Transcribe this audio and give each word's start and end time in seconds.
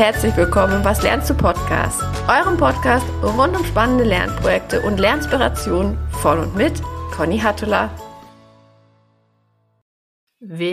herzlich 0.00 0.34
willkommen 0.34 0.76
im 0.76 0.84
Was 0.86 1.02
lernst 1.02 1.28
du 1.28 1.34
Podcast, 1.34 2.02
eurem 2.26 2.56
Podcast 2.56 3.04
rund 3.22 3.54
um 3.54 3.62
spannende 3.66 4.04
Lernprojekte 4.04 4.80
und 4.80 4.98
Lernspirationen 4.98 5.98
von 6.22 6.38
und 6.38 6.56
mit 6.56 6.72
Conny 7.14 7.38
Hattula. 7.38 7.90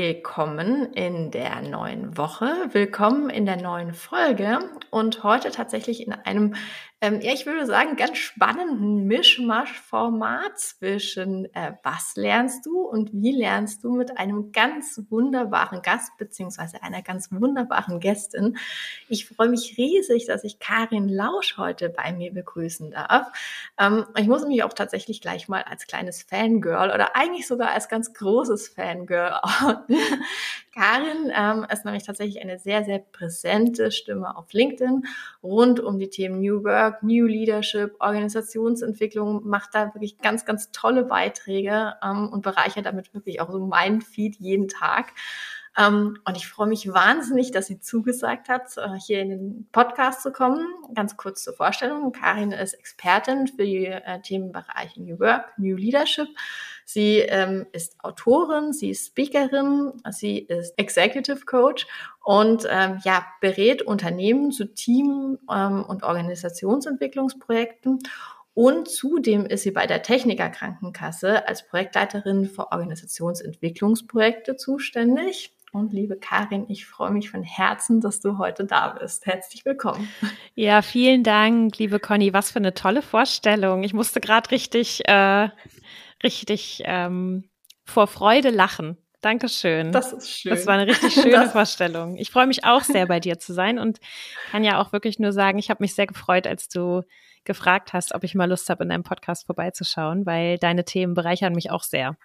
Willkommen 0.07 0.93
in 0.93 1.31
der 1.31 1.61
neuen 1.61 2.17
Woche, 2.17 2.69
willkommen 2.71 3.29
in 3.29 3.45
der 3.45 3.57
neuen 3.57 3.93
Folge 3.93 4.59
und 4.89 5.21
heute 5.23 5.51
tatsächlich 5.51 6.07
in 6.07 6.13
einem 6.13 6.55
ähm, 6.99 7.21
ja, 7.21 7.31
ich 7.31 7.45
würde 7.45 7.67
sagen, 7.67 7.95
ganz 7.95 8.17
spannenden 8.17 9.05
Mischmasch-Format 9.05 10.57
zwischen 10.57 11.45
äh, 11.53 11.73
was 11.83 12.15
lernst 12.15 12.65
du 12.65 12.81
und 12.81 13.11
wie 13.13 13.33
lernst 13.33 13.83
du 13.83 13.91
mit 13.91 14.17
einem 14.17 14.51
ganz 14.51 14.99
wunderbaren 15.11 15.83
Gast 15.83 16.17
beziehungsweise 16.17 16.81
einer 16.81 17.03
ganz 17.03 17.31
wunderbaren 17.31 17.99
Gästin. 17.99 18.57
Ich 19.09 19.27
freue 19.27 19.49
mich 19.49 19.75
riesig, 19.77 20.25
dass 20.25 20.43
ich 20.43 20.57
Karin 20.57 21.07
Lausch 21.07 21.57
heute 21.57 21.89
bei 21.89 22.13
mir 22.13 22.33
begrüßen 22.33 22.89
darf. 22.89 23.27
Ähm, 23.79 24.07
ich 24.17 24.25
muss 24.25 24.47
mich 24.47 24.63
auch 24.63 24.73
tatsächlich 24.73 25.21
gleich 25.21 25.47
mal 25.47 25.61
als 25.61 25.85
kleines 25.85 26.23
Fangirl 26.23 26.89
oder 26.89 27.15
eigentlich 27.15 27.45
sogar 27.45 27.69
als 27.69 27.89
ganz 27.89 28.11
großes 28.15 28.69
Fangirl 28.69 29.39
Karin 30.73 31.31
ähm, 31.35 31.65
ist 31.71 31.85
nämlich 31.85 32.03
tatsächlich 32.03 32.41
eine 32.41 32.59
sehr, 32.59 32.83
sehr 32.83 32.99
präsente 32.99 33.91
Stimme 33.91 34.37
auf 34.37 34.53
LinkedIn 34.53 35.03
rund 35.41 35.79
um 35.79 35.97
die 35.97 36.09
Themen 36.09 36.39
New 36.39 36.63
Work, 36.63 37.01
New 37.01 37.25
Leadership, 37.25 37.95
Organisationsentwicklung, 37.99 39.47
macht 39.47 39.73
da 39.73 39.93
wirklich 39.95 40.19
ganz, 40.19 40.45
ganz 40.45 40.71
tolle 40.71 41.03
Beiträge 41.03 41.95
ähm, 42.03 42.29
und 42.29 42.43
bereichert 42.43 42.85
damit 42.85 43.13
wirklich 43.13 43.41
auch 43.41 43.51
so 43.51 43.59
meinen 43.59 44.01
Feed 44.01 44.35
jeden 44.35 44.67
Tag. 44.67 45.13
Ähm, 45.77 46.17
und 46.25 46.37
ich 46.37 46.47
freue 46.47 46.67
mich 46.67 46.91
wahnsinnig, 46.91 47.51
dass 47.51 47.67
sie 47.67 47.79
zugesagt 47.79 48.49
hat, 48.49 48.77
äh, 48.77 48.97
hier 48.99 49.21
in 49.21 49.29
den 49.29 49.69
Podcast 49.71 50.23
zu 50.23 50.31
kommen. 50.31 50.65
Ganz 50.95 51.17
kurz 51.17 51.43
zur 51.43 51.53
Vorstellung. 51.53 52.11
Karin 52.11 52.51
ist 52.51 52.73
Expertin 52.73 53.47
für 53.47 53.63
die 53.63 53.85
äh, 53.85 54.21
Themenbereiche 54.21 55.01
New 55.01 55.19
Work, 55.19 55.57
New 55.57 55.75
Leadership 55.75 56.29
Sie 56.89 57.17
ähm, 57.17 57.65
ist 57.73 58.01
Autorin, 58.01 58.71
sie 58.71 58.91
ist 58.91 59.07
Speakerin, 59.07 59.91
sie 60.11 60.37
ist 60.39 60.73
Executive 60.77 61.41
Coach 61.45 61.85
und 62.23 62.65
ähm, 62.69 63.01
ja, 63.03 63.25
berät 63.41 63.81
Unternehmen 63.81 64.53
zu 64.53 64.73
Team- 64.73 65.37
ähm, 65.53 65.83
und 65.83 66.03
Organisationsentwicklungsprojekten. 66.03 67.99
Und 68.53 68.87
zudem 68.87 69.45
ist 69.45 69.63
sie 69.63 69.71
bei 69.71 69.85
der 69.85 70.01
Techniker 70.01 70.49
Krankenkasse 70.49 71.45
als 71.45 71.67
Projektleiterin 71.67 72.45
für 72.45 72.71
Organisationsentwicklungsprojekte 72.71 74.55
zuständig. 74.55 75.56
Und 75.73 75.93
liebe 75.93 76.17
Karin, 76.17 76.65
ich 76.69 76.85
freue 76.85 77.11
mich 77.11 77.29
von 77.29 77.43
Herzen, 77.43 77.99
dass 78.01 78.19
du 78.19 78.37
heute 78.37 78.65
da 78.65 78.89
bist. 78.89 79.25
Herzlich 79.25 79.65
willkommen. 79.65 80.09
Ja, 80.55 80.81
vielen 80.81 81.23
Dank, 81.23 81.77
liebe 81.77 81.99
Conny. 81.99 82.33
Was 82.33 82.51
für 82.51 82.59
eine 82.59 82.73
tolle 82.73 83.01
Vorstellung. 83.01 83.83
Ich 83.83 83.93
musste 83.93 84.21
gerade 84.21 84.49
richtig 84.51 85.07
äh, 85.07 85.49
richtig 86.23 86.81
ähm, 86.85 87.49
vor 87.85 88.07
Freude 88.07 88.49
lachen. 88.49 88.97
Dankeschön. 89.21 89.91
Das 89.91 90.13
ist 90.13 90.29
schön. 90.29 90.51
Das 90.51 90.67
war 90.67 90.75
eine 90.75 90.87
richtig 90.87 91.13
schöne 91.13 91.31
das 91.31 91.51
Vorstellung. 91.51 92.17
Ich 92.17 92.29
freue 92.29 92.47
mich 92.47 92.63
auch 92.63 92.81
sehr, 92.81 93.07
bei 93.07 93.19
dir 93.19 93.39
zu 93.39 93.53
sein 93.53 93.79
und 93.79 93.99
kann 94.51 94.63
ja 94.63 94.79
auch 94.79 94.93
wirklich 94.93 95.19
nur 95.19 95.33
sagen, 95.33 95.57
ich 95.57 95.69
habe 95.69 95.83
mich 95.83 95.95
sehr 95.95 96.07
gefreut, 96.07 96.45
als 96.45 96.69
du 96.69 97.01
gefragt 97.43 97.93
hast, 97.93 98.13
ob 98.13 98.23
ich 98.23 98.35
mal 98.35 98.49
Lust 98.49 98.69
habe, 98.69 98.83
in 98.83 98.89
deinem 98.89 99.03
Podcast 99.03 99.45
vorbeizuschauen, 99.47 100.25
weil 100.25 100.57
deine 100.59 100.85
Themen 100.85 101.13
bereichern 101.13 101.53
mich 101.53 101.71
auch 101.71 101.83
sehr. 101.83 102.17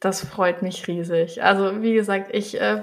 Das 0.00 0.24
freut 0.24 0.62
mich 0.62 0.88
riesig. 0.88 1.42
Also 1.42 1.82
wie 1.82 1.92
gesagt, 1.92 2.34
ich 2.34 2.58
äh, 2.58 2.82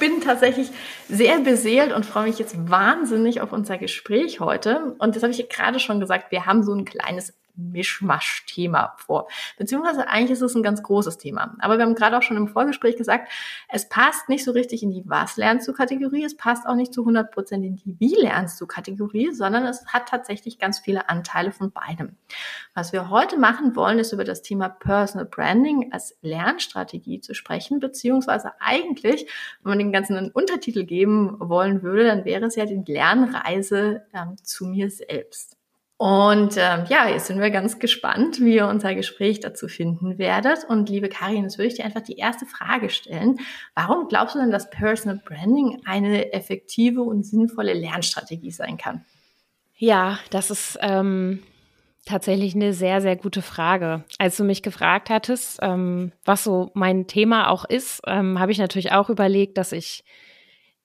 bin 0.00 0.22
tatsächlich 0.22 0.70
sehr 1.10 1.40
beseelt 1.40 1.92
und 1.92 2.06
freue 2.06 2.24
mich 2.24 2.38
jetzt 2.38 2.70
wahnsinnig 2.70 3.42
auf 3.42 3.52
unser 3.52 3.76
Gespräch 3.76 4.40
heute. 4.40 4.96
Und 4.98 5.14
das 5.14 5.22
habe 5.22 5.32
ich 5.32 5.46
gerade 5.50 5.78
schon 5.78 6.00
gesagt, 6.00 6.32
wir 6.32 6.46
haben 6.46 6.62
so 6.62 6.72
ein 6.72 6.86
kleines 6.86 7.34
Mischmasch-Thema 7.56 8.94
vor. 8.98 9.28
Beziehungsweise 9.58 10.08
eigentlich 10.08 10.32
ist 10.32 10.42
es 10.42 10.54
ein 10.54 10.62
ganz 10.62 10.82
großes 10.82 11.18
Thema. 11.18 11.56
Aber 11.60 11.78
wir 11.78 11.84
haben 11.84 11.94
gerade 11.94 12.16
auch 12.18 12.22
schon 12.22 12.36
im 12.36 12.48
Vorgespräch 12.48 12.96
gesagt, 12.96 13.30
es 13.68 13.88
passt 13.88 14.28
nicht 14.28 14.44
so 14.44 14.52
richtig 14.52 14.82
in 14.82 14.90
die 14.90 15.02
Was 15.06 15.36
lernst 15.36 15.68
du 15.68 15.72
Kategorie, 15.72 16.24
es 16.24 16.36
passt 16.36 16.66
auch 16.66 16.74
nicht 16.74 16.92
zu 16.92 17.02
100 17.02 17.30
Prozent 17.30 17.64
in 17.64 17.76
die 17.76 17.96
Wie 17.98 18.14
lernst 18.14 18.60
du 18.60 18.66
Kategorie, 18.66 19.32
sondern 19.32 19.64
es 19.66 19.86
hat 19.86 20.08
tatsächlich 20.08 20.58
ganz 20.58 20.78
viele 20.78 21.08
Anteile 21.08 21.52
von 21.52 21.70
beidem. 21.70 22.16
Was 22.74 22.92
wir 22.92 23.10
heute 23.10 23.38
machen 23.38 23.76
wollen, 23.76 23.98
ist 23.98 24.12
über 24.12 24.24
das 24.24 24.42
Thema 24.42 24.68
Personal 24.68 25.26
Branding 25.26 25.92
als 25.92 26.16
Lernstrategie 26.22 27.20
zu 27.20 27.34
sprechen, 27.34 27.80
beziehungsweise 27.80 28.52
eigentlich, 28.60 29.26
wenn 29.62 29.70
man 29.70 29.78
den 29.78 29.92
ganzen 29.92 30.16
einen 30.16 30.30
Untertitel 30.30 30.84
geben 30.84 31.36
wollen 31.38 31.82
würde, 31.82 32.04
dann 32.04 32.24
wäre 32.24 32.46
es 32.46 32.56
ja 32.56 32.66
die 32.66 32.82
Lernreise 32.86 34.06
ähm, 34.12 34.36
zu 34.42 34.66
mir 34.66 34.90
selbst. 34.90 35.56
Und 35.96 36.56
ähm, 36.56 36.84
ja, 36.88 37.08
jetzt 37.08 37.26
sind 37.26 37.40
wir 37.40 37.50
ganz 37.50 37.78
gespannt, 37.78 38.40
wie 38.40 38.56
ihr 38.56 38.66
unser 38.66 38.94
Gespräch 38.94 39.40
dazu 39.40 39.68
finden 39.68 40.18
werdet. 40.18 40.64
Und 40.68 40.88
liebe 40.88 41.08
Karin, 41.08 41.44
jetzt 41.44 41.56
würde 41.56 41.68
ich 41.68 41.74
dir 41.74 41.84
einfach 41.84 42.02
die 42.02 42.16
erste 42.16 42.46
Frage 42.46 42.90
stellen. 42.90 43.36
Warum 43.76 44.08
glaubst 44.08 44.34
du 44.34 44.40
denn, 44.40 44.50
dass 44.50 44.70
Personal 44.70 45.20
Branding 45.24 45.82
eine 45.84 46.32
effektive 46.32 47.02
und 47.02 47.24
sinnvolle 47.24 47.74
Lernstrategie 47.74 48.50
sein 48.50 48.76
kann? 48.76 49.04
Ja, 49.76 50.18
das 50.30 50.50
ist 50.50 50.78
ähm, 50.80 51.42
tatsächlich 52.04 52.54
eine 52.54 52.72
sehr, 52.72 53.00
sehr 53.00 53.16
gute 53.16 53.42
Frage. 53.42 54.04
Als 54.18 54.36
du 54.36 54.44
mich 54.44 54.62
gefragt 54.62 55.10
hattest, 55.10 55.60
ähm, 55.62 56.12
was 56.24 56.42
so 56.42 56.70
mein 56.74 57.06
Thema 57.06 57.50
auch 57.50 57.64
ist, 57.64 58.02
ähm, 58.06 58.40
habe 58.40 58.50
ich 58.50 58.58
natürlich 58.58 58.92
auch 58.92 59.10
überlegt, 59.10 59.58
dass 59.58 59.72
ich 59.72 60.04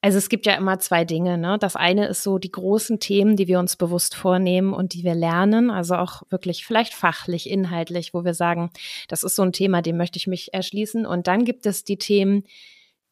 also 0.02 0.18
es 0.18 0.30
gibt 0.30 0.46
ja 0.46 0.56
immer 0.56 0.80
zwei 0.80 1.04
Dinge. 1.04 1.38
Ne? 1.38 1.58
Das 1.60 1.76
eine 1.76 2.08
ist 2.08 2.24
so 2.24 2.38
die 2.38 2.52
großen 2.52 3.00
Themen, 3.00 3.36
die 3.36 3.48
wir 3.48 3.60
uns 3.60 3.76
bewusst 3.76 4.16
vornehmen 4.16 4.74
und 4.74 4.94
die 4.94 5.04
wir 5.04 5.16
lernen, 5.16 5.70
also 5.70 5.96
auch 5.96 6.24
wirklich 6.30 6.66
vielleicht 6.66 6.94
fachlich, 6.94 7.50
inhaltlich, 7.50 8.14
wo 8.14 8.24
wir 8.24 8.34
sagen, 8.34 8.72
das 9.10 9.24
ist 9.24 9.36
so 9.36 9.42
ein 9.44 9.52
Thema, 9.52 9.82
dem 9.82 9.98
möchte 9.98 10.18
ich 10.18 10.28
mich 10.28 10.54
erschließen. 10.54 11.06
Und 11.06 11.28
dann 11.28 11.44
gibt 11.44 11.66
es 11.66 11.84
die 11.84 11.98
Themen, 11.98 12.44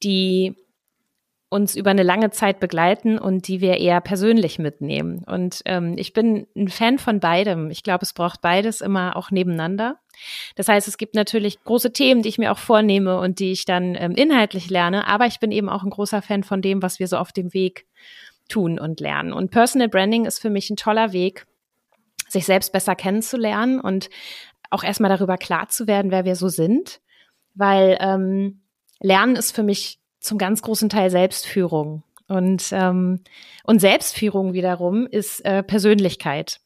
die 0.01 0.55
uns 1.50 1.75
über 1.75 1.91
eine 1.91 2.03
lange 2.03 2.30
Zeit 2.31 2.59
begleiten 2.59 3.18
und 3.18 3.47
die 3.47 3.62
wir 3.62 3.78
eher 3.78 4.02
persönlich 4.02 4.59
mitnehmen. 4.59 5.24
Und 5.25 5.62
ähm, 5.66 5.96
ich 5.97 6.12
bin 6.12 6.46
ein 6.58 6.68
Fan 6.68 7.00
von 7.00 7.22
beidem. 7.22 7.72
Ich 7.72 7.84
glaube, 7.84 8.03
es 8.03 8.12
braucht 8.13 8.41
beides 8.41 8.81
immer 8.81 9.16
auch 9.16 9.31
nebeneinander. 9.31 9.97
Das 10.56 10.68
heißt, 10.68 10.88
es 10.90 10.97
gibt 10.97 11.16
natürlich 11.16 11.63
große 11.63 11.94
Themen, 11.94 12.22
die 12.22 12.30
ich 12.30 12.38
mir 12.38 12.52
auch 12.52 12.58
vornehme 12.58 13.19
und 13.19 13.40
die 13.40 13.53
ich 13.53 13.63
dann 13.63 13.96
ähm, 13.96 14.12
inhaltlich 14.12 14.69
lerne, 14.69 15.08
aber 15.08 15.25
ich 15.28 15.40
bin 15.40 15.52
eben 15.52 15.69
auch 15.69 15.84
ein 15.84 15.90
großer 15.90 16.22
Fan 16.22 16.44
von 16.44 16.62
dem, 16.62 16.81
was 16.81 17.00
wir 17.00 17.08
so 17.08 17.18
auf 17.18 17.31
dem 17.31 17.53
Weg 17.53 17.85
tun 18.50 18.78
und 18.78 19.00
lernen. 19.00 19.31
Und 19.31 19.52
Personal 19.52 19.88
Branding 19.88 20.25
ist 20.25 20.40
für 20.40 20.50
mich 20.50 20.69
ein 20.69 20.78
toller 20.78 21.14
Weg, 21.14 21.46
sich 22.28 22.46
selbst 22.46 22.74
besser 22.74 22.96
kennenzulernen 22.96 23.79
und 23.79 24.09
auch 24.69 24.84
erstmal 24.84 25.09
darüber 25.09 25.38
klar 25.38 25.69
zu 25.69 25.88
werden, 25.88 26.12
wer 26.12 26.25
wir 26.25 26.35
so 26.35 26.50
sind, 26.50 27.00
weil 27.56 27.97
ähm, 28.02 28.62
Lernen 29.00 29.35
ist 29.35 29.56
für 29.56 29.64
mich 29.64 30.00
zum 30.27 30.38
ganz 30.38 30.61
großen 30.61 30.89
Teil 30.89 31.09
Selbstführung. 31.09 32.03
Und, 32.27 32.69
ähm, 32.71 33.21
und 33.63 33.79
Selbstführung 33.79 34.53
wiederum 34.53 35.07
ist 35.07 35.43
äh, 35.45 35.63
Persönlichkeit. 35.63 36.59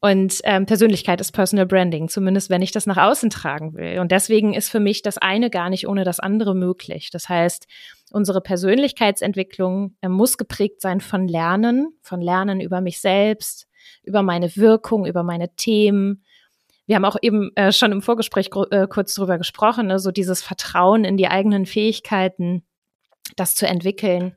Und 0.00 0.40
ähm, 0.44 0.64
Persönlichkeit 0.64 1.20
ist 1.20 1.32
Personal 1.32 1.66
Branding, 1.66 2.08
zumindest 2.08 2.48
wenn 2.48 2.62
ich 2.62 2.72
das 2.72 2.86
nach 2.86 2.96
außen 2.96 3.28
tragen 3.28 3.74
will. 3.74 3.98
Und 3.98 4.10
deswegen 4.10 4.54
ist 4.54 4.70
für 4.70 4.80
mich 4.80 5.02
das 5.02 5.18
eine 5.18 5.50
gar 5.50 5.68
nicht 5.68 5.86
ohne 5.86 6.04
das 6.04 6.20
andere 6.20 6.54
möglich. 6.54 7.10
Das 7.10 7.28
heißt, 7.28 7.66
unsere 8.10 8.40
Persönlichkeitsentwicklung 8.40 9.94
äh, 10.00 10.08
muss 10.08 10.38
geprägt 10.38 10.80
sein 10.80 11.00
von 11.00 11.28
Lernen, 11.28 11.92
von 12.00 12.22
Lernen 12.22 12.60
über 12.60 12.80
mich 12.80 13.00
selbst, 13.00 13.68
über 14.02 14.22
meine 14.22 14.56
Wirkung, 14.56 15.04
über 15.04 15.22
meine 15.22 15.54
Themen. 15.54 16.24
Wir 16.86 16.96
haben 16.96 17.04
auch 17.04 17.16
eben 17.20 17.54
äh, 17.54 17.70
schon 17.70 17.92
im 17.92 18.02
Vorgespräch 18.02 18.50
äh, 18.70 18.86
kurz 18.88 19.14
drüber 19.14 19.36
gesprochen, 19.36 19.88
ne, 19.88 19.98
so 19.98 20.10
dieses 20.10 20.42
Vertrauen 20.42 21.04
in 21.04 21.18
die 21.18 21.28
eigenen 21.28 21.66
Fähigkeiten, 21.66 22.64
das 23.36 23.54
zu 23.54 23.66
entwickeln. 23.66 24.36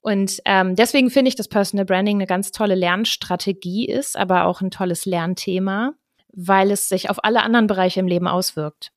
Und 0.00 0.40
ähm, 0.44 0.76
deswegen 0.76 1.10
finde 1.10 1.30
ich, 1.30 1.34
dass 1.34 1.48
Personal 1.48 1.84
Branding 1.84 2.18
eine 2.18 2.26
ganz 2.26 2.52
tolle 2.52 2.76
Lernstrategie 2.76 3.86
ist, 3.86 4.16
aber 4.16 4.44
auch 4.44 4.60
ein 4.60 4.70
tolles 4.70 5.04
Lernthema, 5.04 5.94
weil 6.32 6.70
es 6.70 6.88
sich 6.88 7.10
auf 7.10 7.24
alle 7.24 7.42
anderen 7.42 7.66
Bereiche 7.66 8.00
im 8.00 8.06
Leben 8.06 8.28
auswirkt. 8.28 8.92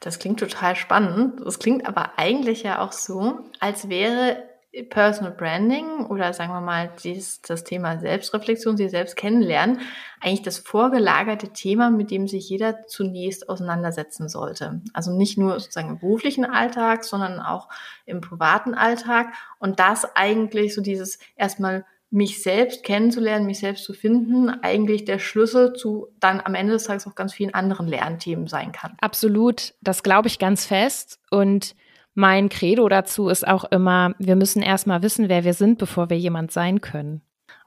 Das 0.00 0.18
klingt 0.18 0.38
total 0.38 0.76
spannend. 0.76 1.40
Das 1.44 1.58
klingt 1.58 1.86
aber 1.86 2.18
eigentlich 2.18 2.62
ja 2.62 2.80
auch 2.80 2.92
so, 2.92 3.40
als 3.60 3.88
wäre 3.88 4.42
Personal 4.82 5.32
Branding 5.32 6.06
oder 6.06 6.32
sagen 6.32 6.52
wir 6.52 6.60
mal 6.60 6.90
dies, 7.02 7.40
das 7.42 7.64
Thema 7.64 7.98
Selbstreflexion, 7.98 8.76
sich 8.76 8.90
selbst 8.90 9.16
kennenlernen, 9.16 9.80
eigentlich 10.20 10.42
das 10.42 10.58
vorgelagerte 10.58 11.48
Thema, 11.52 11.90
mit 11.90 12.10
dem 12.10 12.28
sich 12.28 12.48
jeder 12.48 12.86
zunächst 12.86 13.48
auseinandersetzen 13.48 14.28
sollte. 14.28 14.82
Also 14.92 15.16
nicht 15.16 15.38
nur 15.38 15.58
sozusagen 15.58 15.90
im 15.90 15.98
beruflichen 15.98 16.44
Alltag, 16.44 17.04
sondern 17.04 17.40
auch 17.40 17.68
im 18.04 18.20
privaten 18.20 18.74
Alltag. 18.74 19.32
Und 19.58 19.80
das 19.80 20.16
eigentlich 20.16 20.74
so 20.74 20.82
dieses 20.82 21.18
erstmal 21.36 21.84
mich 22.10 22.42
selbst 22.42 22.84
kennenzulernen, 22.84 23.46
mich 23.46 23.58
selbst 23.58 23.84
zu 23.84 23.92
finden, 23.92 24.48
eigentlich 24.48 25.04
der 25.04 25.18
Schlüssel 25.18 25.72
zu 25.72 26.08
dann 26.20 26.40
am 26.40 26.54
Ende 26.54 26.74
des 26.74 26.84
Tages 26.84 27.06
auch 27.06 27.14
ganz 27.14 27.34
vielen 27.34 27.52
anderen 27.52 27.88
Lernthemen 27.88 28.46
sein 28.46 28.72
kann. 28.72 28.96
Absolut, 29.00 29.74
das 29.80 30.02
glaube 30.02 30.28
ich 30.28 30.38
ganz 30.38 30.66
fest. 30.66 31.18
Und 31.30 31.74
mein 32.16 32.48
Credo 32.48 32.88
dazu 32.88 33.28
ist 33.28 33.46
auch 33.46 33.64
immer, 33.64 34.14
wir 34.18 34.36
müssen 34.36 34.62
erstmal 34.62 35.02
wissen, 35.02 35.28
wer 35.28 35.44
wir 35.44 35.52
sind, 35.52 35.78
bevor 35.78 36.08
wir 36.08 36.18
jemand 36.18 36.50
sein 36.50 36.80
können. 36.80 37.20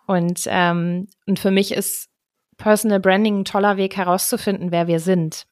Und, 0.08 0.46
ähm, 0.48 1.08
und 1.28 1.38
für 1.38 1.52
mich 1.52 1.72
ist 1.72 2.10
Personal 2.58 3.00
Branding 3.00 3.42
ein 3.42 3.46
toller 3.46 3.78
Weg 3.78 3.96
herauszufinden, 3.96 4.72
wer 4.72 4.88
wir 4.88 5.00
sind. 5.00 5.46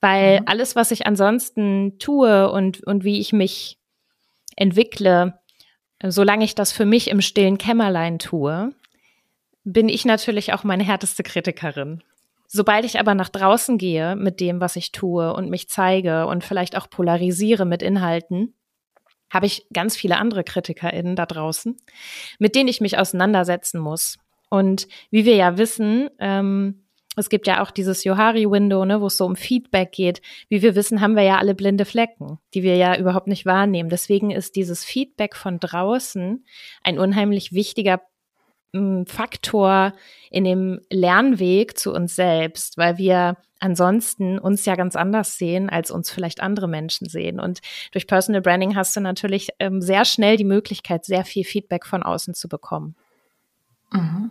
Weil 0.00 0.40
mhm. 0.40 0.46
alles, 0.46 0.74
was 0.74 0.90
ich 0.92 1.06
ansonsten 1.06 1.98
tue 1.98 2.50
und, 2.50 2.82
und 2.84 3.04
wie 3.04 3.20
ich 3.20 3.34
mich 3.34 3.78
entwickle, 4.56 5.38
solange 6.02 6.46
ich 6.46 6.54
das 6.54 6.72
für 6.72 6.86
mich 6.86 7.10
im 7.10 7.20
stillen 7.20 7.58
Kämmerlein 7.58 8.18
tue, 8.18 8.74
bin 9.62 9.90
ich 9.90 10.06
natürlich 10.06 10.54
auch 10.54 10.64
meine 10.64 10.84
härteste 10.84 11.22
Kritikerin. 11.22 12.02
Sobald 12.54 12.84
ich 12.84 13.00
aber 13.00 13.14
nach 13.14 13.30
draußen 13.30 13.78
gehe 13.78 14.14
mit 14.14 14.38
dem, 14.38 14.60
was 14.60 14.76
ich 14.76 14.92
tue 14.92 15.32
und 15.32 15.48
mich 15.48 15.70
zeige 15.70 16.26
und 16.26 16.44
vielleicht 16.44 16.76
auch 16.76 16.90
polarisiere 16.90 17.64
mit 17.64 17.82
Inhalten, 17.82 18.54
habe 19.30 19.46
ich 19.46 19.66
ganz 19.72 19.96
viele 19.96 20.18
andere 20.18 20.44
KritikerInnen 20.44 21.16
da 21.16 21.24
draußen, 21.24 21.78
mit 22.38 22.54
denen 22.54 22.68
ich 22.68 22.82
mich 22.82 22.98
auseinandersetzen 22.98 23.80
muss. 23.80 24.18
Und 24.50 24.86
wie 25.10 25.24
wir 25.24 25.34
ja 25.34 25.56
wissen, 25.56 26.10
ähm, 26.18 26.84
es 27.16 27.30
gibt 27.30 27.46
ja 27.46 27.62
auch 27.62 27.70
dieses 27.70 28.04
Johari-Window, 28.04 28.84
ne, 28.84 29.00
wo 29.00 29.06
es 29.06 29.16
so 29.16 29.24
um 29.24 29.36
Feedback 29.36 29.92
geht. 29.92 30.20
Wie 30.50 30.60
wir 30.60 30.74
wissen, 30.74 31.00
haben 31.00 31.16
wir 31.16 31.22
ja 31.22 31.38
alle 31.38 31.54
blinde 31.54 31.86
Flecken, 31.86 32.38
die 32.52 32.62
wir 32.62 32.76
ja 32.76 32.98
überhaupt 32.98 33.28
nicht 33.28 33.46
wahrnehmen. 33.46 33.88
Deswegen 33.88 34.30
ist 34.30 34.56
dieses 34.56 34.84
Feedback 34.84 35.36
von 35.36 35.58
draußen 35.58 36.44
ein 36.82 36.98
unheimlich 36.98 37.54
wichtiger 37.54 38.02
Faktor 39.06 39.92
in 40.30 40.44
dem 40.44 40.80
Lernweg 40.90 41.78
zu 41.78 41.92
uns 41.92 42.16
selbst, 42.16 42.78
weil 42.78 42.96
wir 42.96 43.36
ansonsten 43.60 44.38
uns 44.38 44.64
ja 44.64 44.74
ganz 44.74 44.96
anders 44.96 45.38
sehen, 45.38 45.70
als 45.70 45.90
uns 45.90 46.10
vielleicht 46.10 46.40
andere 46.40 46.68
Menschen 46.68 47.08
sehen. 47.08 47.38
Und 47.38 47.60
durch 47.92 48.06
Personal 48.06 48.40
Branding 48.40 48.74
hast 48.74 48.96
du 48.96 49.00
natürlich 49.00 49.50
ähm, 49.58 49.80
sehr 49.80 50.04
schnell 50.04 50.36
die 50.36 50.44
Möglichkeit, 50.44 51.04
sehr 51.04 51.24
viel 51.24 51.44
Feedback 51.44 51.86
von 51.86 52.02
außen 52.02 52.34
zu 52.34 52.48
bekommen. 52.48 52.96
Mhm. 53.92 54.30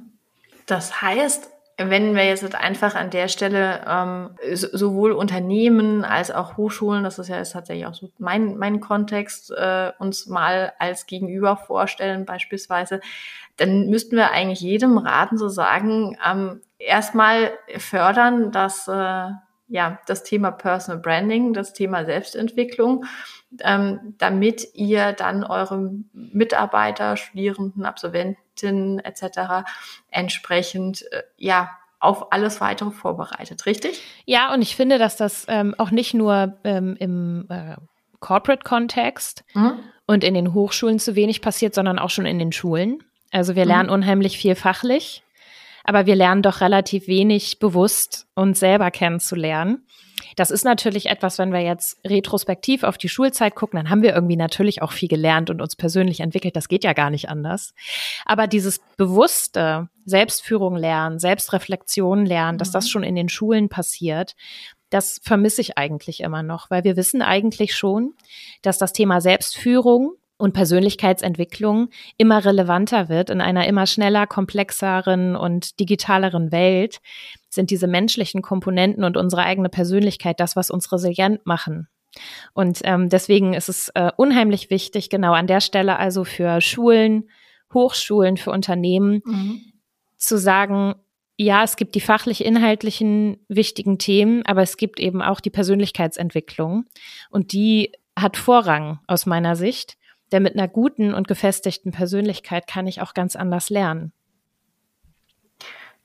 Das 0.66 1.02
heißt, 1.02 1.50
wenn 1.90 2.16
wir 2.16 2.26
jetzt 2.26 2.56
einfach 2.56 2.96
an 2.96 3.10
der 3.10 3.28
Stelle 3.28 3.82
ähm, 3.88 4.30
sowohl 4.54 5.12
Unternehmen 5.12 6.04
als 6.04 6.32
auch 6.32 6.58
Hochschulen, 6.58 7.04
das 7.04 7.20
ist 7.20 7.30
ja 7.30 7.38
jetzt 7.38 7.54
tatsächlich 7.54 7.86
auch 7.86 7.94
so 7.94 8.10
mein, 8.18 8.58
mein 8.58 8.80
Kontext, 8.80 9.52
äh, 9.52 9.92
uns 10.00 10.28
mal 10.28 10.74
als 10.80 11.06
Gegenüber 11.06 11.58
vorstellen 11.58 12.26
beispielsweise, 12.26 13.02
dann 13.58 13.88
müssten 13.90 14.16
wir 14.16 14.32
eigentlich 14.32 14.62
jedem 14.62 14.98
raten 14.98 15.38
zu 15.38 15.50
sagen, 15.50 16.18
ähm, 16.26 16.62
erstmal 16.78 17.52
fördern, 17.78 18.52
dass 18.52 18.88
äh, 18.88 19.30
ja 19.72 20.00
das 20.06 20.24
Thema 20.24 20.52
Personal 20.52 21.02
Branding, 21.02 21.54
das 21.54 21.74
Thema 21.74 22.06
Selbstentwicklung, 22.06 23.06
ähm, 23.62 24.16
damit 24.18 24.68
ihr 24.74 25.14
dann 25.14 25.44
eure 25.44 25.92
Mitarbeiter, 26.14 27.18
Studierenden, 27.18 27.86
Absolventinnen 27.86 29.00
etc. 29.00 29.66
entsprechend 30.12 31.04
äh, 31.12 31.24
ja 31.38 31.72
auf 32.00 32.34
alles 32.34 32.60
weitere 32.62 32.92
vorbereitet, 32.92 33.66
richtig? 33.66 34.02
Ja, 34.26 34.54
und 34.54 34.62
ich 34.62 34.76
finde, 34.76 34.98
dass 34.98 35.16
das 35.16 35.46
ähm, 35.48 35.76
auch 35.78 35.92
nicht 35.92 36.14
nur 36.14 36.58
ähm, 36.64 36.96
im 37.00 37.46
äh, 37.50 37.76
Corporate-Kontext 38.20 39.44
mhm. 39.54 39.80
und 40.08 40.24
in 40.24 40.34
den 40.34 40.54
Hochschulen 40.54 41.00
zu 41.00 41.16
wenig 41.16 41.42
passiert, 41.42 41.76
sondern 41.76 42.00
auch 42.00 42.10
schon 42.10 42.26
in 42.26 42.40
den 42.40 42.52
Schulen. 42.52 43.04
Also 43.32 43.56
wir 43.56 43.66
lernen 43.66 43.88
mhm. 43.88 43.94
unheimlich 43.94 44.38
viel 44.38 44.56
fachlich, 44.56 45.24
aber 45.84 46.06
wir 46.06 46.16
lernen 46.16 46.42
doch 46.42 46.62
relativ 46.62 47.08
wenig 47.08 47.60
bewusst, 47.60 48.28
uns 48.36 48.60
selber 48.60 48.92
kennenzulernen. 48.92 49.86
Das 50.36 50.52
ist 50.52 50.64
natürlich 50.64 51.08
etwas, 51.08 51.38
wenn 51.40 51.52
wir 51.52 51.62
jetzt 51.62 51.98
retrospektiv 52.06 52.84
auf 52.84 52.98
die 52.98 53.10
Schulzeit 53.10 53.56
gucken, 53.56 53.78
dann 53.78 53.90
haben 53.90 54.02
wir 54.02 54.14
irgendwie 54.14 54.36
natürlich 54.36 54.82
auch 54.82 54.92
viel 54.92 55.10
gelernt 55.10 55.50
und 55.50 55.62
uns 55.62 55.76
persönlich 55.76 56.20
entwickelt. 56.20 56.56
Das 56.56 56.68
geht 56.68 56.84
ja 56.84 56.94
gar 56.94 57.10
nicht 57.10 57.30
anders. 57.30 57.74
Aber 58.26 58.48
dieses 58.48 58.80
bewusste 58.98 59.90
Selbstführung 60.06 60.76
lernen, 60.76 61.20
Selbstreflexion 61.20 62.26
lernen, 62.26 62.58
dass 62.58 62.72
das 62.72 62.86
mhm. 62.86 62.90
schon 62.90 63.04
in 63.04 63.16
den 63.16 63.30
Schulen 63.30 63.70
passiert, 63.70 64.36
das 64.90 65.22
vermisse 65.24 65.62
ich 65.62 65.78
eigentlich 65.78 66.20
immer 66.20 66.44
noch, 66.44 66.70
weil 66.70 66.84
wir 66.84 66.98
wissen 66.98 67.22
eigentlich 67.22 67.76
schon, 67.76 68.14
dass 68.62 68.78
das 68.78 68.92
Thema 68.92 69.22
Selbstführung 69.22 70.16
und 70.42 70.54
Persönlichkeitsentwicklung 70.54 71.90
immer 72.18 72.44
relevanter 72.44 73.10
wird 73.10 73.30
in 73.30 73.42
einer 73.42 73.68
immer 73.68 73.86
schneller, 73.86 74.28
komplexeren 74.28 75.36
und 75.36 75.80
digitaleren 75.80 76.52
Welt, 76.52 77.00
sind 77.50 77.70
diese 77.70 77.88
menschlichen 77.88 78.42
Komponenten 78.42 79.04
und 79.04 79.18
unsere 79.18 79.44
eigene 79.44 79.70
Persönlichkeit 79.70 80.40
das, 80.40 80.56
was 80.56 80.72
uns 80.72 80.92
resilient 80.92 81.46
machen. 81.46 81.88
Und 82.54 82.82
ähm, 82.84 83.08
deswegen 83.08 83.54
ist 83.54 83.70
es 83.70 83.90
äh, 83.90 84.12
unheimlich 84.18 84.70
wichtig, 84.70 85.10
genau 85.10 85.34
an 85.34 85.48
der 85.48 85.62
Stelle 85.62 85.98
also 85.98 86.24
für 86.24 86.60
Schulen, 86.60 87.30
Hochschulen, 87.74 88.36
für 88.36 88.52
Unternehmen 88.52 89.22
mhm. 89.24 89.62
zu 90.18 90.38
sagen, 90.38 90.96
ja, 91.38 91.64
es 91.64 91.76
gibt 91.76 91.96
die 91.96 92.02
fachlich-inhaltlichen 92.02 93.38
wichtigen 93.48 93.98
Themen, 93.98 94.46
aber 94.46 94.62
es 94.62 94.78
gibt 94.78 95.00
eben 95.00 95.22
auch 95.22 95.40
die 95.40 95.50
Persönlichkeitsentwicklung. 95.50 96.86
Und 97.30 97.54
die 97.54 97.94
hat 98.18 98.38
Vorrang 98.38 99.00
aus 99.08 99.26
meiner 99.26 99.56
Sicht. 99.56 99.98
Denn 100.32 100.44
mit 100.44 100.56
einer 100.56 100.68
guten 100.68 101.14
und 101.14 101.28
gefestigten 101.28 101.92
Persönlichkeit 101.92 102.68
kann 102.68 102.88
ich 102.88 103.02
auch 103.02 103.14
ganz 103.14 103.36
anders 103.36 103.70
lernen. 103.70 104.14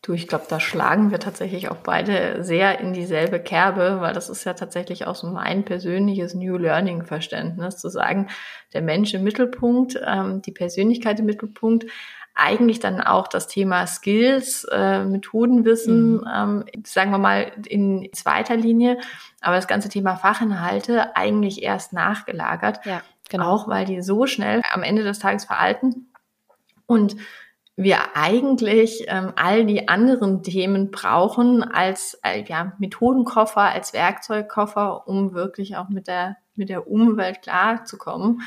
Du, 0.03 0.13
ich 0.13 0.29
glaube, 0.29 0.45
da 0.49 0.61
schlagen 0.61 1.11
wir 1.11 1.19
tatsächlich 1.19 1.69
auch 1.69 1.79
beide 1.79 2.45
sehr 2.45 2.79
in 2.79 2.93
dieselbe 2.93 3.41
Kerbe, 3.41 4.01
weil 4.01 4.15
das 4.15 4.29
ist 4.29 4.45
ja 4.45 4.55
tatsächlich 4.55 5.07
auch 5.07 5.17
so 5.17 5.27
mein 5.27 5.65
persönliches 5.65 6.35
New 6.35 6.57
Learning-Verständnis, 6.59 7.79
zu 7.79 7.89
sagen, 7.89 8.29
der 8.73 8.83
Mensch 8.83 9.15
im 9.15 9.25
Mittelpunkt, 9.25 9.99
ähm, 10.07 10.43
die 10.43 10.53
Persönlichkeit 10.53 11.19
im 11.19 11.27
Mittelpunkt, 11.27 11.87
eigentlich 12.37 12.79
dann 12.79 13.01
auch 13.01 13.27
das 13.27 13.49
Thema 13.49 13.87
Skills, 13.87 14.65
äh, 14.71 15.03
Methodenwissen, 15.05 16.19
mhm. 16.19 16.29
ähm, 16.33 16.65
sagen 16.85 17.11
wir 17.11 17.19
mal 17.19 17.51
in 17.67 18.09
zweiter 18.13 18.57
Linie, 18.57 18.99
aber 19.41 19.57
das 19.57 19.67
ganze 19.67 19.89
Thema 19.89 20.15
Fachinhalte 20.17 21.17
eigentlich 21.17 21.63
erst 21.63 21.93
nachgelagert. 21.93 22.85
Ja. 22.85 23.03
Genau. 23.29 23.47
Auch 23.47 23.69
weil 23.69 23.85
die 23.85 24.03
so 24.03 24.27
schnell 24.27 24.63
am 24.73 24.83
Ende 24.83 25.03
des 25.03 25.19
Tages 25.19 25.45
veralten 25.45 26.13
und 26.87 27.17
wir 27.77 28.17
eigentlich 28.17 29.05
ähm, 29.09 29.33
all 29.37 29.67
die 29.67 29.89
anderen 29.89 30.43
Themen 30.43 30.91
brauchen 30.91 31.63
als 31.63 32.19
äh, 32.23 32.43
ja, 32.45 32.73
Methodenkoffer, 32.79 33.61
als 33.61 33.93
Werkzeugkoffer, 33.93 35.07
um 35.07 35.35
wirklich 35.35 35.77
auch 35.77 35.91
mit 35.91 36.09
der, 36.09 36.37
mit 36.55 36.71
der 36.71 36.89
Umwelt 36.89 37.43
klarzukommen. 37.43 38.41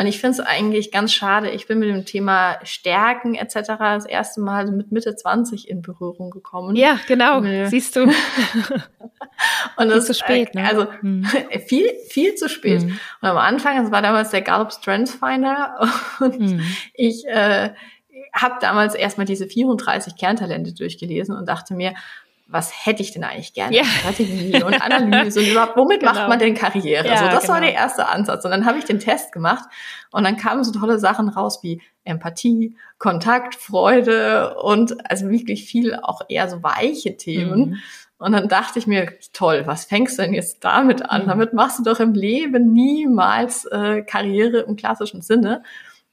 Und 0.00 0.06
ich 0.06 0.18
finde 0.18 0.40
es 0.40 0.40
eigentlich 0.40 0.92
ganz 0.92 1.12
schade. 1.12 1.50
Ich 1.50 1.66
bin 1.66 1.78
mit 1.78 1.90
dem 1.90 2.06
Thema 2.06 2.58
Stärken 2.62 3.34
etc. 3.34 3.54
das 3.78 4.06
erste 4.06 4.40
Mal 4.40 4.70
mit 4.70 4.90
Mitte 4.90 5.14
20 5.14 5.68
in 5.68 5.82
Berührung 5.82 6.30
gekommen. 6.30 6.74
Ja, 6.74 6.98
genau. 7.06 7.42
Siehst 7.66 7.96
du. 7.96 8.04
und 9.76 9.88
das 9.90 9.98
ist 9.98 10.06
zu 10.06 10.14
spät, 10.14 10.54
ne? 10.54 10.66
Also 10.66 10.86
hm. 11.02 11.26
viel, 11.66 11.84
viel 12.08 12.34
zu 12.34 12.48
spät. 12.48 12.80
Hm. 12.80 12.98
Und 13.20 13.28
am 13.28 13.36
Anfang, 13.36 13.76
das 13.76 13.92
war 13.92 14.00
damals 14.00 14.30
der 14.30 14.40
Gallup 14.40 14.72
Strengths 14.72 15.16
Finder 15.16 15.78
und 16.20 16.32
hm. 16.32 16.62
ich 16.94 17.26
äh, 17.26 17.68
habe 18.32 18.54
damals 18.62 18.94
erstmal 18.94 19.26
diese 19.26 19.48
34 19.48 20.16
Kerntalente 20.16 20.72
durchgelesen 20.72 21.36
und 21.36 21.46
dachte 21.46 21.74
mir, 21.74 21.92
was 22.50 22.86
hätte 22.86 23.02
ich 23.02 23.12
denn 23.12 23.22
eigentlich 23.22 23.54
gerne? 23.54 23.76
Ja. 23.76 23.84
Strategie 23.84 24.62
und 24.62 24.74
Analyse 24.82 25.40
und 25.40 25.46
überhaupt, 25.50 25.76
womit 25.76 26.00
genau. 26.00 26.12
macht 26.12 26.28
man 26.28 26.38
denn 26.38 26.54
Karriere? 26.54 27.06
Ja, 27.06 27.18
so, 27.18 27.24
das 27.26 27.42
genau. 27.42 27.54
war 27.54 27.60
der 27.60 27.74
erste 27.74 28.08
Ansatz. 28.08 28.44
Und 28.44 28.50
dann 28.50 28.66
habe 28.66 28.78
ich 28.78 28.84
den 28.84 28.98
Test 28.98 29.32
gemacht 29.32 29.64
und 30.10 30.24
dann 30.24 30.36
kamen 30.36 30.64
so 30.64 30.72
tolle 30.72 30.98
Sachen 30.98 31.28
raus 31.28 31.60
wie 31.62 31.80
Empathie, 32.04 32.76
Kontakt, 32.98 33.54
Freude 33.54 34.56
und 34.56 35.08
also 35.08 35.30
wirklich 35.30 35.64
viel 35.64 35.94
auch 35.94 36.22
eher 36.28 36.48
so 36.48 36.62
weiche 36.62 37.16
Themen. 37.16 37.70
Mhm. 37.70 37.76
Und 38.18 38.32
dann 38.32 38.48
dachte 38.48 38.78
ich 38.78 38.86
mir, 38.86 39.14
toll, 39.32 39.62
was 39.66 39.84
fängst 39.84 40.18
du 40.18 40.22
denn 40.22 40.34
jetzt 40.34 40.64
damit 40.64 41.08
an? 41.08 41.22
Mhm. 41.22 41.28
Damit 41.28 41.52
machst 41.52 41.78
du 41.78 41.84
doch 41.84 42.00
im 42.00 42.14
Leben 42.14 42.72
niemals 42.72 43.64
äh, 43.66 44.02
Karriere 44.02 44.58
im 44.60 44.76
klassischen 44.76 45.22
Sinne. 45.22 45.62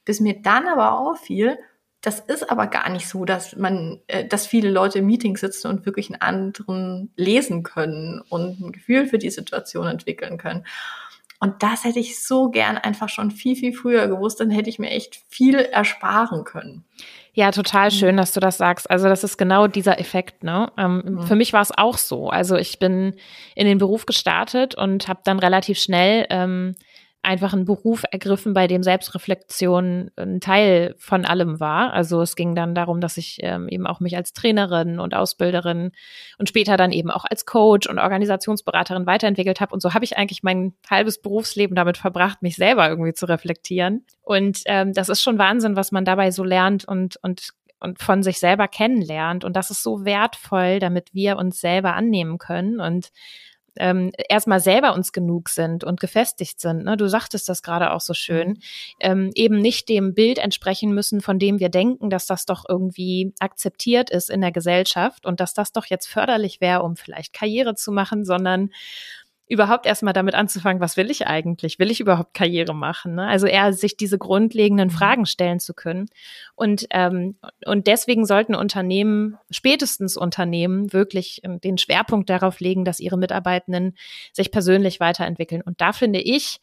Bis 0.04 0.20
mir 0.20 0.40
dann 0.40 0.68
aber 0.68 0.98
auffiel, 0.98 1.58
das 2.00 2.20
ist 2.20 2.50
aber 2.50 2.68
gar 2.68 2.88
nicht 2.90 3.08
so, 3.08 3.24
dass 3.24 3.56
man, 3.56 4.00
äh, 4.06 4.24
dass 4.24 4.46
viele 4.46 4.70
Leute 4.70 5.00
im 5.00 5.06
Meeting 5.06 5.36
sitzen 5.36 5.68
und 5.68 5.84
wirklich 5.84 6.10
einen 6.10 6.20
anderen 6.20 7.12
lesen 7.16 7.62
können 7.62 8.22
und 8.28 8.60
ein 8.60 8.72
Gefühl 8.72 9.06
für 9.06 9.18
die 9.18 9.30
Situation 9.30 9.88
entwickeln 9.88 10.38
können. 10.38 10.64
Und 11.40 11.62
das 11.62 11.84
hätte 11.84 12.00
ich 12.00 12.24
so 12.24 12.50
gern 12.50 12.78
einfach 12.78 13.08
schon 13.08 13.30
viel, 13.30 13.54
viel 13.54 13.72
früher 13.72 14.08
gewusst, 14.08 14.40
dann 14.40 14.50
hätte 14.50 14.70
ich 14.70 14.80
mir 14.80 14.90
echt 14.90 15.20
viel 15.28 15.54
ersparen 15.54 16.44
können. 16.44 16.84
Ja, 17.32 17.52
total 17.52 17.92
schön, 17.92 18.16
dass 18.16 18.32
du 18.32 18.40
das 18.40 18.58
sagst. 18.58 18.90
Also 18.90 19.08
das 19.08 19.22
ist 19.22 19.36
genau 19.36 19.68
dieser 19.68 20.00
Effekt. 20.00 20.42
Ne? 20.42 20.72
Ähm, 20.76 21.02
mhm. 21.04 21.22
Für 21.22 21.36
mich 21.36 21.52
war 21.52 21.62
es 21.62 21.70
auch 21.70 21.96
so. 21.96 22.28
Also 22.30 22.56
ich 22.56 22.80
bin 22.80 23.14
in 23.54 23.66
den 23.66 23.78
Beruf 23.78 24.06
gestartet 24.06 24.74
und 24.74 25.06
habe 25.06 25.20
dann 25.22 25.38
relativ 25.38 25.78
schnell 25.78 26.26
ähm, 26.30 26.74
einfach 27.22 27.52
einen 27.52 27.64
Beruf 27.64 28.04
ergriffen, 28.10 28.54
bei 28.54 28.66
dem 28.66 28.82
Selbstreflexion 28.82 30.10
ein 30.16 30.40
Teil 30.40 30.94
von 30.98 31.24
allem 31.24 31.60
war. 31.60 31.92
Also 31.92 32.22
es 32.22 32.36
ging 32.36 32.54
dann 32.54 32.74
darum, 32.74 33.00
dass 33.00 33.16
ich 33.16 33.38
ähm, 33.42 33.68
eben 33.68 33.86
auch 33.86 34.00
mich 34.00 34.16
als 34.16 34.32
Trainerin 34.32 35.00
und 35.00 35.14
Ausbilderin 35.14 35.90
und 36.38 36.48
später 36.48 36.76
dann 36.76 36.92
eben 36.92 37.10
auch 37.10 37.24
als 37.28 37.44
Coach 37.44 37.88
und 37.88 37.98
Organisationsberaterin 37.98 39.06
weiterentwickelt 39.06 39.60
habe. 39.60 39.74
Und 39.74 39.82
so 39.82 39.94
habe 39.94 40.04
ich 40.04 40.16
eigentlich 40.16 40.42
mein 40.42 40.74
halbes 40.88 41.20
Berufsleben 41.20 41.74
damit 41.74 41.98
verbracht, 41.98 42.42
mich 42.42 42.56
selber 42.56 42.88
irgendwie 42.88 43.14
zu 43.14 43.26
reflektieren. 43.26 44.06
Und 44.22 44.62
ähm, 44.66 44.92
das 44.92 45.08
ist 45.08 45.22
schon 45.22 45.38
Wahnsinn, 45.38 45.76
was 45.76 45.92
man 45.92 46.04
dabei 46.04 46.30
so 46.30 46.44
lernt 46.44 46.86
und, 46.86 47.16
und 47.22 47.50
und 47.80 48.00
von 48.02 48.24
sich 48.24 48.40
selber 48.40 48.66
kennenlernt. 48.66 49.44
Und 49.44 49.54
das 49.54 49.70
ist 49.70 49.84
so 49.84 50.04
wertvoll, 50.04 50.80
damit 50.80 51.14
wir 51.14 51.36
uns 51.36 51.60
selber 51.60 51.94
annehmen 51.94 52.38
können 52.38 52.80
und 52.80 53.12
ähm, 53.78 54.12
erstmal 54.28 54.60
selber 54.60 54.94
uns 54.94 55.12
genug 55.12 55.48
sind 55.48 55.84
und 55.84 56.00
gefestigt 56.00 56.60
sind. 56.60 56.84
Ne? 56.84 56.96
Du 56.96 57.08
sagtest 57.08 57.48
das 57.48 57.62
gerade 57.62 57.92
auch 57.92 58.00
so 58.00 58.14
schön. 58.14 58.48
Mhm. 58.48 58.56
Ähm, 59.00 59.30
eben 59.34 59.60
nicht 59.60 59.88
dem 59.88 60.14
Bild 60.14 60.38
entsprechen 60.38 60.92
müssen, 60.92 61.20
von 61.20 61.38
dem 61.38 61.58
wir 61.60 61.68
denken, 61.68 62.10
dass 62.10 62.26
das 62.26 62.46
doch 62.46 62.64
irgendwie 62.68 63.32
akzeptiert 63.40 64.10
ist 64.10 64.30
in 64.30 64.40
der 64.40 64.52
Gesellschaft 64.52 65.26
und 65.26 65.40
dass 65.40 65.54
das 65.54 65.72
doch 65.72 65.86
jetzt 65.86 66.06
förderlich 66.06 66.60
wäre, 66.60 66.82
um 66.82 66.96
vielleicht 66.96 67.32
Karriere 67.32 67.74
zu 67.74 67.92
machen, 67.92 68.24
sondern 68.24 68.70
überhaupt 69.48 69.86
erstmal 69.86 70.12
damit 70.12 70.34
anzufangen, 70.34 70.80
was 70.80 70.96
will 70.96 71.10
ich 71.10 71.26
eigentlich? 71.26 71.78
Will 71.78 71.90
ich 71.90 72.00
überhaupt 72.00 72.34
Karriere 72.34 72.74
machen? 72.74 73.14
Ne? 73.14 73.26
Also 73.26 73.46
eher 73.46 73.72
sich 73.72 73.96
diese 73.96 74.18
grundlegenden 74.18 74.88
mhm. 74.88 74.92
Fragen 74.92 75.26
stellen 75.26 75.58
zu 75.58 75.74
können. 75.74 76.06
Und, 76.54 76.86
ähm, 76.90 77.36
und 77.64 77.86
deswegen 77.86 78.26
sollten 78.26 78.54
Unternehmen, 78.54 79.38
spätestens 79.50 80.16
Unternehmen, 80.16 80.92
wirklich 80.92 81.40
ähm, 81.44 81.60
den 81.60 81.78
Schwerpunkt 81.78 82.28
darauf 82.28 82.60
legen, 82.60 82.84
dass 82.84 83.00
ihre 83.00 83.16
Mitarbeitenden 83.16 83.96
sich 84.32 84.50
persönlich 84.50 85.00
weiterentwickeln. 85.00 85.62
Und 85.62 85.80
da 85.80 85.92
finde 85.92 86.20
ich, 86.20 86.60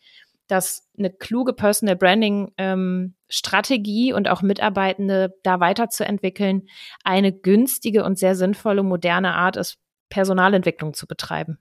dass 0.47 0.87
eine 0.97 1.09
kluge 1.09 1.53
Personal 1.53 1.95
Branding 1.95 2.51
ähm, 2.57 3.15
Strategie 3.29 4.13
und 4.13 4.29
auch 4.29 4.43
Mitarbeitende 4.43 5.35
da 5.41 5.59
weiterzuentwickeln 5.59 6.67
eine 7.03 7.33
günstige 7.33 8.03
und 8.03 8.19
sehr 8.19 8.35
sinnvolle 8.35 8.83
moderne 8.83 9.33
Art 9.33 9.57
ist, 9.57 9.79
Personalentwicklung 10.09 10.93
zu 10.93 11.07
betreiben. 11.07 11.57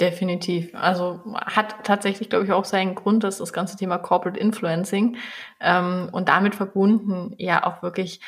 Definitiv. 0.00 0.74
Also 0.74 1.20
hat 1.34 1.84
tatsächlich, 1.84 2.30
glaube 2.30 2.44
ich, 2.44 2.52
auch 2.52 2.64
seinen 2.64 2.94
Grund, 2.94 3.24
dass 3.24 3.38
das 3.38 3.52
ganze 3.52 3.76
Thema 3.76 3.98
Corporate 3.98 4.38
Influencing 4.38 5.16
ähm, 5.60 6.08
und 6.12 6.28
damit 6.28 6.54
verbunden 6.54 7.34
ja 7.38 7.66
auch 7.66 7.82
wirklich 7.82 8.20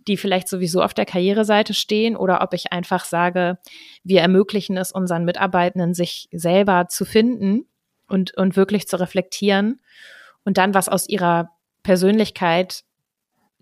die 0.07 0.17
vielleicht 0.17 0.48
sowieso 0.48 0.81
auf 0.81 0.95
der 0.95 1.05
Karriereseite 1.05 1.75
stehen, 1.75 2.15
oder 2.15 2.41
ob 2.41 2.53
ich 2.53 2.71
einfach 2.71 3.05
sage, 3.05 3.59
wir 4.03 4.21
ermöglichen 4.21 4.75
es 4.75 4.91
unseren 4.91 5.24
Mitarbeitenden, 5.24 5.93
sich 5.93 6.27
selber 6.31 6.88
zu 6.89 7.05
finden 7.05 7.67
und, 8.07 8.36
und 8.36 8.55
wirklich 8.55 8.88
zu 8.88 9.00
reflektieren 9.00 9.81
und 10.45 10.57
dann 10.57 10.74
was 10.74 10.89
aus 10.89 11.07
ihrer 11.07 11.51
Persönlichkeit 11.83 12.83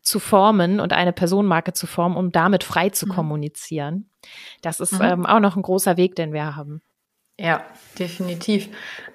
zu 0.01 0.19
formen 0.19 0.79
und 0.79 0.93
eine 0.93 1.11
Personenmarke 1.11 1.73
zu 1.73 1.85
formen, 1.85 2.15
um 2.15 2.31
damit 2.31 2.63
frei 2.63 2.89
zu 2.89 3.07
mhm. 3.07 3.11
kommunizieren. 3.11 4.09
Das 4.61 4.79
ist 4.79 4.93
mhm. 4.93 5.01
ähm, 5.01 5.25
auch 5.25 5.41
noch 5.41 5.57
ein 5.57 5.61
großer 5.63 5.97
Weg, 5.97 6.15
den 6.15 6.31
wir 6.31 6.55
haben. 6.55 6.81
Ja, 7.39 7.63
definitiv. 7.99 8.69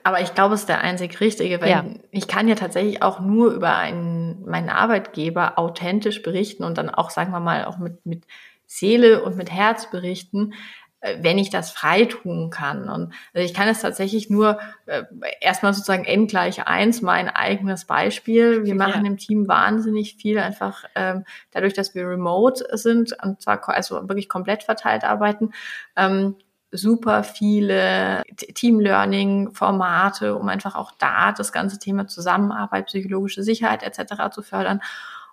Aber 0.05 0.21
ich 0.21 0.35
glaube, 0.35 0.55
es 0.55 0.61
ist 0.61 0.69
der 0.69 0.81
einzig 0.81 1.21
Richtige, 1.21 1.61
weil 1.61 1.71
ja. 1.71 1.85
ich 2.11 2.29
kann 2.29 2.47
ja 2.47 2.55
tatsächlich 2.55 3.03
auch 3.03 3.19
nur 3.21 3.53
über 3.53 3.77
einen, 3.77 4.45
meinen 4.45 4.71
Arbeitgeber 4.71 5.59
authentisch 5.59 6.23
berichten 6.23 6.63
und 6.63 6.79
dann 6.79 6.89
auch, 6.91 7.11
sagen 7.11 7.33
wir 7.33 7.41
mal, 7.41 7.65
auch 7.65 7.79
mit, 7.79 8.07
mit 8.07 8.25
Seele 8.67 9.23
und 9.25 9.37
mit 9.37 9.51
Herz 9.51 9.91
berichten, 9.91 10.55
äh, 11.01 11.19
wenn 11.21 11.37
ich 11.37 11.51
das 11.51 11.73
frei 11.73 12.05
tun 12.05 12.51
kann. 12.51 12.89
Und 12.89 13.13
also 13.35 13.45
ich 13.45 13.55
kann 13.55 13.67
es 13.67 13.81
tatsächlich 13.81 14.31
nur 14.31 14.61
äh, 14.87 15.03
erstmal 15.41 15.75
sozusagen 15.75 16.05
n 16.05 16.29
gleich 16.29 16.65
eins, 16.67 17.03
mein 17.03 17.29
eigenes 17.29 17.87
Beispiel. 17.87 18.65
Wir 18.65 18.77
machen 18.77 19.05
ja. 19.05 19.11
im 19.11 19.19
Team 19.19 19.49
wahnsinnig 19.49 20.15
viel 20.15 20.39
einfach 20.39 20.85
ähm, 20.95 21.25
dadurch, 21.51 21.75
dass 21.75 21.97
wir 21.97 22.09
remote 22.09 22.65
sind 22.77 23.17
und 23.21 23.43
zwar 23.43 23.69
also 23.69 23.97
wirklich 24.09 24.29
komplett 24.29 24.63
verteilt 24.63 25.03
arbeiten. 25.03 25.53
Ähm, 25.97 26.37
super 26.73 27.23
viele 27.23 28.23
Team-Learning-Formate, 28.55 30.37
um 30.37 30.49
einfach 30.49 30.75
auch 30.75 30.93
da 30.99 31.33
das 31.33 31.53
ganze 31.53 31.79
Thema 31.79 32.07
Zusammenarbeit, 32.09 32.87
psychologische 32.87 33.43
Sicherheit 33.43 33.83
etc. 33.83 34.35
zu 34.35 34.43
fördern. 34.43 34.81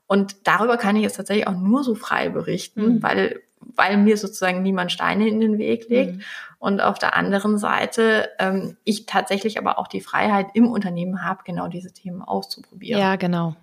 Und 0.05 0.47
darüber 0.47 0.77
kann 0.77 0.95
ich 0.95 1.03
jetzt 1.03 1.15
tatsächlich 1.15 1.47
auch 1.47 1.57
nur 1.57 1.83
so 1.83 1.95
frei 1.95 2.29
berichten, 2.29 2.95
mhm. 2.95 3.03
weil, 3.03 3.41
weil 3.59 3.97
mir 3.97 4.17
sozusagen 4.17 4.61
niemand 4.61 4.91
Steine 4.91 5.27
in 5.27 5.39
den 5.39 5.57
Weg 5.57 5.87
legt. 5.89 6.17
Mhm. 6.17 6.21
Und 6.57 6.81
auf 6.81 6.99
der 6.99 7.15
anderen 7.15 7.57
Seite 7.57 8.29
ähm, 8.37 8.75
ich 8.83 9.05
tatsächlich 9.05 9.57
aber 9.57 9.79
auch 9.79 9.87
die 9.87 10.01
Freiheit 10.01 10.47
im 10.55 10.67
Unternehmen 10.67 11.23
habe, 11.23 11.43
genau 11.45 11.69
diese 11.69 11.93
Themen 11.93 12.21
auszuprobieren. 12.21 12.99
Ja, 12.99 13.15
genau. 13.15 13.55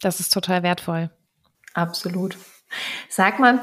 Das 0.00 0.18
ist 0.18 0.32
total 0.32 0.62
wertvoll. 0.62 1.10
Absolut. 1.74 2.38
Sag 3.08 3.38
mal, 3.38 3.60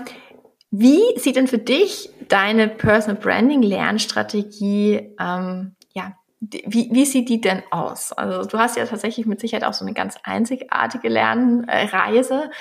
wie 0.71 1.01
sieht 1.17 1.35
denn 1.35 1.47
für 1.47 1.57
dich 1.57 2.09
deine 2.27 2.67
Personal 2.67 3.19
Branding 3.19 3.61
Lernstrategie, 3.61 5.15
ähm, 5.19 5.75
ja, 5.93 6.13
wie, 6.39 6.89
wie 6.91 7.05
sieht 7.05 7.27
die 7.27 7.41
denn 7.41 7.63
aus? 7.71 8.11
Also 8.11 8.47
du 8.47 8.57
hast 8.59 8.77
ja 8.77 8.85
tatsächlich 8.85 9.25
mit 9.25 9.39
Sicherheit 9.39 9.63
auch 9.63 9.73
so 9.73 9.83
eine 9.83 9.93
ganz 9.93 10.15
einzigartige 10.23 11.09
Lernreise. 11.09 12.51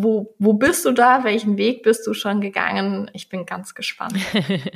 Wo, 0.00 0.34
wo 0.38 0.52
bist 0.52 0.84
du 0.84 0.92
da? 0.92 1.24
Welchen 1.24 1.56
Weg 1.56 1.82
bist 1.82 2.06
du 2.06 2.14
schon 2.14 2.40
gegangen? 2.40 3.10
Ich 3.14 3.28
bin 3.28 3.46
ganz 3.46 3.74
gespannt. 3.74 4.14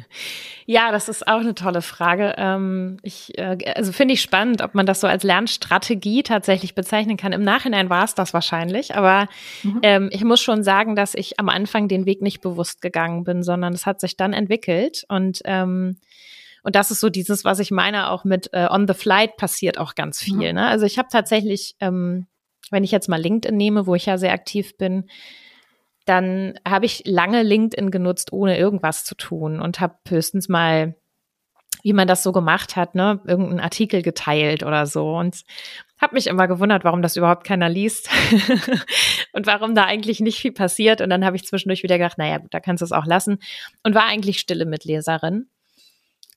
ja, 0.66 0.90
das 0.90 1.08
ist 1.08 1.28
auch 1.28 1.40
eine 1.40 1.54
tolle 1.54 1.80
Frage. 1.80 2.34
Ähm, 2.36 2.98
ich, 3.02 3.38
äh, 3.38 3.56
also 3.76 3.92
finde 3.92 4.14
ich 4.14 4.20
spannend, 4.20 4.62
ob 4.62 4.74
man 4.74 4.84
das 4.84 5.00
so 5.00 5.06
als 5.06 5.22
Lernstrategie 5.22 6.24
tatsächlich 6.24 6.74
bezeichnen 6.74 7.16
kann. 7.16 7.32
Im 7.32 7.42
Nachhinein 7.42 7.88
war 7.88 8.04
es 8.04 8.14
das 8.14 8.34
wahrscheinlich, 8.34 8.96
aber 8.96 9.28
mhm. 9.62 9.80
ähm, 9.82 10.10
ich 10.12 10.24
muss 10.24 10.40
schon 10.40 10.64
sagen, 10.64 10.96
dass 10.96 11.14
ich 11.14 11.38
am 11.38 11.48
Anfang 11.48 11.86
den 11.86 12.04
Weg 12.04 12.20
nicht 12.20 12.40
bewusst 12.40 12.82
gegangen 12.82 13.22
bin, 13.22 13.42
sondern 13.42 13.74
es 13.74 13.86
hat 13.86 14.00
sich 14.00 14.16
dann 14.16 14.32
entwickelt 14.32 15.04
und 15.08 15.40
ähm, 15.44 15.98
und 16.64 16.76
das 16.76 16.90
ist 16.90 17.00
so 17.00 17.08
dieses, 17.08 17.44
was 17.44 17.58
ich 17.58 17.70
meine, 17.70 18.10
auch 18.10 18.24
mit 18.24 18.50
äh, 18.52 18.68
On 18.70 18.86
the 18.86 18.94
Flight 18.94 19.36
passiert 19.36 19.78
auch 19.78 19.94
ganz 19.94 20.20
viel. 20.20 20.50
Mhm. 20.50 20.54
Ne? 20.54 20.66
Also 20.68 20.86
ich 20.86 20.96
habe 20.98 21.08
tatsächlich 21.10 21.74
ähm, 21.80 22.26
wenn 22.72 22.84
ich 22.84 22.90
jetzt 22.90 23.08
mal 23.08 23.20
LinkedIn 23.20 23.56
nehme, 23.56 23.86
wo 23.86 23.94
ich 23.94 24.06
ja 24.06 24.18
sehr 24.18 24.32
aktiv 24.32 24.76
bin, 24.76 25.04
dann 26.04 26.54
habe 26.66 26.86
ich 26.86 27.02
lange 27.06 27.42
LinkedIn 27.42 27.90
genutzt, 27.90 28.32
ohne 28.32 28.58
irgendwas 28.58 29.04
zu 29.04 29.14
tun 29.14 29.60
und 29.60 29.80
habe 29.80 29.96
höchstens 30.08 30.48
mal, 30.48 30.96
wie 31.82 31.92
man 31.92 32.08
das 32.08 32.22
so 32.22 32.32
gemacht 32.32 32.76
hat, 32.76 32.94
ne, 32.94 33.20
irgendeinen 33.26 33.60
Artikel 33.60 34.02
geteilt 34.02 34.62
oder 34.62 34.86
so 34.86 35.16
und 35.16 35.42
habe 36.00 36.14
mich 36.14 36.26
immer 36.26 36.48
gewundert, 36.48 36.82
warum 36.84 37.02
das 37.02 37.16
überhaupt 37.16 37.44
keiner 37.44 37.68
liest 37.68 38.08
und 39.32 39.46
warum 39.46 39.74
da 39.76 39.84
eigentlich 39.84 40.18
nicht 40.18 40.40
viel 40.40 40.52
passiert. 40.52 41.00
Und 41.00 41.10
dann 41.10 41.24
habe 41.24 41.36
ich 41.36 41.44
zwischendurch 41.44 41.84
wieder 41.84 41.98
gedacht, 41.98 42.18
naja, 42.18 42.38
gut, 42.38 42.52
da 42.52 42.58
kannst 42.58 42.80
du 42.80 42.84
es 42.84 42.92
auch 42.92 43.06
lassen 43.06 43.38
und 43.84 43.94
war 43.94 44.06
eigentlich 44.06 44.40
stille 44.40 44.66
Mitleserin. 44.66 45.46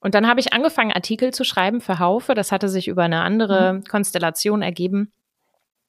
Und 0.02 0.14
dann 0.14 0.28
habe 0.28 0.40
ich 0.40 0.54
angefangen, 0.54 0.92
Artikel 0.92 1.34
zu 1.34 1.44
schreiben 1.44 1.82
für 1.82 1.98
Haufe. 1.98 2.36
Das 2.36 2.52
hatte 2.52 2.70
sich 2.70 2.88
über 2.88 3.04
eine 3.04 3.22
andere 3.22 3.74
mhm. 3.74 3.84
Konstellation 3.86 4.62
ergeben 4.62 5.12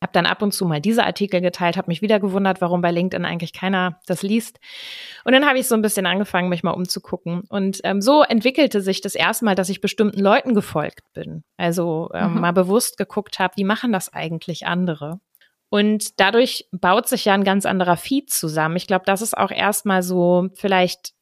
habe 0.02 0.12
dann 0.12 0.26
ab 0.26 0.42
und 0.42 0.52
zu 0.52 0.66
mal 0.66 0.80
diese 0.80 1.04
Artikel 1.04 1.40
geteilt, 1.40 1.76
habe 1.76 1.88
mich 1.90 2.02
wieder 2.02 2.20
gewundert, 2.20 2.60
warum 2.60 2.82
bei 2.82 2.90
LinkedIn 2.90 3.24
eigentlich 3.24 3.52
keiner 3.52 3.98
das 4.06 4.22
liest. 4.22 4.58
Und 5.24 5.32
dann 5.32 5.46
habe 5.46 5.58
ich 5.58 5.66
so 5.66 5.74
ein 5.74 5.82
bisschen 5.82 6.06
angefangen, 6.06 6.48
mich 6.48 6.62
mal 6.62 6.72
umzugucken. 6.72 7.42
Und 7.48 7.80
ähm, 7.84 8.02
so 8.02 8.22
entwickelte 8.22 8.82
sich 8.82 9.00
das 9.00 9.14
erstmal, 9.14 9.54
dass 9.54 9.70
ich 9.70 9.80
bestimmten 9.80 10.20
Leuten 10.20 10.54
gefolgt 10.54 11.12
bin. 11.14 11.44
Also 11.56 12.10
ähm, 12.12 12.34
mhm. 12.34 12.40
mal 12.40 12.52
bewusst 12.52 12.98
geguckt 12.98 13.38
habe, 13.38 13.54
wie 13.56 13.64
machen 13.64 13.92
das 13.92 14.12
eigentlich 14.12 14.66
andere? 14.66 15.20
Und 15.68 16.20
dadurch 16.20 16.66
baut 16.72 17.08
sich 17.08 17.24
ja 17.24 17.34
ein 17.34 17.44
ganz 17.44 17.66
anderer 17.66 17.96
Feed 17.96 18.30
zusammen. 18.30 18.76
Ich 18.76 18.86
glaube, 18.86 19.04
das 19.06 19.22
ist 19.22 19.36
auch 19.36 19.50
erstmal 19.50 20.02
so 20.02 20.48
vielleicht 20.54 21.14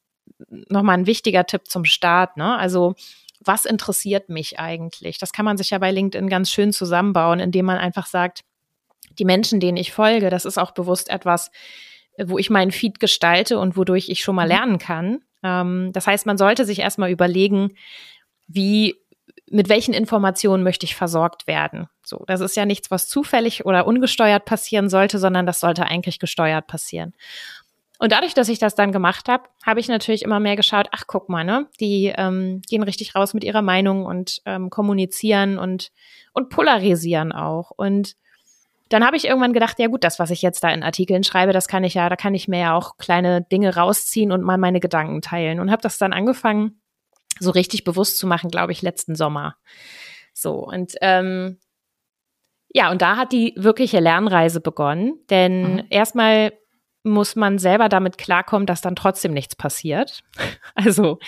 nochmal 0.48 0.98
ein 0.98 1.06
wichtiger 1.06 1.46
Tipp 1.46 1.68
zum 1.68 1.84
Start. 1.84 2.36
Ne? 2.36 2.56
Also 2.56 2.94
was 3.40 3.64
interessiert 3.64 4.28
mich 4.28 4.58
eigentlich? 4.58 5.18
Das 5.18 5.32
kann 5.32 5.44
man 5.44 5.56
sich 5.56 5.70
ja 5.70 5.78
bei 5.78 5.90
LinkedIn 5.90 6.28
ganz 6.28 6.50
schön 6.50 6.72
zusammenbauen, 6.72 7.40
indem 7.40 7.66
man 7.66 7.78
einfach 7.78 8.06
sagt, 8.06 8.40
die 9.18 9.24
Menschen, 9.24 9.60
denen 9.60 9.76
ich 9.76 9.92
folge, 9.92 10.30
das 10.30 10.44
ist 10.44 10.58
auch 10.58 10.72
bewusst 10.72 11.10
etwas, 11.10 11.50
wo 12.22 12.38
ich 12.38 12.50
meinen 12.50 12.70
Feed 12.70 13.00
gestalte 13.00 13.58
und 13.58 13.76
wodurch 13.76 14.08
ich 14.08 14.22
schon 14.22 14.36
mal 14.36 14.46
mhm. 14.46 14.52
lernen 14.52 14.78
kann. 14.78 15.20
Ähm, 15.42 15.90
das 15.92 16.06
heißt, 16.06 16.26
man 16.26 16.38
sollte 16.38 16.64
sich 16.64 16.80
erstmal 16.80 17.10
überlegen, 17.10 17.74
wie 18.46 18.96
mit 19.50 19.68
welchen 19.68 19.94
Informationen 19.94 20.62
möchte 20.62 20.86
ich 20.86 20.96
versorgt 20.96 21.46
werden? 21.46 21.88
So, 22.04 22.24
das 22.26 22.40
ist 22.40 22.56
ja 22.56 22.66
nichts, 22.66 22.90
was 22.90 23.08
zufällig 23.08 23.64
oder 23.66 23.86
ungesteuert 23.86 24.44
passieren 24.44 24.88
sollte, 24.88 25.18
sondern 25.18 25.46
das 25.46 25.60
sollte 25.60 25.84
eigentlich 25.84 26.18
gesteuert 26.18 26.66
passieren. 26.66 27.14
Und 27.98 28.12
dadurch, 28.12 28.34
dass 28.34 28.48
ich 28.48 28.58
das 28.58 28.74
dann 28.74 28.90
gemacht 28.90 29.28
habe, 29.28 29.44
habe 29.64 29.80
ich 29.80 29.88
natürlich 29.88 30.22
immer 30.22 30.40
mehr 30.40 30.56
geschaut, 30.56 30.88
ach 30.90 31.04
guck 31.06 31.28
mal, 31.28 31.44
ne, 31.44 31.68
die 31.80 32.12
ähm, 32.16 32.60
gehen 32.68 32.82
richtig 32.82 33.14
raus 33.14 33.34
mit 33.34 33.44
ihrer 33.44 33.62
Meinung 33.62 34.04
und 34.04 34.42
ähm, 34.46 34.68
kommunizieren 34.70 35.58
und, 35.58 35.92
und 36.32 36.48
polarisieren 36.48 37.32
auch. 37.32 37.70
Und 37.70 38.16
dann 38.88 39.04
habe 39.04 39.16
ich 39.16 39.26
irgendwann 39.26 39.52
gedacht, 39.52 39.78
ja 39.78 39.88
gut, 39.88 40.04
das, 40.04 40.18
was 40.18 40.30
ich 40.30 40.42
jetzt 40.42 40.62
da 40.62 40.70
in 40.70 40.82
Artikeln 40.82 41.24
schreibe, 41.24 41.52
das 41.52 41.68
kann 41.68 41.84
ich 41.84 41.94
ja, 41.94 42.08
da 42.08 42.16
kann 42.16 42.34
ich 42.34 42.48
mir 42.48 42.60
ja 42.60 42.74
auch 42.76 42.96
kleine 42.98 43.42
Dinge 43.42 43.74
rausziehen 43.74 44.30
und 44.30 44.42
mal 44.42 44.58
meine 44.58 44.80
Gedanken 44.80 45.22
teilen. 45.22 45.60
Und 45.60 45.70
habe 45.70 45.82
das 45.82 45.98
dann 45.98 46.12
angefangen, 46.12 46.80
so 47.40 47.50
richtig 47.50 47.84
bewusst 47.84 48.18
zu 48.18 48.26
machen, 48.26 48.50
glaube 48.50 48.72
ich, 48.72 48.82
letzten 48.82 49.14
Sommer. 49.14 49.56
So, 50.32 50.66
und 50.66 50.94
ähm, 51.00 51.58
ja, 52.68 52.90
und 52.90 53.02
da 53.02 53.16
hat 53.16 53.32
die 53.32 53.54
wirkliche 53.56 54.00
Lernreise 54.00 54.60
begonnen. 54.60 55.20
Denn 55.30 55.76
mhm. 55.76 55.84
erstmal 55.90 56.52
muss 57.04 57.36
man 57.36 57.58
selber 57.58 57.88
damit 57.88 58.18
klarkommen, 58.18 58.66
dass 58.66 58.80
dann 58.80 58.96
trotzdem 58.96 59.32
nichts 59.32 59.56
passiert. 59.56 60.22
Also, 60.74 61.20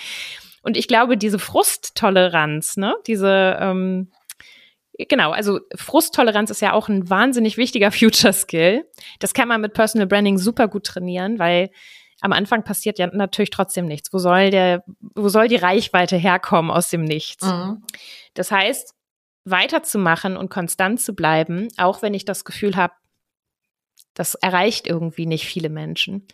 und 0.61 0.75
ich 0.75 0.89
glaube, 0.89 1.15
diese 1.15 1.39
Frusttoleranz, 1.39 2.75
ne, 2.75 2.95
diese, 3.07 3.57
ähm, 3.61 4.11
genau, 4.97 5.31
also 5.31 5.59
Frusttoleranz 5.75 6.49
ist 6.49 6.61
ja 6.61 6.73
auch 6.73 6.89
ein 6.89 7.09
wahnsinnig 7.09 7.57
wichtiger 7.57 7.91
Future 7.93 8.33
Skill. 8.33 8.85
Das 9.19 9.33
kann 9.33 9.47
man 9.47 9.61
mit 9.61 9.73
Personal 9.73 10.07
Branding 10.07 10.37
super 10.37 10.67
gut 10.67 10.85
trainieren, 10.85 11.39
weil 11.39 11.69
am 12.21 12.33
Anfang 12.33 12.63
passiert 12.63 12.97
ja 12.97 13.07
natürlich 13.07 13.51
trotzdem 13.51 13.85
nichts. 13.85 14.11
Wo 14.11 14.17
soll 14.17 14.49
der, 14.49 14.83
wo 15.15 15.29
soll 15.29 15.47
die 15.47 15.55
Reichweite 15.55 16.17
herkommen 16.17 16.71
aus 16.71 16.89
dem 16.89 17.03
Nichts? 17.03 17.45
Mhm. 17.45 17.83
Das 18.33 18.51
heißt, 18.51 18.95
weiterzumachen 19.45 20.35
und 20.35 20.49
konstant 20.49 20.99
zu 20.99 21.13
bleiben, 21.13 21.67
auch 21.77 22.01
wenn 22.01 22.13
ich 22.13 22.25
das 22.25 22.43
Gefühl 22.43 22.75
habe, 22.75 22.93
das 24.13 24.33
erreicht 24.33 24.87
irgendwie 24.87 25.27
nicht 25.27 25.45
viele 25.45 25.69
Menschen, 25.69 26.27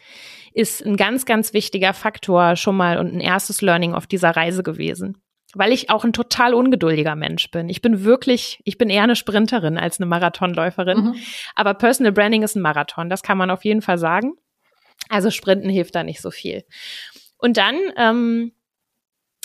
ist 0.53 0.86
ein 0.86 0.96
ganz, 0.96 1.25
ganz 1.25 1.53
wichtiger 1.53 1.93
Faktor 1.93 2.55
schon 2.55 2.77
mal 2.77 2.98
und 2.98 3.13
ein 3.13 3.20
erstes 3.20 3.62
Learning 3.62 3.93
auf 3.93 4.08
dieser 4.08 4.32
Reise 4.32 4.63
gewesen. 4.63 5.22
Weil 5.53 5.72
ich 5.72 5.89
auch 5.89 6.03
ein 6.03 6.13
total 6.13 6.53
ungeduldiger 6.53 7.15
Mensch 7.15 7.51
bin. 7.51 7.69
Ich 7.69 7.81
bin 7.81 8.03
wirklich, 8.03 8.62
ich 8.65 8.77
bin 8.77 8.89
eher 8.89 9.03
eine 9.03 9.15
Sprinterin 9.15 9.77
als 9.77 10.00
eine 10.00 10.07
Marathonläuferin. 10.07 10.98
Mhm. 10.98 11.15
Aber 11.55 11.74
Personal 11.75 12.12
Branding 12.12 12.43
ist 12.43 12.55
ein 12.55 12.62
Marathon, 12.62 13.10
das 13.10 13.22
kann 13.22 13.38
man 13.38 13.51
auf 13.51 13.63
jeden 13.63 13.81
Fall 13.81 13.98
sagen. 13.98 14.33
Also 15.10 15.29
Sprinten 15.29 15.69
hilft 15.69 15.95
da 15.95 16.03
nicht 16.03 16.22
so 16.22 16.31
viel. 16.31 16.63
Und 17.38 17.57
dann 17.57 17.75
ähm, 17.98 18.53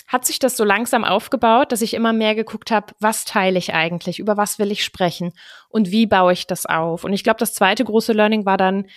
hat 0.07 0.25
sich 0.25 0.39
das 0.39 0.57
so 0.57 0.63
langsam 0.63 1.03
aufgebaut, 1.03 1.71
dass 1.71 1.83
ich 1.83 1.93
immer 1.93 2.13
mehr 2.13 2.33
geguckt 2.33 2.71
habe, 2.71 2.93
was 2.99 3.25
teile 3.25 3.59
ich 3.59 3.73
eigentlich, 3.73 4.17
über 4.17 4.37
was 4.37 4.57
will 4.57 4.71
ich 4.71 4.83
sprechen 4.83 5.33
und 5.67 5.91
wie 5.91 6.07
baue 6.07 6.33
ich 6.33 6.47
das 6.47 6.65
auf. 6.65 7.03
Und 7.03 7.13
ich 7.13 7.23
glaube, 7.23 7.39
das 7.39 7.53
zweite 7.53 7.85
große 7.85 8.13
Learning 8.13 8.45
war 8.45 8.57
dann, 8.57 8.87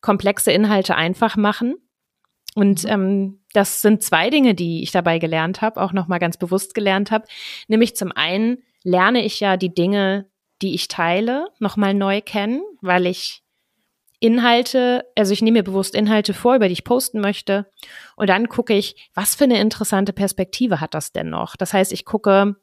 komplexe 0.00 0.52
Inhalte 0.52 0.94
einfach 0.94 1.36
machen. 1.36 1.74
Und 2.54 2.84
mhm. 2.84 2.90
ähm, 2.90 3.39
das 3.52 3.80
sind 3.80 4.02
zwei 4.02 4.30
Dinge, 4.30 4.54
die 4.54 4.82
ich 4.82 4.92
dabei 4.92 5.18
gelernt 5.18 5.60
habe, 5.60 5.80
auch 5.80 5.92
nochmal 5.92 6.18
ganz 6.18 6.36
bewusst 6.36 6.74
gelernt 6.74 7.10
habe. 7.10 7.26
Nämlich 7.68 7.96
zum 7.96 8.12
einen 8.12 8.58
lerne 8.82 9.24
ich 9.24 9.40
ja 9.40 9.56
die 9.56 9.74
Dinge, 9.74 10.26
die 10.62 10.74
ich 10.74 10.88
teile, 10.88 11.48
nochmal 11.58 11.94
neu 11.94 12.20
kennen, 12.20 12.62
weil 12.80 13.06
ich 13.06 13.42
Inhalte, 14.20 15.06
also 15.16 15.32
ich 15.32 15.40
nehme 15.40 15.58
mir 15.58 15.64
bewusst 15.64 15.94
Inhalte 15.94 16.34
vor, 16.34 16.56
über 16.56 16.68
die 16.68 16.74
ich 16.74 16.84
posten 16.84 17.20
möchte. 17.20 17.66
Und 18.16 18.28
dann 18.28 18.48
gucke 18.48 18.74
ich, 18.74 19.10
was 19.14 19.34
für 19.34 19.44
eine 19.44 19.58
interessante 19.58 20.12
Perspektive 20.12 20.80
hat 20.80 20.92
das 20.92 21.12
denn 21.12 21.30
noch? 21.30 21.56
Das 21.56 21.72
heißt, 21.72 21.90
ich 21.92 22.04
gucke 22.04 22.56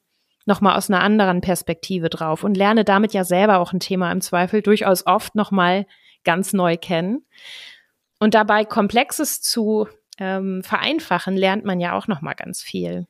nochmal 0.46 0.78
aus 0.78 0.90
einer 0.90 1.02
anderen 1.02 1.42
Perspektive 1.42 2.10
drauf 2.10 2.44
und 2.44 2.56
lerne 2.56 2.86
damit 2.86 3.14
ja 3.14 3.24
selber 3.24 3.58
auch 3.58 3.74
ein 3.74 3.80
Thema 3.80 4.12
im 4.12 4.22
Zweifel 4.22 4.62
durchaus 4.62 5.06
oft 5.08 5.34
nochmal 5.34 5.88
ganz 6.24 6.54
neu 6.54 6.78
kennen. 6.78 7.26
Und 8.20 8.36
dabei 8.36 8.64
Komplexes 8.64 9.42
zu 9.42 9.88
ähm, 10.18 10.64
vereinfachen, 10.64 11.36
lernt 11.36 11.66
man 11.66 11.80
ja 11.80 11.94
auch 11.94 12.08
nochmal 12.08 12.36
ganz 12.36 12.62
viel. 12.62 13.08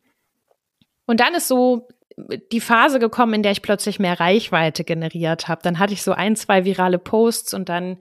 Und 1.06 1.20
dann 1.20 1.36
ist 1.36 1.48
so 1.48 1.88
die 2.52 2.62
Phase 2.62 3.00
gekommen, 3.00 3.36
in 3.36 3.44
der 3.44 3.52
ich 3.52 3.62
plötzlich 3.62 4.00
mehr 4.00 4.20
Reichweite 4.20 4.84
generiert 4.84 5.48
habe. 5.48 5.62
Dann 5.64 5.80
hatte 5.80 5.94
ich 5.94 6.02
so 6.02 6.14
ein, 6.14 6.36
zwei 6.36 6.66
virale 6.66 7.00
Posts 7.00 7.54
und 7.54 7.70
dann 7.70 7.98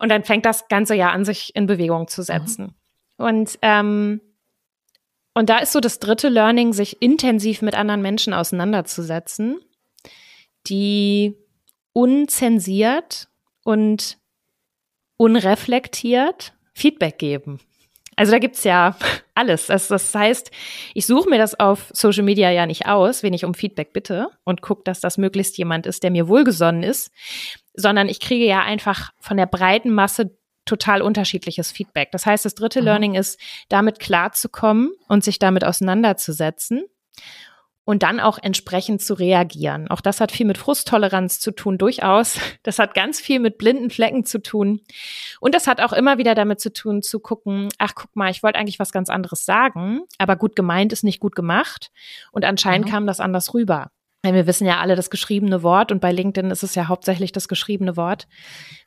und 0.00 0.10
dann 0.10 0.22
fängt 0.22 0.46
das 0.46 0.68
ganze 0.68 0.94
ja 0.94 1.10
an, 1.10 1.24
sich 1.24 1.54
in 1.56 1.66
Bewegung 1.66 2.06
zu 2.06 2.22
setzen. 2.22 2.74
Mhm. 3.18 3.24
Und 3.24 3.58
ähm, 3.62 4.20
und 5.34 5.50
da 5.50 5.58
ist 5.58 5.72
so 5.72 5.80
das 5.80 6.00
dritte 6.00 6.28
Learning, 6.28 6.72
sich 6.72 7.00
intensiv 7.00 7.62
mit 7.62 7.76
anderen 7.76 8.02
Menschen 8.02 8.32
auseinanderzusetzen, 8.32 9.60
die 10.66 11.36
unzensiert 11.92 13.28
und 13.62 14.18
unreflektiert 15.16 16.54
Feedback 16.74 17.18
geben. 17.18 17.60
Also 18.18 18.32
da 18.32 18.40
gibt's 18.40 18.64
ja 18.64 18.96
alles. 19.36 19.66
Das, 19.66 19.86
das 19.86 20.12
heißt, 20.12 20.50
ich 20.92 21.06
suche 21.06 21.30
mir 21.30 21.38
das 21.38 21.58
auf 21.58 21.90
Social 21.92 22.24
Media 22.24 22.50
ja 22.50 22.66
nicht 22.66 22.86
aus, 22.86 23.22
wenn 23.22 23.32
ich 23.32 23.44
um 23.44 23.54
Feedback 23.54 23.92
bitte 23.92 24.28
und 24.42 24.60
gucke, 24.60 24.82
dass 24.84 24.98
das 24.98 25.18
möglichst 25.18 25.56
jemand 25.56 25.86
ist, 25.86 26.02
der 26.02 26.10
mir 26.10 26.26
wohlgesonnen 26.26 26.82
ist, 26.82 27.12
sondern 27.74 28.08
ich 28.08 28.18
kriege 28.18 28.44
ja 28.44 28.62
einfach 28.62 29.12
von 29.20 29.36
der 29.36 29.46
breiten 29.46 29.92
Masse 29.92 30.36
total 30.64 31.00
unterschiedliches 31.00 31.70
Feedback. 31.70 32.10
Das 32.10 32.26
heißt, 32.26 32.44
das 32.44 32.56
dritte 32.56 32.80
mhm. 32.80 32.86
Learning 32.86 33.14
ist, 33.14 33.40
damit 33.68 34.00
klarzukommen 34.00 34.90
und 35.06 35.22
sich 35.22 35.38
damit 35.38 35.64
auseinanderzusetzen 35.64 36.82
und 37.88 38.02
dann 38.02 38.20
auch 38.20 38.36
entsprechend 38.36 39.00
zu 39.00 39.14
reagieren. 39.14 39.88
Auch 39.88 40.02
das 40.02 40.20
hat 40.20 40.30
viel 40.30 40.44
mit 40.44 40.58
Frusttoleranz 40.58 41.40
zu 41.40 41.52
tun, 41.52 41.78
durchaus. 41.78 42.38
Das 42.62 42.78
hat 42.78 42.92
ganz 42.92 43.18
viel 43.18 43.40
mit 43.40 43.56
blinden 43.56 43.88
Flecken 43.88 44.26
zu 44.26 44.42
tun. 44.42 44.82
Und 45.40 45.54
das 45.54 45.66
hat 45.66 45.80
auch 45.80 45.94
immer 45.94 46.18
wieder 46.18 46.34
damit 46.34 46.60
zu 46.60 46.70
tun, 46.70 47.00
zu 47.00 47.18
gucken, 47.18 47.70
ach 47.78 47.94
guck 47.94 48.14
mal, 48.14 48.30
ich 48.30 48.42
wollte 48.42 48.58
eigentlich 48.58 48.78
was 48.78 48.92
ganz 48.92 49.08
anderes 49.08 49.46
sagen, 49.46 50.02
aber 50.18 50.36
gut 50.36 50.54
gemeint 50.54 50.92
ist 50.92 51.02
nicht 51.02 51.18
gut 51.18 51.34
gemacht. 51.34 51.90
Und 52.30 52.44
anscheinend 52.44 52.88
mhm. 52.88 52.90
kam 52.90 53.06
das 53.06 53.20
anders 53.20 53.54
rüber. 53.54 53.90
Denn 54.22 54.34
wir 54.34 54.46
wissen 54.46 54.66
ja 54.66 54.80
alle, 54.80 54.94
das 54.94 55.08
geschriebene 55.08 55.62
Wort, 55.62 55.90
und 55.90 56.02
bei 56.02 56.12
LinkedIn 56.12 56.50
ist 56.50 56.64
es 56.64 56.74
ja 56.74 56.88
hauptsächlich 56.88 57.32
das 57.32 57.48
geschriebene 57.48 57.96
Wort, 57.96 58.28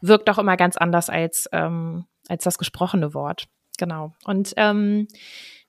wirkt 0.01 0.29
auch 0.29 0.37
immer 0.37 0.57
ganz 0.57 0.77
anders 0.77 1.09
als, 1.09 1.49
ähm, 1.53 2.05
als 2.27 2.43
das 2.43 2.59
gesprochene 2.59 3.15
Wort. 3.15 3.47
Genau. 3.79 4.13
Und 4.25 4.53
ähm, 4.57 5.07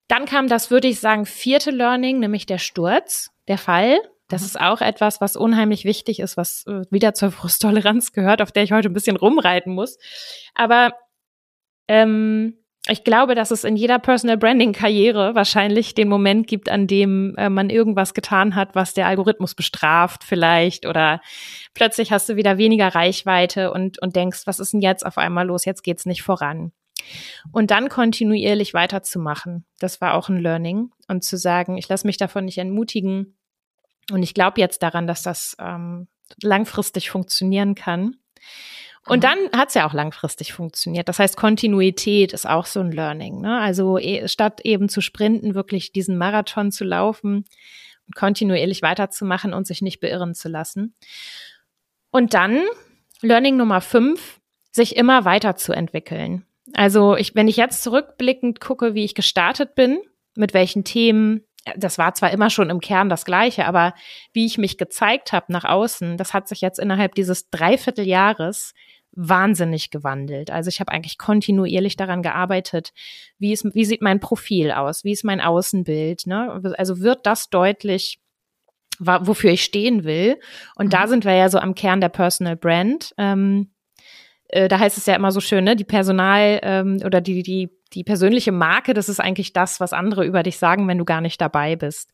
dann 0.08 0.26
kam 0.26 0.48
das, 0.48 0.70
würde 0.70 0.88
ich 0.88 1.00
sagen, 1.00 1.26
vierte 1.26 1.70
Learning, 1.70 2.20
nämlich 2.20 2.46
der 2.46 2.58
Sturz, 2.58 3.30
der 3.48 3.58
Fall. 3.58 3.98
Das 4.28 4.42
mhm. 4.42 4.46
ist 4.46 4.60
auch 4.60 4.80
etwas, 4.80 5.20
was 5.20 5.36
unheimlich 5.36 5.84
wichtig 5.84 6.20
ist, 6.20 6.36
was 6.36 6.66
äh, 6.66 6.82
wieder 6.90 7.14
zur 7.14 7.30
Frusttoleranz 7.30 8.12
gehört, 8.12 8.42
auf 8.42 8.52
der 8.52 8.62
ich 8.62 8.72
heute 8.72 8.88
ein 8.88 8.94
bisschen 8.94 9.16
rumreiten 9.16 9.74
muss. 9.74 9.98
Aber 10.54 10.92
ähm, 11.88 12.56
ich 12.88 13.04
glaube, 13.04 13.36
dass 13.36 13.52
es 13.52 13.62
in 13.62 13.76
jeder 13.76 14.00
Personal 14.00 14.36
Branding 14.36 14.72
Karriere 14.72 15.36
wahrscheinlich 15.36 15.94
den 15.94 16.08
Moment 16.08 16.48
gibt, 16.48 16.68
an 16.68 16.88
dem 16.88 17.36
äh, 17.36 17.48
man 17.48 17.70
irgendwas 17.70 18.12
getan 18.12 18.56
hat, 18.56 18.74
was 18.74 18.92
der 18.92 19.06
Algorithmus 19.06 19.54
bestraft 19.54 20.24
vielleicht 20.24 20.84
oder 20.84 21.20
plötzlich 21.74 22.10
hast 22.10 22.28
du 22.28 22.34
wieder 22.34 22.58
weniger 22.58 22.88
Reichweite 22.88 23.70
und, 23.72 24.02
und 24.02 24.16
denkst, 24.16 24.42
was 24.46 24.58
ist 24.58 24.72
denn 24.72 24.80
jetzt 24.80 25.06
auf 25.06 25.16
einmal 25.16 25.46
los? 25.46 25.64
Jetzt 25.64 25.82
geht's 25.82 26.06
nicht 26.06 26.22
voran. 26.22 26.72
Und 27.52 27.70
dann 27.70 27.88
kontinuierlich 27.88 28.74
weiterzumachen. 28.74 29.64
Das 29.78 30.00
war 30.00 30.14
auch 30.14 30.28
ein 30.28 30.38
Learning. 30.38 30.90
Und 31.08 31.24
zu 31.24 31.36
sagen, 31.36 31.78
ich 31.78 31.88
lasse 31.88 32.06
mich 32.06 32.16
davon 32.16 32.44
nicht 32.44 32.58
entmutigen. 32.58 33.36
Und 34.10 34.22
ich 34.22 34.34
glaube 34.34 34.60
jetzt 34.60 34.82
daran, 34.82 35.06
dass 35.06 35.22
das 35.22 35.56
ähm, 35.58 36.08
langfristig 36.42 37.10
funktionieren 37.10 37.74
kann. 37.74 38.16
Und 39.06 39.24
dann 39.24 39.38
hat 39.54 39.68
es 39.68 39.74
ja 39.74 39.86
auch 39.86 39.94
langfristig 39.94 40.52
funktioniert. 40.52 41.08
Das 41.08 41.18
heißt, 41.18 41.36
Kontinuität 41.36 42.32
ist 42.32 42.48
auch 42.48 42.66
so 42.66 42.80
ein 42.80 42.92
Learning. 42.92 43.40
Ne? 43.40 43.58
Also 43.58 43.98
e 43.98 44.28
statt 44.28 44.60
eben 44.62 44.88
zu 44.88 45.00
sprinten, 45.00 45.54
wirklich 45.56 45.92
diesen 45.92 46.16
Marathon 46.16 46.70
zu 46.70 46.84
laufen 46.84 47.44
und 48.06 48.14
kontinuierlich 48.14 48.82
weiterzumachen 48.82 49.54
und 49.54 49.66
sich 49.66 49.82
nicht 49.82 50.00
beirren 50.00 50.34
zu 50.34 50.48
lassen. 50.48 50.94
Und 52.12 52.34
dann 52.34 52.60
Learning 53.22 53.56
Nummer 53.56 53.80
fünf, 53.80 54.40
sich 54.70 54.96
immer 54.96 55.24
weiterzuentwickeln. 55.24 56.46
Also 56.74 57.16
ich, 57.16 57.34
wenn 57.34 57.48
ich 57.48 57.56
jetzt 57.56 57.82
zurückblickend 57.82 58.60
gucke, 58.60 58.94
wie 58.94 59.04
ich 59.04 59.14
gestartet 59.14 59.74
bin, 59.74 60.00
mit 60.34 60.54
welchen 60.54 60.84
Themen, 60.84 61.42
das 61.76 61.98
war 61.98 62.14
zwar 62.14 62.30
immer 62.30 62.50
schon 62.50 62.70
im 62.70 62.80
Kern 62.80 63.08
das 63.08 63.24
Gleiche, 63.24 63.66
aber 63.66 63.94
wie 64.32 64.46
ich 64.46 64.58
mich 64.58 64.78
gezeigt 64.78 65.32
habe 65.32 65.52
nach 65.52 65.64
außen, 65.64 66.16
das 66.16 66.34
hat 66.34 66.48
sich 66.48 66.60
jetzt 66.60 66.78
innerhalb 66.78 67.14
dieses 67.14 67.50
Dreivierteljahres 67.50 68.72
wahnsinnig 69.14 69.90
gewandelt. 69.90 70.50
Also 70.50 70.68
ich 70.68 70.80
habe 70.80 70.90
eigentlich 70.90 71.18
kontinuierlich 71.18 71.96
daran 71.96 72.22
gearbeitet, 72.22 72.92
wie, 73.38 73.52
ist, 73.52 73.64
wie 73.74 73.84
sieht 73.84 74.00
mein 74.02 74.20
Profil 74.20 74.72
aus, 74.72 75.04
wie 75.04 75.12
ist 75.12 75.24
mein 75.24 75.40
Außenbild. 75.40 76.26
Ne? 76.26 76.74
Also 76.78 77.00
wird 77.00 77.26
das 77.26 77.50
deutlich, 77.50 78.20
wofür 78.98 79.50
ich 79.50 79.64
stehen 79.64 80.04
will. 80.04 80.38
Und 80.76 80.86
mhm. 80.86 80.90
da 80.90 81.06
sind 81.06 81.24
wir 81.24 81.34
ja 81.34 81.48
so 81.50 81.58
am 81.58 81.74
Kern 81.74 82.00
der 82.00 82.08
Personal 82.08 82.56
Brand. 82.56 83.14
Ähm, 83.18 83.71
äh, 84.52 84.68
da 84.68 84.78
heißt 84.78 84.98
es 84.98 85.06
ja 85.06 85.14
immer 85.14 85.32
so 85.32 85.40
schön, 85.40 85.64
ne, 85.64 85.74
die 85.74 85.84
Personal 85.84 86.60
ähm, 86.62 87.00
oder 87.04 87.20
die, 87.20 87.42
die, 87.42 87.70
die 87.94 88.04
persönliche 88.04 88.52
Marke, 88.52 88.94
das 88.94 89.08
ist 89.08 89.18
eigentlich 89.18 89.52
das, 89.52 89.80
was 89.80 89.92
andere 89.92 90.24
über 90.24 90.42
dich 90.42 90.58
sagen, 90.58 90.86
wenn 90.86 90.98
du 90.98 91.04
gar 91.04 91.20
nicht 91.22 91.40
dabei 91.40 91.74
bist. 91.74 92.12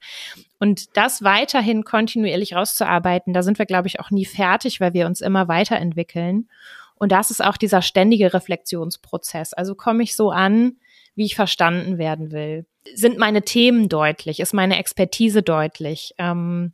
Und 0.60 0.96
das 0.96 1.22
weiterhin 1.22 1.84
kontinuierlich 1.84 2.54
rauszuarbeiten, 2.54 3.32
da 3.32 3.42
sind 3.42 3.58
wir, 3.58 3.66
glaube 3.66 3.88
ich, 3.88 4.00
auch 4.00 4.10
nie 4.10 4.24
fertig, 4.24 4.80
weil 4.80 4.94
wir 4.94 5.06
uns 5.06 5.20
immer 5.20 5.48
weiterentwickeln. 5.48 6.48
Und 6.94 7.12
das 7.12 7.30
ist 7.30 7.44
auch 7.44 7.56
dieser 7.56 7.82
ständige 7.82 8.32
Reflexionsprozess. 8.32 9.52
Also 9.52 9.74
komme 9.74 10.02
ich 10.04 10.16
so 10.16 10.30
an, 10.30 10.76
wie 11.16 11.24
ich 11.24 11.34
verstanden 11.34 11.98
werden 11.98 12.30
will? 12.30 12.66
Sind 12.94 13.18
meine 13.18 13.42
Themen 13.42 13.88
deutlich? 13.88 14.38
Ist 14.38 14.54
meine 14.54 14.78
Expertise 14.78 15.42
deutlich? 15.42 16.14
Ähm, 16.18 16.72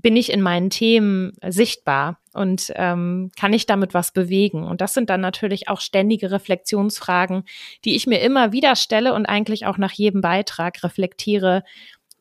bin 0.00 0.16
ich 0.16 0.32
in 0.32 0.40
meinen 0.40 0.70
Themen 0.70 1.32
sichtbar 1.46 2.18
und 2.32 2.72
ähm, 2.76 3.30
kann 3.38 3.52
ich 3.52 3.66
damit 3.66 3.94
was 3.94 4.12
bewegen? 4.12 4.64
Und 4.64 4.80
das 4.80 4.94
sind 4.94 5.10
dann 5.10 5.20
natürlich 5.20 5.68
auch 5.68 5.80
ständige 5.80 6.30
Reflexionsfragen, 6.30 7.44
die 7.84 7.96
ich 7.96 8.06
mir 8.06 8.20
immer 8.20 8.52
wieder 8.52 8.76
stelle 8.76 9.14
und 9.14 9.26
eigentlich 9.26 9.66
auch 9.66 9.78
nach 9.78 9.92
jedem 9.92 10.20
Beitrag 10.20 10.82
reflektiere, 10.82 11.62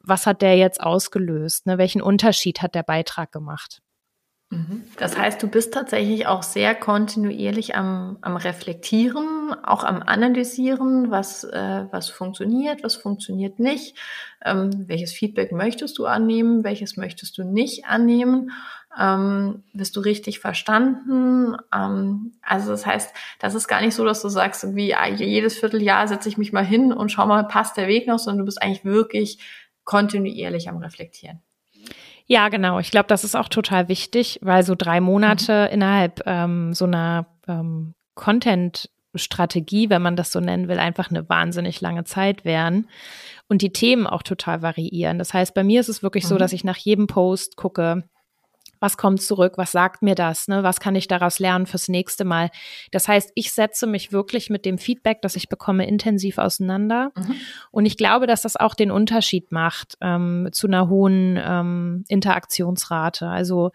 was 0.01 0.25
hat 0.25 0.41
der 0.41 0.57
jetzt 0.57 0.81
ausgelöst? 0.81 1.65
Ne? 1.65 1.77
Welchen 1.77 2.01
Unterschied 2.01 2.61
hat 2.61 2.75
der 2.75 2.83
Beitrag 2.83 3.31
gemacht? 3.31 3.81
Mhm. 4.51 4.83
Das 4.97 5.15
heißt, 5.15 5.43
du 5.43 5.47
bist 5.47 5.75
tatsächlich 5.75 6.25
auch 6.25 6.41
sehr 6.41 6.73
kontinuierlich 6.73 7.75
am, 7.75 8.17
am 8.21 8.35
Reflektieren, 8.35 9.53
auch 9.63 9.83
am 9.83 10.01
Analysieren, 10.01 11.11
was, 11.11 11.43
äh, 11.43 11.85
was 11.91 12.09
funktioniert, 12.09 12.83
was 12.83 12.95
funktioniert 12.95 13.59
nicht, 13.59 13.95
ähm, 14.43 14.71
welches 14.87 15.13
Feedback 15.13 15.51
möchtest 15.51 15.99
du 15.99 16.07
annehmen, 16.07 16.63
welches 16.63 16.97
möchtest 16.97 17.37
du 17.37 17.43
nicht 17.43 17.85
annehmen, 17.85 18.49
ähm, 18.99 19.63
bist 19.73 19.95
du 19.95 19.99
richtig 19.99 20.39
verstanden. 20.39 21.55
Ähm, 21.71 22.33
also 22.41 22.71
das 22.71 22.87
heißt, 22.87 23.13
das 23.37 23.53
ist 23.53 23.67
gar 23.67 23.81
nicht 23.81 23.93
so, 23.93 24.03
dass 24.03 24.23
du 24.23 24.29
sagst, 24.29 24.75
wie 24.75 24.95
jedes 25.17 25.59
Vierteljahr 25.59 26.07
setze 26.07 26.27
ich 26.27 26.39
mich 26.39 26.53
mal 26.53 26.65
hin 26.65 26.91
und 26.91 27.11
schau 27.11 27.27
mal, 27.27 27.43
passt 27.43 27.77
der 27.77 27.87
Weg 27.87 28.07
noch, 28.07 28.17
sondern 28.17 28.39
du 28.39 28.45
bist 28.45 28.59
eigentlich 28.63 28.83
wirklich 28.83 29.37
kontinuierlich 29.83 30.69
am 30.69 30.77
Reflektieren. 30.77 31.43
Ja, 32.31 32.49
genau. 32.49 32.77
Ich 32.77 32.91
glaube, 32.91 33.07
das 33.07 33.23
ist 33.23 33.35
auch 33.35 33.49
total 33.49 33.87
wichtig, 33.87 34.37
weil 34.43 34.63
so 34.63 34.75
drei 34.75 35.01
Monate 35.01 35.65
mhm. 35.65 35.73
innerhalb 35.73 36.21
ähm, 36.27 36.75
so 36.75 36.85
einer 36.85 37.25
ähm, 37.47 37.95
Content-Strategie, 38.13 39.89
wenn 39.89 40.03
man 40.03 40.15
das 40.15 40.31
so 40.31 40.39
nennen 40.39 40.67
will, 40.67 40.77
einfach 40.77 41.09
eine 41.09 41.27
wahnsinnig 41.27 41.81
lange 41.81 42.03
Zeit 42.03 42.45
wären 42.45 42.87
und 43.47 43.63
die 43.63 43.73
Themen 43.73 44.05
auch 44.05 44.21
total 44.21 44.61
variieren. 44.61 45.17
Das 45.17 45.33
heißt, 45.33 45.55
bei 45.55 45.63
mir 45.63 45.79
ist 45.79 45.89
es 45.89 46.03
wirklich 46.03 46.25
mhm. 46.25 46.27
so, 46.27 46.37
dass 46.37 46.53
ich 46.53 46.63
nach 46.63 46.77
jedem 46.77 47.07
Post 47.07 47.55
gucke, 47.55 48.03
was 48.79 48.97
kommt 48.97 49.21
zurück, 49.21 49.53
was 49.57 49.71
sagt 49.71 50.01
mir 50.01 50.15
das, 50.15 50.47
ne? 50.47 50.63
was 50.63 50.79
kann 50.79 50.95
ich 50.95 51.07
daraus 51.07 51.39
lernen 51.39 51.65
fürs 51.65 51.89
nächste 51.89 52.25
Mal. 52.25 52.49
Das 52.91 53.07
heißt, 53.07 53.31
ich 53.35 53.51
setze 53.51 53.87
mich 53.87 54.11
wirklich 54.11 54.49
mit 54.49 54.65
dem 54.65 54.77
Feedback, 54.77 55.21
das 55.21 55.35
ich 55.35 55.49
bekomme, 55.49 55.87
intensiv 55.87 56.37
auseinander. 56.37 57.11
Mhm. 57.15 57.35
Und 57.71 57.85
ich 57.85 57.97
glaube, 57.97 58.27
dass 58.27 58.41
das 58.41 58.55
auch 58.55 58.75
den 58.75 58.91
Unterschied 58.91 59.51
macht 59.51 59.97
ähm, 60.01 60.49
zu 60.51 60.67
einer 60.67 60.89
hohen 60.89 61.39
ähm, 61.41 62.05
Interaktionsrate. 62.07 63.27
Also 63.27 63.71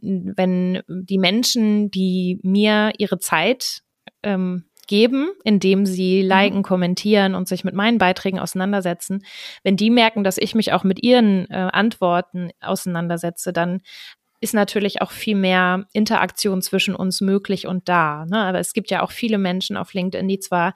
wenn 0.00 0.82
die 0.88 1.18
Menschen, 1.18 1.90
die 1.90 2.38
mir 2.42 2.92
ihre 2.98 3.18
Zeit 3.18 3.82
ähm, 4.22 4.64
geben, 4.88 5.30
indem 5.44 5.86
sie 5.86 6.22
mhm. 6.22 6.28
liken, 6.28 6.62
kommentieren 6.64 7.36
und 7.36 7.46
sich 7.46 7.62
mit 7.62 7.74
meinen 7.74 7.98
Beiträgen 7.98 8.40
auseinandersetzen. 8.40 9.24
Wenn 9.62 9.76
die 9.76 9.90
merken, 9.90 10.24
dass 10.24 10.38
ich 10.38 10.56
mich 10.56 10.72
auch 10.72 10.82
mit 10.82 11.04
ihren 11.04 11.48
äh, 11.50 11.68
Antworten 11.72 12.50
auseinandersetze, 12.60 13.52
dann 13.52 13.82
ist 14.40 14.54
natürlich 14.54 15.02
auch 15.02 15.10
viel 15.10 15.36
mehr 15.36 15.86
Interaktion 15.92 16.62
zwischen 16.62 16.94
uns 16.94 17.20
möglich 17.20 17.66
und 17.66 17.88
da. 17.88 18.26
Ne? 18.26 18.38
Aber 18.38 18.58
es 18.58 18.72
gibt 18.72 18.90
ja 18.90 19.02
auch 19.02 19.10
viele 19.10 19.38
Menschen 19.38 19.76
auf 19.76 19.94
LinkedIn, 19.94 20.28
die 20.28 20.38
zwar 20.38 20.74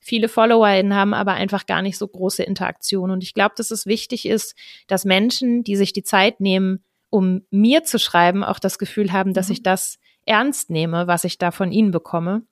viele 0.00 0.28
FollowerInnen 0.28 0.94
haben, 0.94 1.14
aber 1.14 1.32
einfach 1.32 1.66
gar 1.66 1.82
nicht 1.82 1.98
so 1.98 2.08
große 2.08 2.42
Interaktion. 2.42 3.10
Und 3.10 3.22
ich 3.22 3.34
glaube, 3.34 3.54
dass 3.56 3.70
es 3.70 3.86
wichtig 3.86 4.26
ist, 4.26 4.56
dass 4.86 5.04
Menschen, 5.04 5.62
die 5.62 5.76
sich 5.76 5.92
die 5.92 6.02
Zeit 6.02 6.40
nehmen, 6.40 6.84
um 7.10 7.42
mir 7.50 7.84
zu 7.84 7.98
schreiben, 7.98 8.44
auch 8.44 8.58
das 8.58 8.78
Gefühl 8.78 9.12
haben, 9.12 9.34
dass 9.34 9.48
mhm. 9.48 9.52
ich 9.52 9.62
das 9.62 9.98
ernst 10.26 10.70
nehme, 10.70 11.06
was 11.06 11.24
ich 11.24 11.38
da 11.38 11.50
von 11.50 11.72
ihnen 11.72 11.90
bekomme. 11.90 12.42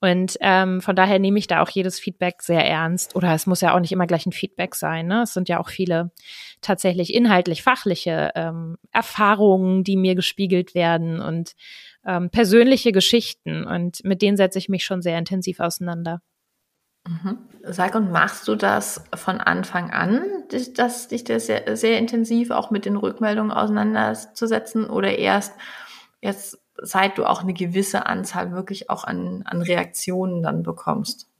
Und 0.00 0.38
ähm, 0.40 0.80
von 0.80 0.96
daher 0.96 1.18
nehme 1.18 1.38
ich 1.38 1.46
da 1.46 1.62
auch 1.62 1.68
jedes 1.68 2.00
Feedback 2.00 2.42
sehr 2.42 2.64
ernst. 2.66 3.14
Oder 3.14 3.34
es 3.34 3.46
muss 3.46 3.60
ja 3.60 3.74
auch 3.74 3.80
nicht 3.80 3.92
immer 3.92 4.06
gleich 4.06 4.24
ein 4.24 4.32
Feedback 4.32 4.74
sein. 4.74 5.06
Ne? 5.06 5.22
Es 5.22 5.34
sind 5.34 5.48
ja 5.48 5.60
auch 5.60 5.68
viele 5.68 6.10
tatsächlich 6.62 7.12
inhaltlich 7.12 7.62
fachliche 7.62 8.30
ähm, 8.34 8.78
Erfahrungen, 8.92 9.84
die 9.84 9.96
mir 9.96 10.14
gespiegelt 10.14 10.74
werden 10.74 11.20
und 11.20 11.52
ähm, 12.06 12.30
persönliche 12.30 12.92
Geschichten. 12.92 13.64
Und 13.64 14.02
mit 14.02 14.22
denen 14.22 14.38
setze 14.38 14.58
ich 14.58 14.70
mich 14.70 14.84
schon 14.84 15.02
sehr 15.02 15.18
intensiv 15.18 15.60
auseinander. 15.60 16.22
Mhm. 17.06 17.38
Sag 17.62 17.94
und 17.94 18.10
machst 18.10 18.48
du 18.48 18.54
das 18.54 19.04
von 19.14 19.38
Anfang 19.38 19.90
an, 19.90 20.22
dass 20.76 21.08
dich 21.08 21.24
das 21.24 21.46
sehr, 21.46 21.76
sehr 21.76 21.98
intensiv 21.98 22.50
auch 22.50 22.70
mit 22.70 22.84
den 22.86 22.96
Rückmeldungen 22.96 23.52
auseinanderzusetzen 23.52 24.88
oder 24.88 25.18
erst 25.18 25.54
jetzt 26.22 26.58
seit 26.82 27.18
du 27.18 27.24
auch 27.24 27.42
eine 27.42 27.54
gewisse 27.54 28.06
Anzahl 28.06 28.52
wirklich 28.52 28.90
auch 28.90 29.04
an, 29.04 29.42
an 29.44 29.62
Reaktionen 29.62 30.42
dann 30.42 30.62
bekommst? 30.62 31.30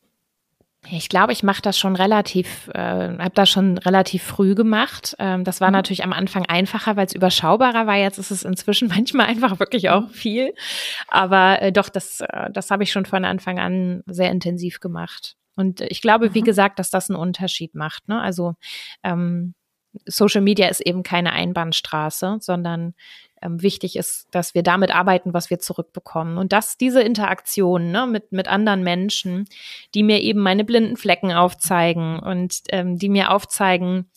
Ich 0.88 1.10
glaube, 1.10 1.32
ich 1.32 1.42
mache 1.42 1.60
das 1.60 1.78
schon 1.78 1.94
relativ, 1.94 2.68
äh, 2.72 3.18
habe 3.18 3.34
das 3.34 3.50
schon 3.50 3.76
relativ 3.76 4.22
früh 4.22 4.54
gemacht. 4.54 5.14
Ähm, 5.18 5.44
das 5.44 5.60
war 5.60 5.68
mhm. 5.68 5.74
natürlich 5.74 6.04
am 6.04 6.14
Anfang 6.14 6.46
einfacher, 6.46 6.96
weil 6.96 7.06
es 7.06 7.14
überschaubarer 7.14 7.86
war. 7.86 7.96
Jetzt 7.96 8.18
ist 8.18 8.30
es 8.30 8.44
inzwischen 8.44 8.88
manchmal 8.94 9.26
einfach 9.26 9.60
wirklich 9.60 9.90
auch 9.90 10.08
mhm. 10.08 10.10
viel. 10.10 10.54
Aber 11.08 11.60
äh, 11.60 11.70
doch, 11.70 11.90
das, 11.90 12.20
äh, 12.20 12.50
das 12.52 12.70
habe 12.70 12.82
ich 12.82 12.92
schon 12.92 13.04
von 13.04 13.26
Anfang 13.26 13.58
an 13.58 14.02
sehr 14.06 14.30
intensiv 14.30 14.80
gemacht. 14.80 15.36
Und 15.54 15.82
ich 15.82 16.00
glaube, 16.00 16.34
wie 16.34 16.40
mhm. 16.40 16.46
gesagt, 16.46 16.78
dass 16.78 16.88
das 16.88 17.10
einen 17.10 17.18
Unterschied 17.18 17.74
macht. 17.74 18.08
Ne? 18.08 18.18
Also 18.18 18.54
ähm, 19.02 19.54
Social 20.06 20.40
Media 20.40 20.68
ist 20.68 20.80
eben 20.80 21.02
keine 21.02 21.32
Einbahnstraße, 21.32 22.38
sondern 22.40 22.94
ähm, 23.42 23.62
wichtig 23.62 23.96
ist, 23.96 24.26
dass 24.30 24.54
wir 24.54 24.62
damit 24.62 24.94
arbeiten, 24.94 25.32
was 25.34 25.50
wir 25.50 25.58
zurückbekommen. 25.58 26.38
Und 26.38 26.52
dass 26.52 26.76
diese 26.76 27.02
Interaktion 27.02 27.90
ne, 27.90 28.06
mit, 28.06 28.32
mit 28.32 28.48
anderen 28.48 28.82
Menschen, 28.82 29.46
die 29.94 30.02
mir 30.02 30.20
eben 30.20 30.40
meine 30.40 30.64
blinden 30.64 30.96
Flecken 30.96 31.32
aufzeigen 31.32 32.18
und 32.18 32.60
ähm, 32.70 32.96
die 32.96 33.08
mir 33.08 33.30
aufzeigen, 33.30 34.10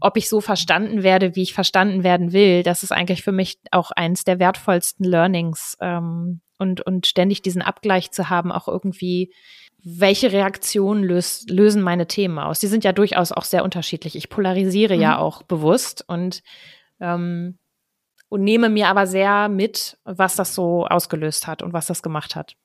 ob 0.00 0.16
ich 0.16 0.28
so 0.28 0.40
verstanden 0.40 1.02
werde, 1.02 1.34
wie 1.34 1.42
ich 1.42 1.54
verstanden 1.54 2.04
werden 2.04 2.32
will, 2.32 2.62
das 2.62 2.82
ist 2.82 2.92
eigentlich 2.92 3.22
für 3.22 3.32
mich 3.32 3.58
auch 3.70 3.90
eins 3.90 4.24
der 4.24 4.38
wertvollsten 4.38 5.04
Learnings. 5.04 5.76
Ähm, 5.80 6.40
und, 6.60 6.82
und 6.82 7.06
ständig 7.06 7.40
diesen 7.40 7.62
Abgleich 7.62 8.10
zu 8.10 8.28
haben, 8.28 8.52
auch 8.52 8.68
irgendwie, 8.68 9.32
welche 9.82 10.30
Reaktionen 10.30 11.02
lös, 11.02 11.46
lösen 11.48 11.82
meine 11.82 12.06
Themen 12.06 12.38
aus? 12.38 12.60
Die 12.60 12.66
sind 12.66 12.84
ja 12.84 12.92
durchaus 12.92 13.32
auch 13.32 13.44
sehr 13.44 13.64
unterschiedlich. 13.64 14.14
Ich 14.14 14.28
polarisiere 14.28 14.94
mhm. 14.96 15.00
ja 15.00 15.18
auch 15.18 15.42
bewusst 15.42 16.04
und 16.06 16.42
ähm, 17.00 17.58
und 18.30 18.42
nehme 18.42 18.70
mir 18.70 18.88
aber 18.88 19.06
sehr 19.06 19.50
mit, 19.50 19.98
was 20.04 20.36
das 20.36 20.54
so 20.54 20.86
ausgelöst 20.86 21.46
hat 21.46 21.62
und 21.62 21.74
was 21.74 21.86
das 21.86 22.02
gemacht 22.02 22.36
hat. 22.36 22.56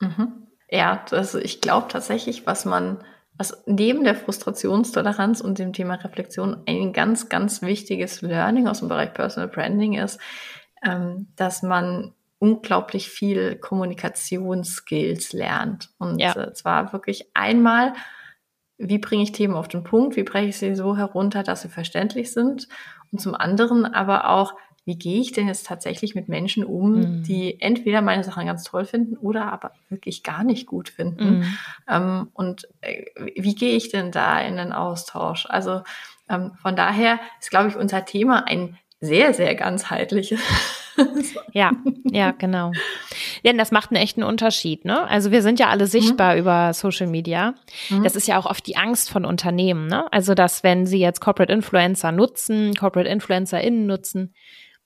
Mhm. 0.00 0.48
Ja, 0.70 1.04
das, 1.10 1.34
ich 1.34 1.60
glaube 1.60 1.88
tatsächlich, 1.88 2.46
was 2.46 2.64
man, 2.64 3.04
was 3.36 3.62
neben 3.66 4.02
der 4.02 4.14
Frustrationstoleranz 4.16 5.40
und 5.40 5.58
dem 5.58 5.72
Thema 5.72 5.94
Reflexion 5.94 6.62
ein 6.66 6.92
ganz, 6.92 7.28
ganz 7.28 7.62
wichtiges 7.62 8.22
Learning 8.22 8.66
aus 8.66 8.80
dem 8.80 8.88
Bereich 8.88 9.14
Personal 9.14 9.48
Branding 9.48 9.94
ist, 9.94 10.18
ähm, 10.82 11.28
dass 11.36 11.62
man 11.62 12.14
unglaublich 12.38 13.10
viel 13.10 13.56
Kommunikationsskills 13.56 15.32
lernt. 15.32 15.90
Und 15.98 16.18
ja. 16.18 16.34
äh, 16.34 16.52
zwar 16.54 16.92
wirklich 16.92 17.30
einmal, 17.34 17.92
wie 18.78 18.98
bringe 18.98 19.24
ich 19.24 19.32
Themen 19.32 19.54
auf 19.54 19.68
den 19.68 19.84
Punkt, 19.84 20.16
wie 20.16 20.22
breche 20.22 20.48
ich 20.48 20.58
sie 20.58 20.74
so 20.76 20.96
herunter, 20.96 21.42
dass 21.42 21.62
sie 21.62 21.68
verständlich 21.68 22.32
sind. 22.32 22.68
Und 23.10 23.20
zum 23.20 23.34
anderen 23.34 23.86
aber 23.86 24.30
auch, 24.30 24.54
wie 24.88 24.96
gehe 24.96 25.20
ich 25.20 25.32
denn 25.32 25.48
jetzt 25.48 25.66
tatsächlich 25.66 26.14
mit 26.14 26.30
Menschen 26.30 26.64
um, 26.64 26.94
mhm. 26.94 27.22
die 27.22 27.60
entweder 27.60 28.00
meine 28.00 28.24
Sachen 28.24 28.46
ganz 28.46 28.64
toll 28.64 28.86
finden 28.86 29.18
oder 29.18 29.52
aber 29.52 29.72
wirklich 29.90 30.22
gar 30.22 30.44
nicht 30.44 30.66
gut 30.66 30.88
finden. 30.88 31.40
Mhm. 31.40 31.58
Ähm, 31.86 32.28
und 32.32 32.66
äh, 32.80 33.04
wie 33.36 33.54
gehe 33.54 33.76
ich 33.76 33.90
denn 33.90 34.12
da 34.12 34.40
in 34.40 34.56
den 34.56 34.72
Austausch? 34.72 35.44
Also 35.46 35.82
ähm, 36.30 36.52
von 36.62 36.74
daher 36.74 37.20
ist, 37.38 37.50
glaube 37.50 37.68
ich, 37.68 37.76
unser 37.76 38.06
Thema 38.06 38.46
ein 38.46 38.78
sehr, 38.98 39.34
sehr 39.34 39.54
ganzheitliches. 39.54 40.40
ja, 41.52 41.72
ja, 42.04 42.30
genau. 42.30 42.72
Denn 43.44 43.58
das 43.58 43.70
macht 43.70 43.90
einen 43.90 44.02
echten 44.02 44.22
Unterschied, 44.22 44.86
ne? 44.86 45.06
Also 45.06 45.30
wir 45.30 45.42
sind 45.42 45.60
ja 45.60 45.68
alle 45.68 45.86
sichtbar 45.86 46.32
mhm. 46.32 46.40
über 46.40 46.72
Social 46.72 47.08
Media. 47.08 47.52
Mhm. 47.90 48.04
Das 48.04 48.16
ist 48.16 48.26
ja 48.26 48.38
auch 48.38 48.46
oft 48.46 48.66
die 48.66 48.78
Angst 48.78 49.10
von 49.10 49.26
Unternehmen, 49.26 49.86
ne? 49.86 50.10
Also 50.12 50.34
dass 50.34 50.64
wenn 50.64 50.86
sie 50.86 50.98
jetzt 50.98 51.20
Corporate 51.20 51.52
Influencer 51.52 52.10
nutzen, 52.10 52.74
Corporate 52.74 53.10
InfluencerInnen 53.10 53.84
nutzen, 53.86 54.32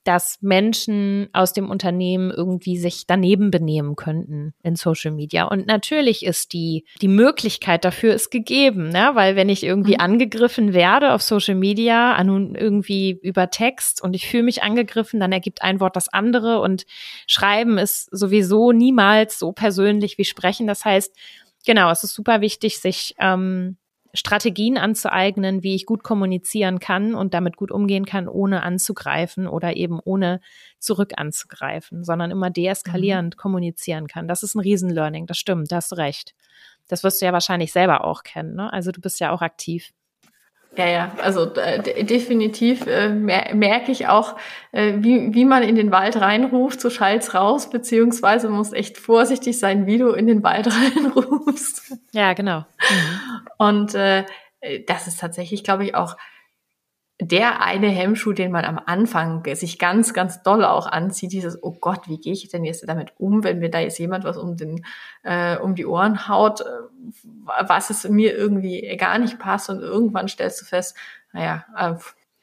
dass 0.05 0.39
Menschen 0.41 1.29
aus 1.33 1.53
dem 1.53 1.71
Unternehmen 1.71 2.31
irgendwie 2.31 2.77
sich 2.77 3.07
daneben 3.07 3.51
benehmen 3.51 3.97
könnten 3.97 4.53
in 4.63 4.77
Social 4.77 5.13
Media. 5.13 5.45
Und 5.45 5.67
natürlich 5.67 6.25
ist 6.25 6.53
die, 6.53 6.85
die 7.01 7.09
Möglichkeit 7.09 7.85
dafür 7.85 8.15
ist 8.15 8.31
gegeben, 8.31 8.89
ne? 8.89 9.11
weil 9.15 9.37
wenn 9.37 9.49
ich 9.49 9.63
irgendwie 9.63 9.95
mhm. 9.95 10.01
angegriffen 10.01 10.73
werde 10.73 11.13
auf 11.13 11.23
Social 11.23 11.55
Media, 11.55 12.23
nun 12.25 12.55
irgendwie 12.55 13.19
über 13.23 13.51
Text 13.51 14.03
und 14.03 14.15
ich 14.15 14.29
fühle 14.29 14.45
mich 14.45 14.63
angegriffen, 14.63 15.21
dann 15.21 15.33
ergibt 15.33 15.63
ein 15.63 15.81
Wort 15.81 15.97
das 15.97 16.09
andere 16.09 16.61
und 16.61 16.85
Schreiben 17.27 17.79
ist 17.79 18.09
sowieso 18.17 18.73
niemals 18.73 19.39
so 19.39 19.53
persönlich 19.53 20.19
wie 20.19 20.25
Sprechen. 20.25 20.67
Das 20.67 20.85
heißt, 20.85 21.15
genau, 21.67 21.91
es 21.91 22.05
ist 22.05 22.15
super 22.15 22.41
wichtig, 22.41 22.79
sich 22.79 23.15
ähm, 23.19 23.77
Strategien 24.15 24.77
anzueignen, 24.77 25.63
wie 25.63 25.75
ich 25.75 25.87
gut 25.87 26.03
kommunizieren 26.03 26.79
kann 26.79 27.15
und 27.15 27.33
damit 27.33 27.57
gut 27.57 27.71
umgehen 27.71 28.05
kann, 28.05 28.29
ohne 28.29 28.63
anzugreifen 28.63 29.47
oder 29.47 29.77
eben 29.77 30.01
ohne 30.05 30.41
zurück 30.79 31.13
anzugreifen, 31.17 32.05
sondern 32.05 32.31
immer 32.31 32.51
deeskalierend 32.51 33.37
mhm. 33.37 33.39
kommunizieren 33.39 34.07
kann. 34.07 34.29
Das 34.29 34.43
ist 34.43 34.55
ein 34.55 34.61
Riesenlearning, 34.61 35.27
das 35.27 35.39
stimmt, 35.39 35.73
da 35.73 35.77
hast 35.77 35.93
du 35.93 35.97
recht. 35.97 36.35
Das 36.89 37.05
wirst 37.05 37.23
du 37.23 37.27
ja 37.27 37.33
wahrscheinlich 37.33 37.73
selber 37.73 38.05
auch 38.05 38.23
kennen, 38.23 38.55
ne? 38.55 38.73
Also 38.73 38.93
du 38.93 39.01
bist 39.01 39.19
ja 39.21 39.31
auch 39.31 39.41
aktiv. 39.41 39.93
Ja, 40.77 40.87
ja, 40.87 41.13
also 41.23 41.53
äh, 41.55 42.05
definitiv 42.05 42.87
äh, 42.87 43.11
mer 43.11 43.55
merke 43.55 43.93
ich 43.93 44.09
auch, 44.09 44.37
äh, 44.73 44.95
wie, 44.97 45.35
wie 45.35 45.45
man 45.45 45.63
in 45.63 45.75
den 45.75 45.93
Wald 45.93 46.19
reinruft, 46.19 46.81
so 46.81 46.89
schallt's 46.89 47.35
raus, 47.35 47.69
beziehungsweise 47.69 48.49
muss 48.49 48.73
echt 48.73 48.97
vorsichtig 48.97 49.59
sein, 49.59 49.87
wie 49.87 49.99
du 49.99 50.13
in 50.13 50.27
den 50.27 50.43
Wald 50.43 50.69
reinrufst. 50.97 51.95
Ja, 52.13 52.33
genau. 52.33 52.61
Mhm. 52.61 53.47
Und 53.59 53.95
äh, 53.95 54.25
das 54.87 55.09
ist 55.09 55.21
tatsächlich, 55.21 55.63
glaube 55.63 55.85
ich, 55.85 55.95
auch 55.95 56.17
der 57.29 57.63
eine 57.63 57.89
Hemmschuh, 57.89 58.33
den 58.33 58.53
man 58.53 58.65
am 58.65 58.81
Anfang 58.85 59.45
sich 59.55 59.79
ganz, 59.79 60.13
ganz 60.13 60.43
doll 60.43 60.65
auch 60.65 60.87
anzieht, 60.87 61.33
dieses, 61.33 61.63
oh 61.63 61.73
Gott, 61.81 62.09
wie 62.09 62.19
gehe 62.19 62.33
ich 62.33 62.49
denn 62.49 62.65
jetzt 62.65 62.87
damit 62.89 63.13
um, 63.19 63.45
wenn 63.45 63.61
mir 63.61 63.71
da 63.71 63.81
jetzt 63.81 63.99
jemand 63.99 64.25
was 64.25 64.37
um, 64.37 64.57
den, 64.57 64.85
äh, 65.23 65.57
um 65.57 65.75
die 65.75 65.87
Ohren 65.87 66.29
haut, 66.29 66.63
äh, 66.63 66.65
was 67.67 67.91
es 67.91 68.09
mir 68.09 68.37
irgendwie 68.37 68.97
gar 68.97 69.19
nicht 69.19 69.39
passt 69.39 69.71
und 69.71 69.81
irgendwann 69.81 70.29
stellst 70.29 70.61
du 70.61 70.65
fest, 70.65 70.97
naja, 71.33 71.65
äh, 71.77 71.95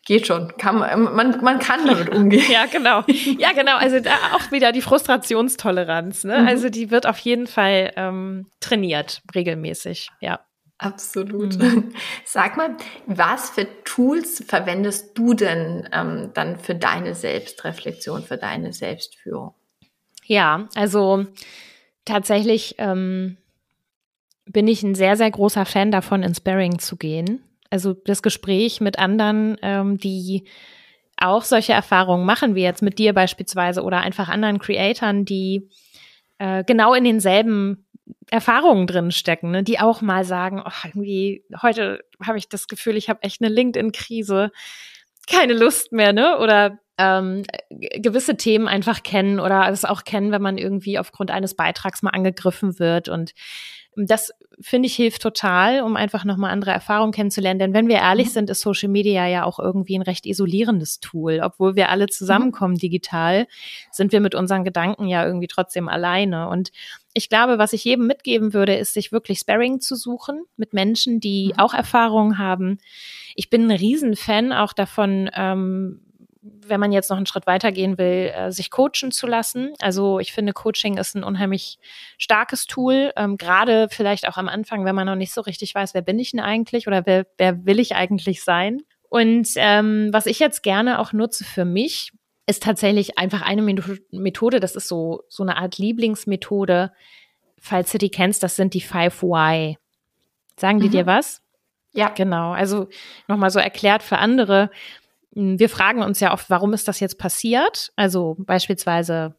geht 0.05 0.27
schon, 0.27 0.57
kann 0.57 0.77
man, 0.79 1.13
man, 1.13 1.43
man 1.43 1.59
kann 1.59 1.85
damit 1.85 2.09
umgehen. 2.15 2.49
Ja, 2.49 2.65
genau. 2.65 3.03
Ja, 3.37 3.51
genau. 3.51 3.77
Also 3.77 3.99
da 3.99 4.11
auch 4.33 4.51
wieder 4.51 4.71
die 4.71 4.81
Frustrationstoleranz. 4.81 6.23
Ne? 6.23 6.39
Mhm. 6.39 6.47
Also 6.47 6.69
die 6.69 6.89
wird 6.89 7.05
auf 7.05 7.19
jeden 7.19 7.47
Fall 7.47 7.91
ähm, 7.95 8.47
trainiert, 8.59 9.21
regelmäßig. 9.35 10.09
Ja. 10.19 10.39
Absolut. 10.79 11.59
Mhm. 11.59 11.93
Sag 12.25 12.57
mal, 12.57 12.75
was 13.05 13.49
für 13.51 13.67
Tools 13.83 14.43
verwendest 14.47 15.17
du 15.17 15.33
denn 15.33 15.87
ähm, 15.91 16.31
dann 16.33 16.57
für 16.57 16.73
deine 16.73 17.13
Selbstreflexion, 17.13 18.23
für 18.23 18.37
deine 18.37 18.71
Selbstführung? 18.71 19.53
Ja, 20.25 20.69
also 20.75 21.25
tatsächlich 22.05 22.75
ähm, 22.77 23.37
bin 24.45 24.67
ich 24.69 24.81
ein 24.81 24.95
sehr, 24.95 25.17
sehr 25.17 25.29
großer 25.29 25.65
Fan 25.65 25.91
davon, 25.91 26.23
ins 26.23 26.37
Sparring 26.37 26.79
zu 26.79 26.95
gehen. 26.95 27.43
Also 27.69 27.93
das 27.93 28.23
Gespräch 28.23 28.79
mit 28.79 28.97
anderen, 28.99 29.57
ähm, 29.61 29.97
die 29.97 30.45
auch 31.17 31.43
solche 31.43 31.73
Erfahrungen 31.73 32.25
machen, 32.25 32.55
wie 32.55 32.63
jetzt 32.63 32.81
mit 32.81 32.97
dir 32.99 33.13
beispielsweise 33.13 33.83
oder 33.83 33.99
einfach 33.99 34.29
anderen 34.29 34.59
Creatoren, 34.59 35.25
die 35.25 35.69
äh, 36.37 36.63
genau 36.63 36.93
in 36.93 37.03
denselben 37.03 37.85
Erfahrungen 38.29 38.87
drin 38.87 39.11
stecken, 39.11 39.51
ne, 39.51 39.63
die 39.63 39.79
auch 39.79 40.01
mal 40.01 40.23
sagen, 40.23 40.61
oh, 40.65 40.71
irgendwie 40.85 41.43
heute 41.61 41.99
habe 42.25 42.37
ich 42.37 42.49
das 42.49 42.67
Gefühl, 42.67 42.97
ich 42.97 43.09
habe 43.09 43.23
echt 43.23 43.41
eine 43.41 43.53
LinkedIn-Krise, 43.53 44.51
keine 45.27 45.53
Lust 45.53 45.91
mehr, 45.91 46.13
ne? 46.13 46.39
Oder 46.39 46.79
ähm, 46.97 47.43
gewisse 47.69 48.35
Themen 48.35 48.67
einfach 48.67 49.03
kennen 49.03 49.39
oder 49.39 49.69
es 49.69 49.85
auch 49.85 50.03
kennen, 50.03 50.31
wenn 50.31 50.41
man 50.41 50.57
irgendwie 50.57 50.99
aufgrund 50.99 51.31
eines 51.31 51.55
Beitrags 51.55 52.01
mal 52.01 52.11
angegriffen 52.11 52.77
wird 52.77 53.07
und 53.07 53.33
das 53.95 54.31
finde 54.61 54.87
ich 54.87 54.95
hilft 54.95 55.21
total, 55.21 55.81
um 55.83 55.95
einfach 55.95 56.25
nochmal 56.25 56.51
andere 56.51 56.71
Erfahrungen 56.71 57.13
kennenzulernen. 57.13 57.59
Denn 57.59 57.73
wenn 57.73 57.87
wir 57.87 57.97
ehrlich 57.97 58.27
mhm. 58.27 58.31
sind, 58.31 58.49
ist 58.49 58.61
Social 58.61 58.89
Media 58.89 59.25
ja 59.27 59.43
auch 59.45 59.59
irgendwie 59.59 59.97
ein 59.97 60.01
recht 60.01 60.25
isolierendes 60.25 60.99
Tool. 60.99 61.39
Obwohl 61.43 61.75
wir 61.75 61.89
alle 61.89 62.07
zusammenkommen 62.07 62.73
mhm. 62.73 62.79
digital, 62.79 63.47
sind 63.91 64.11
wir 64.11 64.19
mit 64.19 64.35
unseren 64.35 64.63
Gedanken 64.63 65.07
ja 65.07 65.25
irgendwie 65.25 65.47
trotzdem 65.47 65.87
alleine. 65.87 66.49
Und 66.49 66.71
ich 67.13 67.29
glaube, 67.29 67.57
was 67.57 67.73
ich 67.73 67.83
jedem 67.85 68.07
mitgeben 68.07 68.53
würde, 68.53 68.75
ist, 68.75 68.93
sich 68.93 69.11
wirklich 69.11 69.39
Sparring 69.39 69.79
zu 69.79 69.95
suchen 69.95 70.43
mit 70.57 70.73
Menschen, 70.73 71.19
die 71.19 71.53
mhm. 71.53 71.59
auch 71.59 71.73
Erfahrungen 71.73 72.37
haben. 72.37 72.79
Ich 73.35 73.49
bin 73.49 73.65
ein 73.65 73.77
Riesenfan 73.77 74.51
auch 74.51 74.73
davon, 74.73 75.29
ähm, 75.35 76.01
wenn 76.69 76.79
man 76.79 76.91
jetzt 76.91 77.09
noch 77.09 77.17
einen 77.17 77.25
Schritt 77.25 77.47
weitergehen 77.47 77.97
will, 77.97 78.31
äh, 78.35 78.51
sich 78.51 78.71
coachen 78.71 79.11
zu 79.11 79.27
lassen. 79.27 79.73
Also 79.79 80.19
ich 80.19 80.31
finde, 80.31 80.53
Coaching 80.53 80.97
ist 80.97 81.15
ein 81.15 81.23
unheimlich 81.23 81.79
starkes 82.17 82.65
Tool, 82.65 83.11
ähm, 83.15 83.37
gerade 83.37 83.87
vielleicht 83.89 84.27
auch 84.27 84.37
am 84.37 84.47
Anfang, 84.47 84.85
wenn 84.85 84.95
man 84.95 85.07
noch 85.07 85.15
nicht 85.15 85.33
so 85.33 85.41
richtig 85.41 85.75
weiß, 85.75 85.93
wer 85.93 86.01
bin 86.01 86.19
ich 86.19 86.31
denn 86.31 86.39
eigentlich 86.39 86.87
oder 86.87 87.05
wer, 87.05 87.25
wer 87.37 87.65
will 87.65 87.79
ich 87.79 87.95
eigentlich 87.95 88.43
sein. 88.43 88.81
Und 89.09 89.49
ähm, 89.55 90.09
was 90.11 90.27
ich 90.27 90.39
jetzt 90.39 90.61
gerne 90.61 90.99
auch 90.99 91.13
nutze 91.13 91.43
für 91.43 91.65
mich, 91.65 92.11
ist 92.45 92.63
tatsächlich 92.63 93.17
einfach 93.17 93.41
eine 93.41 93.61
Methode, 94.11 94.59
das 94.59 94.75
ist 94.75 94.87
so, 94.87 95.23
so 95.29 95.43
eine 95.43 95.57
Art 95.57 95.77
Lieblingsmethode. 95.77 96.91
Falls 97.59 97.91
du 97.91 97.97
die 97.97 98.09
kennst, 98.09 98.41
das 98.41 98.55
sind 98.55 98.73
die 98.73 98.81
Five 98.81 99.21
Why. 99.21 99.77
Sagen 100.57 100.79
die 100.79 100.87
mhm. 100.87 100.91
dir 100.91 101.05
was? 101.05 101.41
Ja. 101.93 102.09
Genau. 102.09 102.51
Also 102.51 102.87
nochmal 103.27 103.49
so 103.49 103.59
erklärt 103.59 104.03
für 104.03 104.17
andere. 104.17 104.71
Hm, 105.35 105.59
wir 105.59 105.69
fragen 105.69 106.01
uns 106.01 106.19
ja 106.19 106.33
oft, 106.33 106.49
warum 106.49 106.73
ist 106.73 106.87
das 106.87 106.99
jetzt 106.99 107.17
passiert? 107.17 107.91
Also 107.95 108.35
beispielsweise 108.39 109.35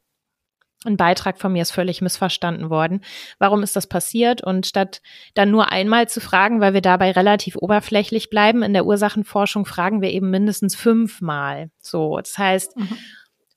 ein 0.86 0.96
Beitrag 0.96 1.38
von 1.38 1.52
mir 1.52 1.60
ist 1.60 1.72
völlig 1.72 2.00
missverstanden 2.00 2.70
worden. 2.70 3.02
Warum 3.38 3.62
ist 3.62 3.76
das 3.76 3.86
passiert? 3.86 4.42
Und 4.42 4.66
statt 4.66 5.02
dann 5.34 5.50
nur 5.50 5.70
einmal 5.70 6.08
zu 6.08 6.20
fragen, 6.22 6.60
weil 6.60 6.72
wir 6.72 6.80
dabei 6.80 7.10
relativ 7.10 7.56
oberflächlich 7.56 8.30
bleiben, 8.30 8.62
in 8.62 8.72
der 8.72 8.86
Ursachenforschung 8.86 9.66
fragen 9.66 10.00
wir 10.00 10.10
eben 10.10 10.30
mindestens 10.30 10.74
fünfmal. 10.74 11.70
So, 11.80 12.16
das 12.16 12.38
heißt, 12.38 12.78
mhm 12.78 12.96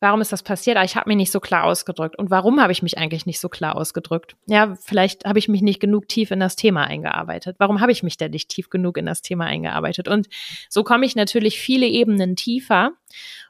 warum 0.04 0.20
ist 0.20 0.34
das 0.34 0.44
passiert? 0.44 0.76
Ah, 0.76 0.84
ich 0.84 0.98
habe 0.98 1.10
mich 1.10 1.16
nicht 1.16 1.32
so 1.32 1.40
klar 1.40 1.64
ausgedrückt. 1.64 2.20
Und 2.20 2.30
warum 2.30 2.62
habe 2.62 2.74
ich 2.74 2.84
mich 2.84 2.98
eigentlich 2.98 3.26
nicht 3.26 3.40
so 3.40 3.48
klar 3.48 3.78
ausgedrückt? 3.78 4.36
Ja, 4.48 4.76
vielleicht 4.76 5.24
habe 5.24 5.40
ich 5.40 5.48
mich 5.48 5.62
nicht 5.62 5.80
genug 5.80 6.10
tief 6.10 6.30
in 6.30 6.42
das 6.42 6.58
Thema 6.58 6.84
eingearbeitet. 6.84 7.56
Warum 7.58 7.80
habe 7.80 7.94
ich 7.94 8.04
mich 8.04 8.18
denn 8.18 8.32
nicht 8.32 8.50
tief 8.50 8.70
genug 8.70 8.98
in 8.98 9.06
das 9.06 9.22
Thema 9.22 9.46
eingearbeitet? 9.46 10.10
Und 10.10 10.28
so 10.70 10.84
komme 10.84 11.06
ich 11.06 11.16
natürlich 11.16 11.58
viele 11.58 11.88
Ebenen 11.88 12.36
tiefer 12.36 12.92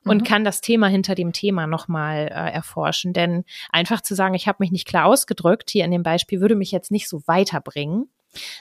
und 0.05 0.21
mhm. 0.21 0.25
kann 0.25 0.43
das 0.43 0.61
Thema 0.61 0.87
hinter 0.87 1.15
dem 1.15 1.33
Thema 1.33 1.65
nochmal 1.65 2.27
äh, 2.27 2.51
erforschen. 2.51 3.13
Denn 3.13 3.45
einfach 3.71 4.01
zu 4.01 4.13
sagen, 4.13 4.35
ich 4.35 4.47
habe 4.47 4.57
mich 4.59 4.71
nicht 4.71 4.87
klar 4.87 5.07
ausgedrückt, 5.07 5.71
hier 5.71 5.85
in 5.85 5.91
dem 5.91 6.03
Beispiel, 6.03 6.39
würde 6.39 6.55
mich 6.55 6.71
jetzt 6.71 6.91
nicht 6.91 7.09
so 7.09 7.23
weiterbringen 7.25 8.09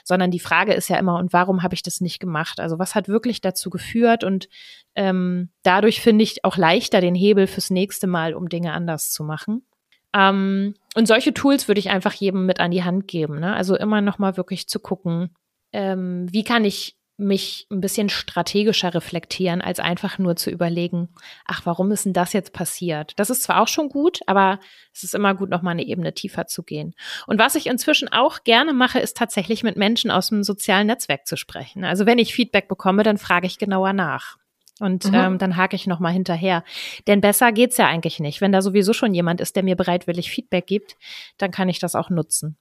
sondern 0.03 0.31
die 0.31 0.39
Frage 0.39 0.73
ist 0.73 0.89
ja 0.89 0.97
immer, 0.97 1.17
und 1.17 1.33
warum 1.33 1.63
habe 1.63 1.75
ich 1.75 1.83
das 1.83 2.01
nicht 2.01 2.19
gemacht? 2.19 2.59
Also 2.59 2.79
was 2.79 2.95
hat 2.95 3.07
wirklich 3.07 3.41
dazu 3.41 3.69
geführt? 3.69 4.23
Und 4.23 4.49
ähm, 4.95 5.49
dadurch 5.63 6.01
finde 6.01 6.23
ich 6.23 6.45
auch 6.45 6.57
leichter 6.57 7.01
den 7.01 7.15
Hebel 7.15 7.47
fürs 7.47 7.69
nächste 7.69 8.07
Mal, 8.07 8.33
um 8.33 8.49
Dinge 8.49 8.73
anders 8.73 9.11
zu 9.11 9.23
machen. 9.23 9.65
Ähm, 10.13 10.75
und 10.95 11.07
solche 11.07 11.33
Tools 11.33 11.67
würde 11.67 11.79
ich 11.79 11.89
einfach 11.89 12.13
jedem 12.13 12.45
mit 12.45 12.59
an 12.59 12.71
die 12.71 12.83
Hand 12.83 13.07
geben. 13.07 13.39
Ne? 13.39 13.55
Also 13.55 13.75
immer 13.75 14.01
noch 14.01 14.19
mal 14.19 14.37
wirklich 14.37 14.67
zu 14.67 14.79
gucken, 14.79 15.35
ähm, 15.71 16.27
wie 16.31 16.43
kann 16.43 16.65
ich 16.65 16.95
mich 17.17 17.67
ein 17.69 17.79
bisschen 17.79 18.09
strategischer 18.09 18.93
reflektieren, 18.93 19.61
als 19.61 19.79
einfach 19.79 20.17
nur 20.17 20.35
zu 20.35 20.49
überlegen, 20.49 21.09
ach, 21.45 21.61
warum 21.65 21.91
ist 21.91 22.05
denn 22.05 22.13
das 22.13 22.33
jetzt 22.33 22.53
passiert? 22.53 23.13
Das 23.17 23.29
ist 23.29 23.43
zwar 23.43 23.61
auch 23.61 23.67
schon 23.67 23.89
gut, 23.89 24.21
aber 24.25 24.59
es 24.93 25.03
ist 25.03 25.13
immer 25.13 25.35
gut, 25.35 25.49
noch 25.49 25.61
mal 25.61 25.71
eine 25.71 25.85
Ebene 25.85 26.13
tiefer 26.13 26.47
zu 26.47 26.63
gehen. 26.63 26.95
Und 27.27 27.39
was 27.39 27.55
ich 27.55 27.67
inzwischen 27.67 28.11
auch 28.11 28.43
gerne 28.43 28.73
mache, 28.73 28.99
ist 28.99 29.15
tatsächlich 29.15 29.63
mit 29.63 29.77
Menschen 29.77 30.09
aus 30.09 30.29
dem 30.29 30.43
sozialen 30.43 30.87
Netzwerk 30.87 31.27
zu 31.27 31.37
sprechen. 31.37 31.83
Also 31.85 32.05
wenn 32.05 32.17
ich 32.17 32.33
Feedback 32.33 32.67
bekomme, 32.67 33.03
dann 33.03 33.17
frage 33.17 33.45
ich 33.45 33.59
genauer 33.59 33.93
nach. 33.93 34.37
Und 34.79 35.05
mhm. 35.05 35.13
ähm, 35.13 35.37
dann 35.37 35.55
hake 35.55 35.75
ich 35.75 35.85
noch 35.85 35.99
mal 35.99 36.11
hinterher. 36.11 36.63
Denn 37.05 37.21
besser 37.21 37.51
geht's 37.51 37.77
ja 37.77 37.87
eigentlich 37.87 38.19
nicht. 38.19 38.41
Wenn 38.41 38.51
da 38.51 38.61
sowieso 38.61 38.93
schon 38.93 39.13
jemand 39.13 39.39
ist, 39.39 39.55
der 39.55 39.63
mir 39.63 39.75
bereitwillig 39.75 40.31
Feedback 40.31 40.65
gibt, 40.65 40.97
dann 41.37 41.51
kann 41.51 41.69
ich 41.69 41.77
das 41.77 41.93
auch 41.93 42.09
nutzen. 42.09 42.57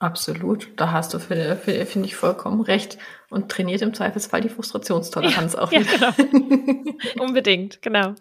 Absolut, 0.00 0.68
da 0.76 0.90
hast 0.90 1.14
du, 1.14 1.18
finde 1.18 1.56
find 1.56 2.04
ich, 2.04 2.16
vollkommen 2.16 2.60
recht. 2.60 2.98
Und 3.30 3.50
trainiert 3.50 3.82
im 3.82 3.94
Zweifelsfall 3.94 4.40
die 4.40 4.48
Frustrationstoleranz 4.48 5.54
ja, 5.54 5.60
auch 5.60 5.70
wieder. 5.70 5.84
Ja, 6.00 6.10
genau. 6.10 6.94
Unbedingt, 7.24 7.80
genau. 7.82 8.14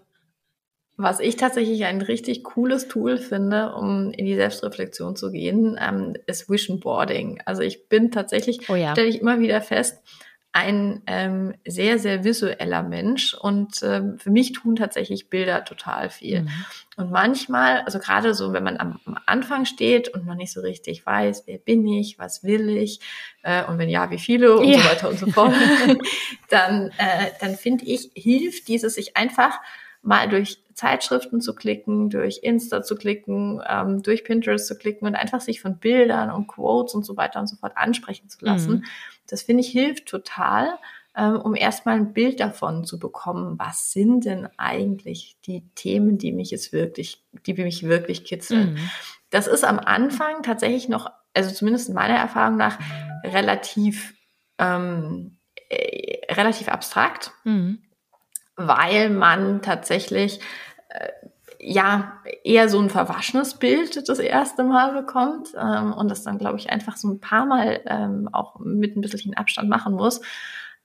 Was 0.95 1.19
ich 1.19 1.37
tatsächlich 1.37 1.85
ein 1.85 2.01
richtig 2.01 2.43
cooles 2.43 2.87
Tool 2.87 3.17
finde, 3.17 3.73
um 3.73 4.11
in 4.11 4.25
die 4.25 4.35
Selbstreflexion 4.35 5.15
zu 5.15 5.31
gehen, 5.31 5.77
ähm, 5.81 6.13
ist 6.27 6.49
Vision 6.49 6.79
Boarding. 6.79 7.41
Also 7.45 7.63
ich 7.63 7.89
bin 7.89 8.11
tatsächlich, 8.11 8.69
oh 8.69 8.75
ja. 8.75 8.91
stelle 8.91 9.07
ich 9.07 9.19
immer 9.19 9.39
wieder 9.39 9.59
fest, 9.61 10.03
ein 10.53 11.01
ähm, 11.07 11.55
sehr, 11.65 11.97
sehr 11.97 12.23
visueller 12.23 12.83
Mensch 12.83 13.33
und 13.33 13.81
ähm, 13.81 14.19
für 14.19 14.29
mich 14.29 14.53
tun 14.53 14.75
tatsächlich 14.75 15.27
Bilder 15.27 15.65
total 15.65 16.11
viel. 16.11 16.43
Mhm. 16.43 16.49
Und 16.95 17.11
manchmal, 17.11 17.81
also 17.81 17.97
gerade 17.97 18.35
so, 18.35 18.53
wenn 18.53 18.63
man 18.63 18.77
am, 18.77 18.99
am, 19.05 19.17
Anfang 19.25 19.65
steht 19.65 20.09
und 20.09 20.27
noch 20.27 20.35
nicht 20.35 20.53
so 20.53 20.61
richtig 20.61 21.03
weiß, 21.07 21.43
wer 21.47 21.57
bin 21.57 21.87
ich, 21.87 22.19
was 22.19 22.43
will 22.43 22.69
ich 22.69 22.99
äh, 23.41 23.65
und 23.65 23.79
wenn 23.79 23.89
ja, 23.89 24.11
wie 24.11 24.19
viele 24.19 24.55
und 24.57 24.67
ja. 24.67 24.77
so 24.77 24.89
weiter 24.89 25.09
und 25.09 25.19
so 25.19 25.25
fort, 25.31 25.55
dann, 26.49 26.91
äh, 26.99 27.31
dann 27.41 27.55
finde 27.55 27.85
ich, 27.85 28.11
hilft 28.13 28.67
dieses 28.67 28.93
sich 28.93 29.17
einfach 29.17 29.59
mal 30.03 30.29
durch 30.29 30.59
Zeitschriften 30.73 31.41
zu 31.41 31.55
klicken, 31.55 32.09
durch 32.09 32.39
Insta 32.43 32.83
zu 32.83 32.95
klicken, 32.95 33.61
ähm, 33.67 34.03
durch 34.03 34.23
Pinterest 34.23 34.67
zu 34.67 34.77
klicken 34.77 35.07
und 35.07 35.15
einfach 35.15 35.41
sich 35.41 35.61
von 35.61 35.79
Bildern 35.79 36.29
und 36.29 36.47
Quotes 36.47 36.93
und 36.93 37.05
so 37.05 37.15
weiter 37.17 37.39
und 37.39 37.47
so 37.47 37.55
fort 37.55 37.73
ansprechen 37.75 38.29
zu 38.29 38.43
lassen. 38.43 38.71
Mhm. 38.73 38.83
Das 39.27 39.43
finde 39.43 39.61
ich 39.61 39.69
hilft 39.69 40.07
total, 40.07 40.77
ähm, 41.15 41.39
um 41.39 41.55
erstmal 41.55 41.95
ein 41.95 42.13
Bild 42.13 42.39
davon 42.39 42.85
zu 42.85 42.99
bekommen, 42.99 43.57
was 43.57 43.91
sind 43.91 44.25
denn 44.25 44.49
eigentlich 44.57 45.37
die 45.45 45.63
Themen, 45.75 46.17
die 46.17 46.31
mich 46.31 46.51
jetzt 46.51 46.73
wirklich, 46.73 47.23
die 47.45 47.53
mich 47.53 47.83
wirklich 47.83 48.25
kitzeln. 48.25 48.73
Mhm. 48.73 48.89
Das 49.29 49.47
ist 49.47 49.63
am 49.63 49.79
Anfang 49.79 50.43
tatsächlich 50.43 50.89
noch, 50.89 51.11
also 51.33 51.51
zumindest 51.51 51.89
in 51.89 51.95
meiner 51.95 52.15
Erfahrung 52.15 52.57
nach, 52.57 52.79
relativ 53.23 54.15
ähm, 54.57 55.37
äh, 55.69 56.33
relativ 56.33 56.67
abstrakt, 56.67 57.31
mhm. 57.43 57.82
Weil 58.55 59.09
man 59.09 59.61
tatsächlich 59.61 60.39
äh, 60.89 61.09
ja 61.59 62.13
eher 62.43 62.69
so 62.69 62.79
ein 62.79 62.89
verwaschenes 62.89 63.55
Bild 63.55 64.07
das 64.09 64.19
erste 64.19 64.63
Mal 64.63 64.93
bekommt 64.93 65.49
ähm, 65.57 65.93
und 65.93 66.09
das 66.09 66.23
dann, 66.23 66.37
glaube 66.37 66.57
ich, 66.57 66.69
einfach 66.69 66.97
so 66.97 67.09
ein 67.09 67.19
paar 67.19 67.45
Mal 67.45 67.81
ähm, 67.85 68.29
auch 68.31 68.59
mit 68.59 68.95
ein 68.95 69.01
bisschen 69.01 69.35
Abstand 69.35 69.69
machen 69.69 69.93
muss. 69.93 70.21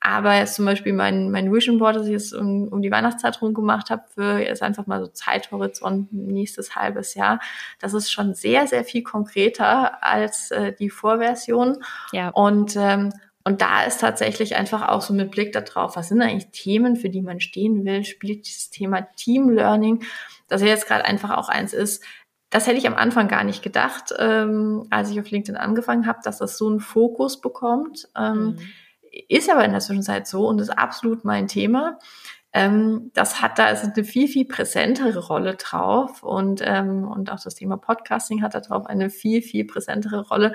Aber 0.01 0.37
jetzt 0.37 0.55
zum 0.55 0.65
Beispiel 0.65 0.93
mein, 0.93 1.31
mein 1.33 1.53
Vision 1.53 1.79
Board, 1.79 1.97
das 1.97 2.07
ich 2.07 2.13
jetzt 2.13 2.33
um, 2.33 2.69
um 2.69 2.83
die 2.83 2.91
Weihnachtszeit 2.91 3.43
rum 3.43 3.53
gemacht 3.53 3.91
habe, 3.91 4.05
für 4.15 4.39
jetzt 4.39 4.63
einfach 4.63 4.87
mal 4.87 5.01
so 5.01 5.09
Zeithorizont 5.09 6.13
nächstes 6.13 6.77
halbes 6.77 7.15
Jahr, 7.15 7.41
das 7.81 7.95
ist 7.95 8.11
schon 8.11 8.35
sehr, 8.35 8.69
sehr 8.69 8.85
viel 8.85 9.03
konkreter 9.03 10.03
als 10.05 10.53
äh, 10.53 10.73
die 10.73 10.91
Vorversion. 10.91 11.83
Ja. 12.13 12.29
Und 12.29 12.77
ähm, 12.77 13.13
und 13.45 13.61
da 13.63 13.85
ist 13.85 14.01
tatsächlich 14.01 14.57
einfach 14.57 14.89
auch 14.89 15.01
so 15.01 15.15
mit 15.15 15.31
Blick 15.31 15.53
darauf, 15.53 15.97
was 15.97 16.09
sind 16.09 16.21
eigentlich 16.21 16.51
Themen, 16.51 16.97
für 16.97 17.09
die 17.09 17.23
man 17.23 17.41
stehen 17.41 17.85
will, 17.85 18.05
spielt 18.05 18.47
dieses 18.47 18.71
Thema 18.71 19.03
Team 19.17 19.49
Learning, 19.51 20.05
das 20.49 20.63
ja 20.63 20.69
jetzt 20.69 20.87
gerade 20.87 21.05
einfach 21.05 21.37
auch 21.37 21.49
eins 21.49 21.73
ist, 21.73 22.05
das 22.51 22.67
hätte 22.67 22.79
ich 22.79 22.87
am 22.87 22.95
Anfang 22.95 23.29
gar 23.29 23.45
nicht 23.45 23.63
gedacht, 23.63 24.15
ähm, 24.19 24.87
als 24.91 25.11
ich 25.11 25.21
auf 25.21 25.31
LinkedIn 25.31 25.57
angefangen 25.57 26.07
habe, 26.07 26.21
dass 26.25 26.39
das 26.39 26.57
so 26.57 26.67
einen 26.67 26.81
Fokus 26.81 27.41
bekommt. 27.41 28.09
Ähm, 28.17 28.45
mhm. 28.45 28.59
Ist 29.29 29.51
aber 29.51 29.65
in 29.65 29.73
der 29.73 29.81
Zwischenzeit 29.81 30.27
so 30.27 30.47
und 30.47 30.59
ist 30.59 30.71
absolut 30.71 31.25
mein 31.25 31.47
Thema 31.47 31.99
ähm, 32.59 33.13
das 33.15 33.41
hat 33.41 33.59
da 33.61 33.67
also 33.67 33.87
eine 33.87 34.05
viel, 34.05 34.27
viel 34.27 34.45
präsentere 34.45 35.27
Rolle 35.27 35.55
drauf 35.55 36.25
und, 36.25 36.61
ähm, 36.65 37.07
und 37.07 37.31
auch 37.31 37.39
das 37.39 37.55
Thema 37.55 37.77
Podcasting 37.77 38.43
hat 38.43 38.55
da 38.55 38.61
drauf 38.61 38.87
eine 38.87 39.11
viel, 39.11 39.43
viel 39.43 39.65
präsentere 39.65 40.27
Rolle, 40.27 40.55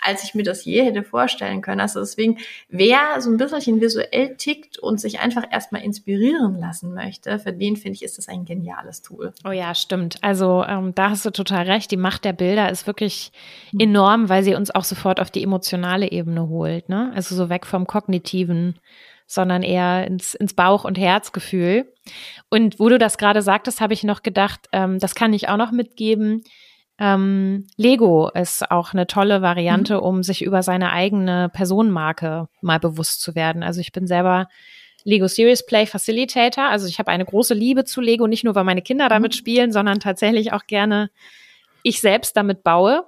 als 0.00 0.24
ich 0.24 0.34
mir 0.34 0.42
das 0.42 0.64
je 0.64 0.82
hätte 0.82 1.04
vorstellen 1.04 1.62
können. 1.62 1.80
Also 1.80 2.00
deswegen, 2.00 2.38
wer 2.68 3.20
so 3.20 3.30
ein 3.30 3.36
bisschen 3.36 3.80
visuell 3.80 4.36
tickt 4.36 4.80
und 4.80 5.00
sich 5.00 5.20
einfach 5.20 5.44
erstmal 5.48 5.82
inspirieren 5.82 6.58
lassen 6.58 6.92
möchte, 6.92 7.38
für 7.38 7.52
den 7.52 7.76
finde 7.76 7.94
ich, 7.94 8.02
ist 8.02 8.18
das 8.18 8.26
ein 8.26 8.44
geniales 8.44 9.02
Tool. 9.02 9.32
Oh 9.46 9.52
ja, 9.52 9.76
stimmt. 9.76 10.16
Also 10.22 10.64
ähm, 10.66 10.92
da 10.96 11.10
hast 11.10 11.24
du 11.24 11.30
total 11.30 11.66
recht. 11.66 11.88
Die 11.92 11.96
Macht 11.96 12.24
der 12.24 12.32
Bilder 12.32 12.68
ist 12.70 12.88
wirklich 12.88 13.30
enorm, 13.78 14.28
weil 14.28 14.42
sie 14.42 14.56
uns 14.56 14.74
auch 14.74 14.84
sofort 14.84 15.20
auf 15.20 15.30
die 15.30 15.44
emotionale 15.44 16.10
Ebene 16.10 16.48
holt. 16.48 16.88
Ne? 16.88 17.12
Also 17.14 17.36
so 17.36 17.48
weg 17.48 17.64
vom 17.64 17.86
kognitiven 17.86 18.80
sondern 19.26 19.62
eher 19.62 20.06
ins, 20.06 20.34
ins 20.34 20.54
Bauch- 20.54 20.84
und 20.84 20.98
Herzgefühl. 20.98 21.92
Und 22.50 22.78
wo 22.78 22.88
du 22.88 22.98
das 22.98 23.18
gerade 23.18 23.42
sagtest, 23.42 23.80
habe 23.80 23.94
ich 23.94 24.04
noch 24.04 24.22
gedacht, 24.22 24.68
ähm, 24.72 24.98
das 24.98 25.14
kann 25.14 25.32
ich 25.32 25.48
auch 25.48 25.56
noch 25.56 25.72
mitgeben. 25.72 26.44
Ähm, 26.98 27.66
Lego 27.76 28.30
ist 28.30 28.70
auch 28.70 28.92
eine 28.92 29.06
tolle 29.06 29.42
Variante, 29.42 29.96
mhm. 29.96 30.02
um 30.02 30.22
sich 30.22 30.42
über 30.42 30.62
seine 30.62 30.92
eigene 30.92 31.48
Personenmarke 31.48 32.48
mal 32.60 32.78
bewusst 32.78 33.20
zu 33.20 33.34
werden. 33.34 33.62
Also 33.62 33.80
ich 33.80 33.92
bin 33.92 34.06
selber 34.06 34.48
Lego 35.02 35.26
Serious 35.26 35.66
Play 35.66 35.86
Facilitator. 35.86 36.64
Also 36.64 36.86
ich 36.86 36.98
habe 36.98 37.10
eine 37.10 37.24
große 37.24 37.54
Liebe 37.54 37.84
zu 37.84 38.00
Lego, 38.00 38.26
nicht 38.26 38.44
nur 38.44 38.54
weil 38.54 38.64
meine 38.64 38.82
Kinder 38.82 39.08
damit 39.08 39.32
mhm. 39.32 39.36
spielen, 39.36 39.72
sondern 39.72 40.00
tatsächlich 40.00 40.52
auch 40.52 40.66
gerne 40.66 41.10
ich 41.82 42.00
selbst 42.00 42.36
damit 42.36 42.62
baue. 42.62 43.04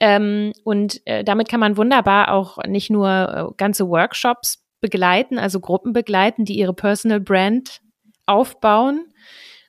Ähm, 0.00 0.52
und 0.64 1.00
äh, 1.06 1.24
damit 1.24 1.48
kann 1.48 1.60
man 1.60 1.76
wunderbar 1.76 2.32
auch 2.32 2.58
nicht 2.66 2.90
nur 2.90 3.08
äh, 3.08 3.54
ganze 3.56 3.88
Workshops 3.88 4.63
begleiten, 4.84 5.38
also 5.38 5.60
Gruppen 5.60 5.94
begleiten, 5.94 6.44
die 6.44 6.58
ihre 6.58 6.74
Personal 6.74 7.18
Brand 7.18 7.80
aufbauen, 8.26 9.06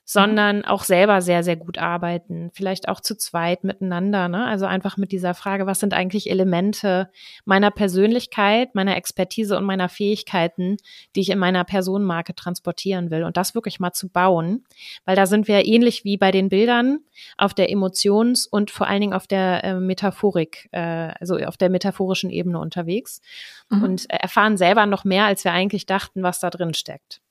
sondern 0.08 0.64
auch 0.64 0.84
selber 0.84 1.20
sehr, 1.20 1.42
sehr 1.42 1.56
gut 1.56 1.78
arbeiten. 1.78 2.50
Vielleicht 2.54 2.88
auch 2.88 3.00
zu 3.00 3.16
zweit 3.16 3.64
miteinander. 3.64 4.28
Ne? 4.28 4.46
Also 4.46 4.64
einfach 4.64 4.96
mit 4.96 5.10
dieser 5.10 5.34
Frage, 5.34 5.66
was 5.66 5.80
sind 5.80 5.94
eigentlich 5.94 6.30
Elemente 6.30 7.10
meiner 7.44 7.72
Persönlichkeit, 7.72 8.76
meiner 8.76 8.96
Expertise 8.96 9.58
und 9.58 9.64
meiner 9.64 9.88
Fähigkeiten, 9.88 10.76
die 11.16 11.22
ich 11.22 11.30
in 11.30 11.40
meiner 11.40 11.64
Personenmarke 11.64 12.36
transportieren 12.36 13.10
will. 13.10 13.24
Und 13.24 13.36
das 13.36 13.56
wirklich 13.56 13.80
mal 13.80 13.92
zu 13.92 14.08
bauen. 14.08 14.64
Weil 15.04 15.16
da 15.16 15.26
sind 15.26 15.48
wir 15.48 15.66
ähnlich 15.66 16.04
wie 16.04 16.16
bei 16.16 16.30
den 16.30 16.50
Bildern 16.50 17.00
auf 17.36 17.52
der 17.52 17.68
Emotions- 17.68 18.46
und 18.46 18.70
vor 18.70 18.86
allen 18.86 19.00
Dingen 19.00 19.12
auf 19.12 19.26
der 19.26 19.64
äh, 19.64 19.74
Metaphorik, 19.80 20.68
äh, 20.70 21.10
also 21.18 21.36
auf 21.38 21.56
der 21.56 21.68
metaphorischen 21.68 22.30
Ebene 22.30 22.60
unterwegs. 22.60 23.20
Mhm. 23.70 23.82
Und 23.82 24.10
äh, 24.10 24.18
erfahren 24.18 24.56
selber 24.56 24.86
noch 24.86 25.02
mehr, 25.02 25.24
als 25.24 25.42
wir 25.42 25.50
eigentlich 25.50 25.84
dachten, 25.84 26.22
was 26.22 26.38
da 26.38 26.50
drin 26.50 26.74
steckt. 26.74 27.22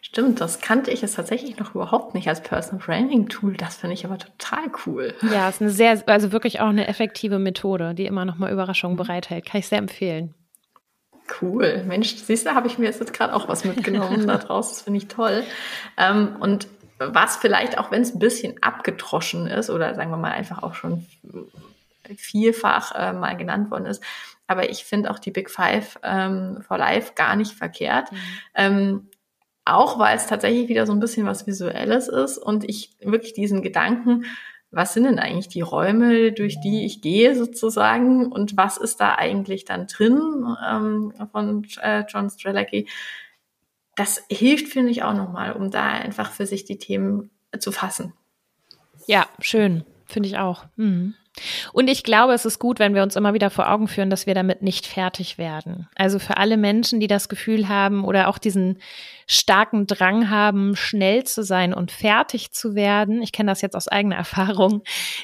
Stimmt, 0.00 0.40
das 0.40 0.60
kannte 0.60 0.90
ich 0.90 1.02
jetzt 1.02 1.16
tatsächlich 1.16 1.58
noch 1.58 1.74
überhaupt 1.74 2.14
nicht 2.14 2.28
als 2.28 2.40
Personal 2.40 2.84
Branding 2.84 3.28
Tool. 3.28 3.54
Das 3.56 3.76
finde 3.76 3.94
ich 3.94 4.04
aber 4.04 4.18
total 4.18 4.64
cool. 4.86 5.14
Ja, 5.32 5.48
ist 5.48 5.60
eine 5.60 5.70
sehr, 5.70 6.02
also 6.06 6.32
wirklich 6.32 6.60
auch 6.60 6.68
eine 6.68 6.86
effektive 6.86 7.38
Methode, 7.38 7.94
die 7.94 8.06
immer 8.06 8.24
noch 8.24 8.36
mal 8.36 8.52
Überraschungen 8.52 8.94
mhm. 8.96 9.02
bereithält. 9.02 9.46
Kann 9.46 9.58
ich 9.58 9.68
sehr 9.68 9.78
empfehlen. 9.78 10.34
Cool. 11.40 11.82
Mensch, 11.86 12.14
siehst 12.14 12.46
du, 12.46 12.54
habe 12.54 12.68
ich 12.68 12.78
mir 12.78 12.86
jetzt 12.86 13.12
gerade 13.12 13.34
auch 13.34 13.48
was 13.48 13.64
mitgenommen 13.64 14.26
daraus. 14.26 14.68
Das 14.76 14.82
finde 14.82 14.98
ich 14.98 15.08
toll. 15.08 15.42
Ähm, 15.96 16.36
und 16.38 16.68
was 16.98 17.36
vielleicht 17.36 17.78
auch, 17.78 17.90
wenn 17.90 18.02
es 18.02 18.14
ein 18.14 18.18
bisschen 18.18 18.62
abgedroschen 18.62 19.48
ist 19.48 19.70
oder 19.70 19.94
sagen 19.94 20.10
wir 20.10 20.16
mal 20.16 20.32
einfach 20.32 20.62
auch 20.62 20.74
schon 20.74 21.06
vielfach 22.16 22.94
äh, 22.94 23.12
mal 23.12 23.36
genannt 23.36 23.70
worden 23.70 23.86
ist, 23.86 24.02
aber 24.46 24.70
ich 24.70 24.84
finde 24.84 25.10
auch 25.10 25.18
die 25.18 25.32
Big 25.32 25.50
Five 25.50 25.98
ähm, 26.02 26.62
for 26.66 26.78
Life 26.78 27.12
gar 27.16 27.36
nicht 27.36 27.52
verkehrt. 27.52 28.12
Mhm. 28.12 28.18
Ähm, 28.54 29.08
auch 29.66 29.98
weil 29.98 30.16
es 30.16 30.26
tatsächlich 30.26 30.68
wieder 30.68 30.86
so 30.86 30.92
ein 30.92 31.00
bisschen 31.00 31.26
was 31.26 31.46
Visuelles 31.46 32.08
ist 32.08 32.38
und 32.38 32.64
ich 32.64 32.96
wirklich 33.00 33.34
diesen 33.34 33.62
Gedanken, 33.62 34.24
was 34.70 34.94
sind 34.94 35.04
denn 35.04 35.18
eigentlich 35.18 35.48
die 35.48 35.60
Räume, 35.60 36.32
durch 36.32 36.60
die 36.60 36.86
ich 36.86 37.02
gehe 37.02 37.34
sozusagen 37.34 38.26
und 38.26 38.56
was 38.56 38.76
ist 38.76 39.00
da 39.00 39.16
eigentlich 39.16 39.64
dann 39.64 39.86
drin 39.86 40.56
ähm, 40.66 41.12
von 41.32 41.66
äh, 41.80 42.04
John 42.08 42.30
Strelacki, 42.30 42.88
das 43.96 44.22
hilft, 44.28 44.68
finde 44.68 44.90
ich, 44.90 45.02
auch 45.02 45.14
nochmal, 45.14 45.52
um 45.52 45.70
da 45.70 45.86
einfach 45.86 46.30
für 46.30 46.46
sich 46.46 46.64
die 46.64 46.78
Themen 46.78 47.30
zu 47.58 47.72
fassen. 47.72 48.12
Ja, 49.06 49.26
schön, 49.40 49.84
finde 50.04 50.28
ich 50.28 50.38
auch. 50.38 50.64
Mhm. 50.76 51.14
Und 51.72 51.88
ich 51.88 52.02
glaube, 52.02 52.32
es 52.32 52.44
ist 52.44 52.58
gut, 52.58 52.78
wenn 52.78 52.94
wir 52.94 53.02
uns 53.02 53.16
immer 53.16 53.34
wieder 53.34 53.50
vor 53.50 53.70
Augen 53.70 53.88
führen, 53.88 54.10
dass 54.10 54.26
wir 54.26 54.34
damit 54.34 54.62
nicht 54.62 54.86
fertig 54.86 55.38
werden. 55.38 55.88
Also 55.94 56.18
für 56.18 56.36
alle 56.36 56.56
Menschen, 56.56 57.00
die 57.00 57.06
das 57.06 57.28
Gefühl 57.28 57.68
haben 57.68 58.04
oder 58.04 58.28
auch 58.28 58.38
diesen 58.38 58.78
starken 59.26 59.86
Drang 59.86 60.30
haben, 60.30 60.76
schnell 60.76 61.24
zu 61.24 61.42
sein 61.42 61.74
und 61.74 61.90
fertig 61.90 62.52
zu 62.52 62.74
werden. 62.74 63.22
Ich 63.22 63.32
kenne 63.32 63.50
das 63.50 63.60
jetzt 63.60 63.74
aus 63.74 63.88
eigener 63.88 64.16
Erfahrung. 64.26 64.82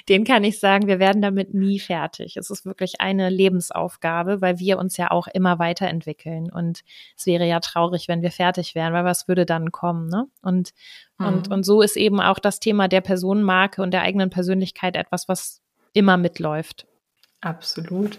Den 0.09 0.25
kann 0.25 0.45
ich 0.45 0.59
sagen, 0.59 0.89
wir 0.89 0.99
werden 0.99 1.23
damit 1.23 1.55
nie 1.55 1.79
fertig. 1.79 2.37
Es 2.37 2.51
ist 2.51 2.67
wirklich 2.67 3.01
eine 3.01 3.31
Lebensaufgabe, 3.31 4.41
weil 4.41 4.59
wir 4.59 4.79
uns 4.79 4.97
ja 4.97 5.11
auch 5.11 5.29
immer 5.29 5.59
weiterentwickeln. 5.59 6.51
Und 6.53 6.83
es 7.17 7.27
wäre 7.27 7.47
ja 7.47 7.61
traurig, 7.61 8.09
wenn 8.09 8.23
wir 8.23 8.33
fertig 8.33 8.75
wären, 8.75 8.93
weil 8.93 9.05
was 9.05 9.29
würde 9.29 9.47
dann 9.47 9.71
kommen, 9.71 10.09
ne? 10.09 10.27
Und, 10.43 10.71
mhm. 11.19 11.27
und, 11.27 11.51
und 11.51 11.63
so 11.65 11.81
ist 11.81 11.97
eben 11.97 12.21
auch 12.21 12.41
das 12.41 12.59
Thema 12.59 12.89
der 12.89 13.01
Personenmarke 13.01 13.83
und 13.83 13.93
der 13.93 14.03
eigenen 14.03 14.31
Persönlichkeit 14.31 14.97
etwas, 14.97 15.29
was 15.29 15.62
immer 15.93 16.17
mitläuft. 16.17 16.87
Absolut. 17.41 18.19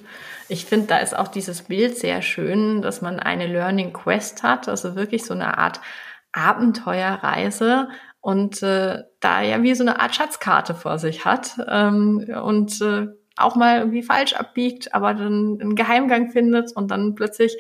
Ich 0.50 0.66
finde, 0.66 0.88
da 0.88 0.98
ist 0.98 1.18
auch 1.18 1.30
dieses 1.30 1.64
Bild 1.64 1.98
sehr 1.98 2.22
schön, 2.22 2.82
dass 2.82 3.02
man 3.02 3.20
eine 3.20 3.48
Learning 3.48 3.94
Quest 3.94 4.44
hat, 4.44 4.68
also 4.68 4.96
wirklich 4.96 5.24
so 5.24 5.34
eine 5.34 5.58
Art 5.58 5.80
Abenteuerreise 6.34 7.88
und 8.20 8.62
äh, 8.64 9.04
da 9.22 9.42
ja 9.42 9.64
wie 9.64 9.76
so 9.76 9.84
eine 9.84 10.02
Art 10.02 10.16
Schatzkarte 10.16 10.76
vor 10.76 10.98
sich 11.00 11.24
hat 11.24 11.56
ähm, 11.70 12.28
und 12.44 12.82
äh, 12.82 13.08
auch 13.38 13.56
mal 13.56 13.80
irgendwie 13.80 14.04
falsch 14.04 14.34
abbiegt, 14.34 14.94
aber 14.94 15.14
dann 15.14 15.58
einen 15.62 15.76
Geheimgang 15.76 16.32
findet 16.32 16.76
und 16.76 16.92
dann 16.92 17.16
plötzlich 17.16 17.58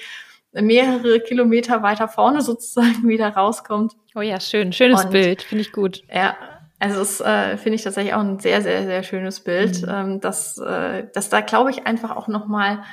mehrere 0.52 1.19
Kilometer 1.19 1.82
weiter 1.82 2.08
vorne 2.08 2.41
sozusagen 2.41 3.04
wieder 3.08 3.30
rauskommt. 3.30 3.93
Oh 4.15 4.21
ja, 4.21 4.39
schön, 4.39 4.73
schönes 4.73 5.06
und, 5.06 5.12
Bild, 5.12 5.41
finde 5.43 5.62
ich 5.62 5.71
gut. 5.71 6.04
Ja, 6.13 6.36
also 6.84 7.00
das 7.00 7.22
äh, 7.22 7.56
finde 7.56 7.76
ich 7.76 7.84
tatsächlich 7.84 8.13
auch 8.13 8.19
ein 8.19 8.39
sehr, 8.39 8.62
sehr, 8.62 8.84
sehr 8.84 9.04
schönes 9.04 9.39
Bild, 9.39 9.84
mhm. 9.84 9.89
ähm, 9.89 10.19
dass, 10.19 10.58
äh, 10.58 11.08
dass 11.13 11.30
da, 11.30 11.39
glaube 11.39 11.69
ich, 11.69 11.88
einfach 11.88 12.13
auch 12.13 12.28
nochmal 12.28 12.84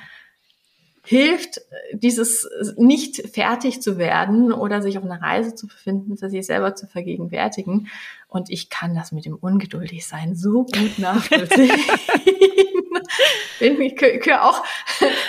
hilft, 1.02 1.60
dieses 1.92 2.48
nicht 2.76 3.34
fertig 3.34 3.82
zu 3.82 3.98
werden 3.98 4.52
oder 4.52 4.80
sich 4.80 4.96
auf 4.96 5.02
einer 5.02 5.20
Reise 5.20 5.56
zu 5.56 5.66
befinden, 5.66 6.16
für 6.16 6.28
sich 6.28 6.46
selber 6.46 6.76
zu 6.76 6.86
vergegenwärtigen 6.86 7.88
Und 8.30 8.48
ich 8.48 8.70
kann 8.70 8.94
das 8.94 9.10
mit 9.10 9.24
dem 9.24 9.34
Ungeduldigsein 9.34 10.36
so 10.36 10.64
gut 10.64 10.98
nachvollziehen. 10.98 11.72
ich 13.60 13.96
gehöre 13.96 14.44
auch, 14.44 14.62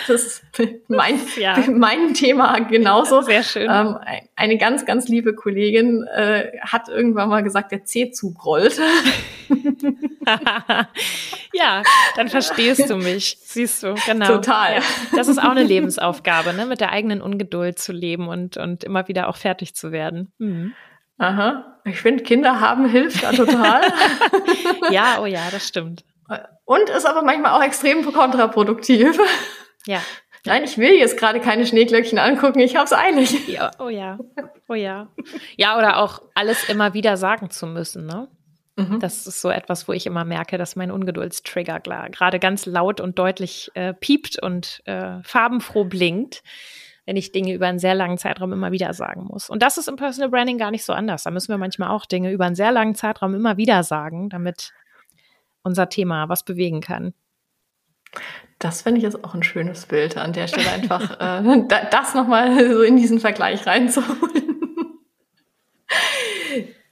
das 0.06 0.22
ist 0.24 0.44
mein, 0.86 1.18
ja. 1.36 1.58
mein 1.68 2.14
Thema 2.14 2.60
genauso. 2.60 3.22
Sehr 3.22 3.42
schön. 3.42 3.68
Ähm, 3.68 3.98
eine 4.36 4.56
ganz, 4.56 4.86
ganz 4.86 5.08
liebe 5.08 5.34
Kollegin 5.34 6.04
äh, 6.14 6.52
hat 6.60 6.88
irgendwann 6.88 7.28
mal 7.28 7.42
gesagt, 7.42 7.72
der 7.72 7.84
C-Zug 7.84 8.44
rollt. 8.44 8.80
ja, 11.52 11.82
dann 12.14 12.28
verstehst 12.28 12.88
du 12.88 12.96
mich, 12.96 13.36
siehst 13.40 13.82
du, 13.82 13.94
genau. 14.06 14.26
Total. 14.26 14.76
Ja. 14.76 14.82
Das 15.16 15.26
ist 15.26 15.38
auch 15.38 15.50
eine 15.50 15.64
Lebensaufgabe, 15.64 16.54
ne? 16.54 16.66
mit 16.66 16.80
der 16.80 16.92
eigenen 16.92 17.20
Ungeduld 17.20 17.80
zu 17.80 17.92
leben 17.92 18.28
und, 18.28 18.56
und 18.56 18.84
immer 18.84 19.08
wieder 19.08 19.28
auch 19.28 19.36
fertig 19.36 19.74
zu 19.74 19.90
werden. 19.90 20.32
Mhm. 20.38 20.72
Aha, 21.18 21.80
ich 21.84 22.00
finde, 22.00 22.22
Kinder 22.22 22.60
haben 22.60 22.88
hilft 22.88 23.22
da 23.22 23.32
total. 23.32 23.82
ja, 24.90 25.18
oh 25.20 25.26
ja, 25.26 25.42
das 25.50 25.66
stimmt. 25.68 26.04
Und 26.64 26.88
ist 26.88 27.04
aber 27.06 27.22
manchmal 27.22 27.52
auch 27.52 27.62
extrem 27.62 28.04
kontraproduktiv. 28.04 29.18
Ja. 29.86 30.00
Nein, 30.44 30.64
ich 30.64 30.78
will 30.78 30.92
jetzt 30.92 31.18
gerade 31.18 31.40
keine 31.40 31.66
Schneeglöckchen 31.66 32.18
angucken, 32.18 32.58
ich 32.60 32.74
hab's 32.76 32.92
eilig. 32.92 33.46
Ja, 33.48 33.70
oh 33.78 33.88
ja, 33.88 34.18
oh 34.68 34.74
ja. 34.74 35.08
Ja, 35.56 35.78
oder 35.78 35.98
auch 35.98 36.22
alles 36.34 36.68
immer 36.68 36.94
wieder 36.94 37.16
sagen 37.16 37.50
zu 37.50 37.66
müssen, 37.66 38.06
ne? 38.06 38.28
Mhm. 38.76 39.00
Das 39.00 39.26
ist 39.26 39.40
so 39.40 39.50
etwas, 39.50 39.86
wo 39.86 39.92
ich 39.92 40.06
immer 40.06 40.24
merke, 40.24 40.58
dass 40.58 40.76
mein 40.76 40.90
Ungeduldstrigger 40.90 41.80
gerade 41.80 42.38
ganz 42.38 42.66
laut 42.66 43.00
und 43.00 43.18
deutlich 43.18 43.70
äh, 43.74 43.92
piept 43.92 44.42
und 44.42 44.82
äh, 44.86 45.22
farbenfroh 45.22 45.84
blinkt, 45.84 46.42
wenn 47.06 47.16
ich 47.16 47.32
Dinge 47.32 47.52
über 47.52 47.66
einen 47.66 47.78
sehr 47.78 47.94
langen 47.94 48.18
Zeitraum 48.18 48.52
immer 48.52 48.72
wieder 48.72 48.94
sagen 48.94 49.24
muss. 49.24 49.50
Und 49.50 49.62
das 49.62 49.76
ist 49.76 49.88
im 49.88 49.96
Personal 49.96 50.30
Branding 50.30 50.58
gar 50.58 50.70
nicht 50.70 50.84
so 50.84 50.92
anders. 50.92 51.24
Da 51.24 51.30
müssen 51.30 51.48
wir 51.48 51.58
manchmal 51.58 51.90
auch 51.90 52.06
Dinge 52.06 52.30
über 52.30 52.44
einen 52.46 52.54
sehr 52.54 52.72
langen 52.72 52.94
Zeitraum 52.94 53.34
immer 53.34 53.56
wieder 53.56 53.82
sagen, 53.82 54.28
damit 54.28 54.72
unser 55.62 55.88
Thema 55.88 56.28
was 56.28 56.44
bewegen 56.44 56.80
kann. 56.80 57.14
Das 58.58 58.82
finde 58.82 58.98
ich 58.98 59.04
jetzt 59.04 59.24
auch 59.24 59.34
ein 59.34 59.42
schönes 59.42 59.86
Bild 59.86 60.16
an 60.16 60.32
der 60.32 60.46
Stelle 60.46 60.70
einfach, 60.70 61.18
äh, 61.20 61.64
das 61.90 62.14
nochmal 62.14 62.72
so 62.72 62.82
in 62.82 62.96
diesen 62.96 63.18
Vergleich 63.18 63.66
reinzuholen. 63.66 64.42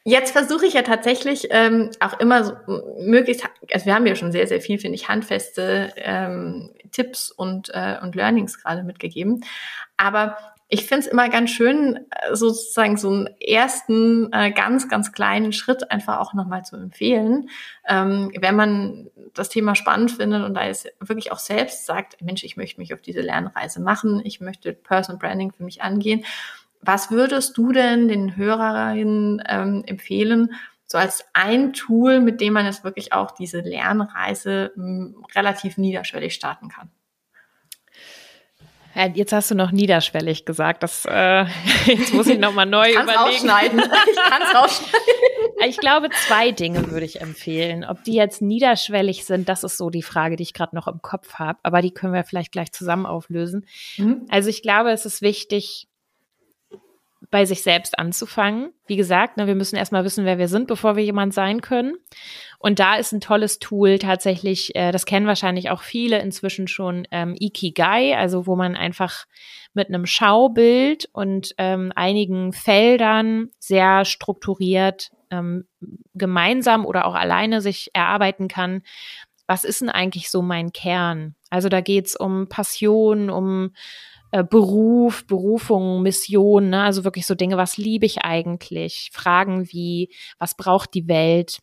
Jetzt 0.05 0.33
versuche 0.33 0.65
ich 0.65 0.73
ja 0.73 0.83
tatsächlich 0.83 1.49
ähm, 1.51 1.91
auch 2.01 2.19
immer 2.21 2.45
so, 2.45 2.55
möglichst, 3.01 3.45
also 3.71 3.85
wir 3.85 3.95
haben 3.95 4.07
ja 4.07 4.17
schon 4.17 4.33
sehr, 4.33 4.47
sehr 4.47 4.61
viel, 4.61 4.79
finde 4.79 4.95
ich, 4.95 5.09
handfeste 5.09 5.93
ähm, 5.97 6.71
Tipps 6.91 7.31
und, 7.31 7.69
äh, 7.75 7.99
und 8.03 8.15
Learnings 8.15 8.63
gerade 8.63 8.83
mitgegeben. 8.83 9.45
Aber 9.99 10.39
ich 10.73 10.87
finde 10.87 11.07
es 11.07 11.13
immer 11.13 11.29
ganz 11.29 11.51
schön, 11.51 12.07
äh, 12.11 12.35
sozusagen 12.35 12.97
so 12.97 13.11
einen 13.11 13.29
ersten 13.41 14.33
äh, 14.33 14.53
ganz, 14.53 14.89
ganz 14.89 15.13
kleinen 15.13 15.53
Schritt 15.53 15.91
einfach 15.91 16.19
auch 16.19 16.33
nochmal 16.33 16.65
zu 16.65 16.77
empfehlen. 16.77 17.51
Ähm, 17.87 18.33
wenn 18.41 18.57
man 18.57 19.11
das 19.35 19.49
Thema 19.49 19.75
spannend 19.75 20.13
findet 20.13 20.45
und 20.45 20.55
da 20.55 20.65
jetzt 20.67 20.89
wirklich 21.01 21.33
auch 21.33 21.41
selbst 21.41 21.87
sagt, 21.87 22.23
Mensch, 22.23 22.45
ich 22.45 22.57
möchte 22.57 22.81
mich 22.81 22.95
auf 22.95 23.03
diese 23.03 23.21
Lernreise 23.21 23.81
machen, 23.81 24.23
ich 24.25 24.41
möchte 24.41 24.73
Personal 24.73 25.19
Branding 25.19 25.53
für 25.53 25.65
mich 25.65 25.83
angehen 25.83 26.25
was 26.81 27.11
würdest 27.11 27.57
du 27.59 27.73
denn 27.73 28.09
den 28.09 28.37
Hörerinnen 28.37 29.43
ähm, 29.47 29.85
empfehlen, 29.87 30.53
so 30.87 30.99
als 30.99 31.25
ein 31.35 31.73
Tool, 31.73 32.21
mit 32.21 32.41
dem 32.41 32.55
man 32.55 32.67
jetzt 32.67 32.85
wirklich 32.85 33.13
auch 33.13 33.31
diese 33.31 33.61
Lernreise 33.61 34.73
m, 34.77 35.15
hm, 35.15 35.27
relativ 35.35 35.77
niederschwellig 35.77 36.35
starten 36.35 36.69
kann? 36.69 36.91
Jetzt 39.15 39.33
hast 39.33 39.51
du 39.51 39.55
noch 39.55 39.71
niederschwellig 39.71 40.45
gesagt. 40.45 40.83
Das, 40.83 41.05
äh, 41.07 41.45
jetzt 41.87 42.13
muss 42.13 42.27
ich 42.27 42.39
nochmal 42.39 42.67
neu 42.67 42.89
ich 42.89 42.95
überlegen. 42.95 43.17
Rausschneiden. 43.17 43.81
Ich 44.11 44.17
kann 44.17 44.43
es 44.43 44.55
rausschneiden. 44.55 45.01
Ich 45.69 45.77
glaube, 45.77 46.09
zwei 46.27 46.51
Dinge 46.51 46.91
würde 46.91 47.05
ich 47.05 47.21
empfehlen. 47.21 47.85
Ob 47.85 48.03
die 48.03 48.15
jetzt 48.15 48.43
niederschwellig 48.43 49.25
sind, 49.25 49.49
das 49.49 49.63
ist 49.63 49.77
so 49.77 49.91
die 49.91 50.03
Frage, 50.03 50.37
die 50.37 50.43
ich 50.43 50.55
gerade 50.55 50.75
noch 50.75 50.89
im 50.89 51.03
Kopf 51.03 51.35
habe. 51.35 51.59
Aber 51.63 51.83
die 51.83 51.93
können 51.93 52.15
wir 52.15 52.25
vielleicht 52.25 52.51
gleich 52.51 52.73
zusammen 52.73 53.07
auflösen. 53.07 53.67
Mhm. 53.97 54.27
Also 54.29 54.49
ich 54.49 54.63
glaube, 54.63 54.91
es 54.91 55.07
ist 55.07 55.23
wichtig, 55.23 55.87
bei 57.31 57.45
sich 57.45 57.63
selbst 57.63 57.99
anzufangen. 57.99 58.73
Wie 58.87 58.97
gesagt, 58.97 59.37
ne, 59.37 59.47
wir 59.47 59.55
müssen 59.55 59.77
erstmal 59.77 60.05
wissen, 60.05 60.25
wer 60.25 60.39
wir 60.39 60.49
sind, 60.49 60.67
bevor 60.67 60.97
wir 60.97 61.05
jemand 61.05 61.33
sein 61.33 61.61
können. 61.61 61.97
Und 62.59 62.79
da 62.79 62.97
ist 62.97 63.13
ein 63.13 63.21
tolles 63.21 63.59
Tool 63.59 63.99
tatsächlich, 63.99 64.75
äh, 64.75 64.91
das 64.93 65.07
kennen 65.07 65.27
wahrscheinlich 65.27 65.71
auch 65.71 65.83
viele 65.83 66.19
inzwischen 66.21 66.69
schon, 66.69 67.07
ähm, 67.11 67.37
Ikigai, 67.39 68.17
also 68.17 68.47
wo 68.47 68.57
man 68.57 68.77
einfach 68.77 69.27
mit 69.73 69.89
einem 69.89 70.07
Schaubild 70.07 71.09
und 71.13 71.55
ähm, 71.59 71.93
einigen 71.95 72.53
Feldern 72.53 73.51
sehr 73.59 74.05
strukturiert 74.05 75.11
ähm, 75.31 75.67
gemeinsam 76.15 76.85
oder 76.85 77.07
auch 77.07 77.15
alleine 77.15 77.61
sich 77.61 77.91
erarbeiten 77.95 78.49
kann, 78.49 78.83
was 79.47 79.65
ist 79.65 79.81
denn 79.81 79.89
eigentlich 79.89 80.31
so 80.31 80.43
mein 80.43 80.73
Kern? 80.73 81.35
Also 81.51 81.69
da 81.69 81.81
geht's 81.81 82.15
um 82.15 82.49
Passion, 82.49 83.31
um 83.31 83.73
äh, 84.33 84.45
Beruf, 84.45 85.27
Berufung, 85.27 86.03
Mission, 86.03 86.71
ne? 86.71 86.83
also 86.83 87.05
wirklich 87.05 87.27
so 87.27 87.35
Dinge, 87.35 87.57
was 87.57 87.77
liebe 87.77 88.07
ich 88.07 88.23
eigentlich? 88.23 89.11
Fragen 89.13 89.71
wie, 89.73 90.13
was 90.39 90.57
braucht 90.57 90.95
die 90.95 91.09
Welt? 91.09 91.59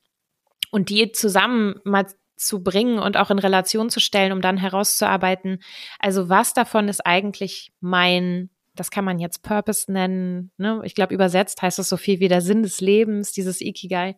Und 0.72 0.90
die 0.90 1.12
zusammen 1.12 1.76
mal 1.86 2.08
zu 2.36 2.62
bringen 2.62 3.00
und 3.00 3.18
auch 3.18 3.32
in 3.32 3.40
Relation 3.40 3.90
zu 3.90 4.00
stellen, 4.00 4.32
um 4.32 4.42
dann 4.42 4.58
herauszuarbeiten, 4.58 5.60
also 6.00 6.30
was 6.30 6.54
davon 6.54 6.88
ist 6.88 7.06
eigentlich 7.06 7.72
mein, 7.80 8.50
das 8.76 8.92
kann 8.92 9.06
man 9.06 9.18
jetzt 9.18 9.44
Purpose 9.44 9.92
nennen, 9.92 10.52
ne? 10.58 10.82
ich 10.84 10.94
glaube 10.94 11.14
übersetzt 11.14 11.62
heißt 11.62 11.80
das 11.80 11.90
so 11.90 11.98
viel 11.98 12.20
wie 12.20 12.28
der 12.28 12.42
Sinn 12.42 12.64
des 12.64 12.80
Lebens, 12.80 13.32
dieses 13.32 13.62
Ikigai, 13.62 14.16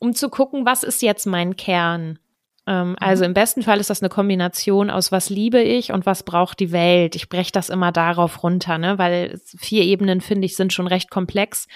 um 0.00 0.14
zu 0.14 0.30
gucken, 0.30 0.66
was 0.66 0.82
ist 0.82 1.02
jetzt 1.02 1.26
mein 1.26 1.56
Kern? 1.56 2.18
Ähm, 2.66 2.90
mhm. 2.90 2.96
Also 3.00 3.24
im 3.24 3.34
besten 3.34 3.62
Fall 3.62 3.80
ist 3.80 3.90
das 3.90 4.02
eine 4.02 4.08
Kombination 4.08 4.90
aus 4.90 5.12
was 5.12 5.30
liebe 5.30 5.60
ich 5.60 5.92
und 5.92 6.06
was 6.06 6.22
braucht 6.22 6.60
die 6.60 6.72
Welt. 6.72 7.14
Ich 7.14 7.28
breche 7.28 7.52
das 7.52 7.70
immer 7.70 7.92
darauf 7.92 8.42
runter, 8.42 8.78
ne? 8.78 8.98
weil 8.98 9.40
vier 9.44 9.84
Ebenen, 9.84 10.20
finde 10.20 10.46
ich, 10.46 10.56
sind 10.56 10.72
schon 10.72 10.86
recht 10.86 11.10
komplex. 11.10 11.68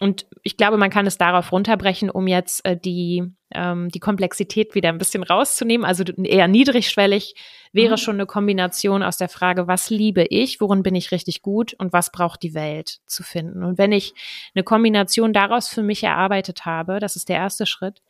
Und 0.00 0.26
ich 0.44 0.56
glaube, 0.56 0.76
man 0.76 0.90
kann 0.90 1.06
es 1.06 1.18
darauf 1.18 1.50
runterbrechen, 1.50 2.08
um 2.08 2.28
jetzt 2.28 2.64
äh, 2.64 2.76
die, 2.76 3.24
ähm, 3.52 3.88
die 3.88 3.98
Komplexität 3.98 4.74
wieder 4.74 4.90
ein 4.90 4.98
bisschen 4.98 5.24
rauszunehmen. 5.24 5.84
Also 5.84 6.04
eher 6.04 6.46
niedrigschwellig 6.46 7.34
wäre 7.72 7.92
mhm. 7.92 7.96
schon 7.96 8.14
eine 8.16 8.26
Kombination 8.26 9.02
aus 9.02 9.16
der 9.16 9.28
Frage, 9.28 9.66
was 9.66 9.90
liebe 9.90 10.24
ich, 10.24 10.60
worin 10.60 10.84
bin 10.84 10.94
ich 10.94 11.10
richtig 11.10 11.42
gut 11.42 11.74
und 11.74 11.92
was 11.92 12.12
braucht 12.12 12.42
die 12.42 12.54
Welt 12.54 12.98
zu 13.06 13.24
finden. 13.24 13.64
Und 13.64 13.76
wenn 13.76 13.90
ich 13.90 14.14
eine 14.54 14.62
Kombination 14.62 15.32
daraus 15.32 15.68
für 15.68 15.82
mich 15.82 16.04
erarbeitet 16.04 16.64
habe, 16.64 17.00
das 17.00 17.16
ist 17.16 17.28
der 17.28 17.36
erste 17.36 17.66
Schritt, 17.66 18.00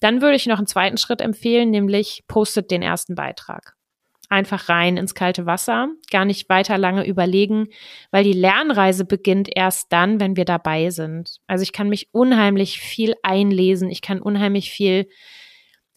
dann 0.00 0.22
würde 0.22 0.36
ich 0.36 0.46
noch 0.46 0.58
einen 0.58 0.66
zweiten 0.66 0.98
Schritt 0.98 1.20
empfehlen, 1.20 1.70
nämlich 1.70 2.24
postet 2.26 2.72
den 2.72 2.82
ersten 2.82 3.14
Beitrag 3.14 3.76
einfach 4.30 4.68
rein 4.68 4.96
ins 4.96 5.14
kalte 5.14 5.44
Wasser, 5.44 5.88
gar 6.10 6.24
nicht 6.24 6.48
weiter 6.48 6.78
lange 6.78 7.06
überlegen, 7.06 7.68
weil 8.10 8.24
die 8.24 8.32
Lernreise 8.32 9.04
beginnt 9.04 9.48
erst 9.54 9.92
dann, 9.92 10.20
wenn 10.20 10.36
wir 10.36 10.44
dabei 10.44 10.90
sind. 10.90 11.38
Also 11.46 11.62
ich 11.62 11.72
kann 11.72 11.88
mich 11.88 12.08
unheimlich 12.12 12.80
viel 12.80 13.14
einlesen, 13.22 13.90
ich 13.90 14.02
kann 14.02 14.22
unheimlich 14.22 14.70
viel 14.70 15.08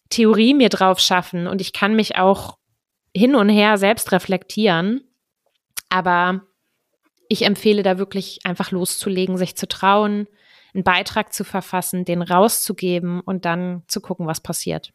Theorie 0.10 0.54
mir 0.54 0.70
drauf 0.70 1.00
schaffen 1.00 1.48
und 1.48 1.62
ich 1.62 1.74
kann 1.74 1.96
mich 1.96 2.18
auch 2.18 2.58
hin 3.16 3.36
und 3.36 3.50
her 3.50 3.78
selbst 3.78 4.12
reflektieren. 4.12 5.02
Aber 5.90 6.42
ich 7.30 7.46
empfehle 7.46 7.84
da 7.84 7.98
wirklich 8.00 8.40
einfach 8.46 8.72
loszulegen, 8.72 9.38
sich 9.38 9.56
zu 9.56 9.68
trauen, 9.68 10.28
einen 10.74 10.84
Beitrag 10.84 11.34
zu 11.34 11.44
verfassen, 11.44 12.04
den 12.04 12.24
rauszugeben 12.24 13.22
und 13.22 13.46
dann 13.46 13.84
zu 13.88 14.02
gucken, 14.02 14.26
was 14.26 14.42
passiert. 14.42 14.92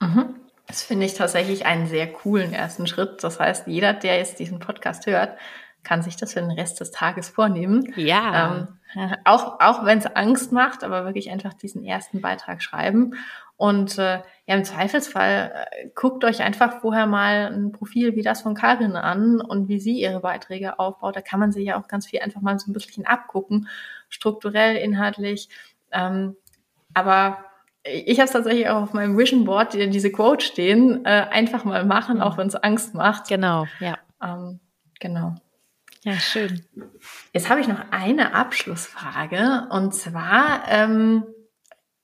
Mhm. 0.00 0.34
Das 0.72 0.82
finde 0.82 1.04
ich 1.04 1.12
tatsächlich 1.12 1.66
einen 1.66 1.86
sehr 1.86 2.10
coolen 2.10 2.54
ersten 2.54 2.86
Schritt. 2.86 3.22
Das 3.22 3.38
heißt, 3.38 3.66
jeder, 3.66 3.92
der 3.92 4.16
jetzt 4.16 4.38
diesen 4.38 4.58
Podcast 4.58 5.04
hört, 5.04 5.36
kann 5.82 6.00
sich 6.00 6.16
das 6.16 6.32
für 6.32 6.40
den 6.40 6.50
Rest 6.50 6.80
des 6.80 6.92
Tages 6.92 7.28
vornehmen. 7.28 7.92
Ja. 7.94 8.66
Ähm, 8.96 9.16
auch 9.26 9.60
auch 9.60 9.84
wenn 9.84 9.98
es 9.98 10.06
Angst 10.06 10.50
macht, 10.50 10.82
aber 10.82 11.04
wirklich 11.04 11.30
einfach 11.30 11.52
diesen 11.52 11.84
ersten 11.84 12.22
Beitrag 12.22 12.62
schreiben. 12.62 13.16
Und 13.58 13.98
äh, 13.98 14.22
ja, 14.46 14.54
im 14.54 14.64
Zweifelsfall 14.64 15.52
äh, 15.70 15.88
guckt 15.94 16.24
euch 16.24 16.40
einfach 16.40 16.80
vorher 16.80 17.06
mal 17.06 17.52
ein 17.52 17.72
Profil 17.72 18.16
wie 18.16 18.22
das 18.22 18.40
von 18.40 18.54
Karin 18.54 18.96
an 18.96 19.42
und 19.42 19.68
wie 19.68 19.78
sie 19.78 20.00
ihre 20.00 20.20
Beiträge 20.20 20.78
aufbaut. 20.78 21.16
Da 21.16 21.20
kann 21.20 21.38
man 21.38 21.52
sich 21.52 21.66
ja 21.66 21.78
auch 21.78 21.86
ganz 21.86 22.06
viel 22.06 22.20
einfach 22.20 22.40
mal 22.40 22.58
so 22.58 22.70
ein 22.70 22.72
bisschen 22.72 23.04
abgucken, 23.04 23.68
strukturell, 24.08 24.76
inhaltlich. 24.76 25.50
Ähm, 25.90 26.34
aber 26.94 27.44
ich 27.84 28.18
habe 28.18 28.26
es 28.26 28.32
tatsächlich 28.32 28.68
auch 28.68 28.82
auf 28.82 28.92
meinem 28.92 29.18
Vision 29.18 29.44
Board, 29.44 29.74
die, 29.74 29.90
diese 29.90 30.12
Quote 30.12 30.44
stehen, 30.44 31.04
äh, 31.04 31.26
einfach 31.30 31.64
mal 31.64 31.84
machen, 31.84 32.20
auch 32.20 32.36
wenn 32.38 32.46
es 32.46 32.54
Angst 32.54 32.94
macht. 32.94 33.28
Genau, 33.28 33.66
ja. 33.80 33.98
Ähm, 34.22 34.60
genau. 35.00 35.34
Ja, 36.04 36.14
schön. 36.14 36.64
Jetzt 37.32 37.48
habe 37.48 37.60
ich 37.60 37.68
noch 37.68 37.80
eine 37.90 38.34
Abschlussfrage 38.34 39.68
und 39.70 39.94
zwar, 39.94 40.64
ähm, 40.68 41.24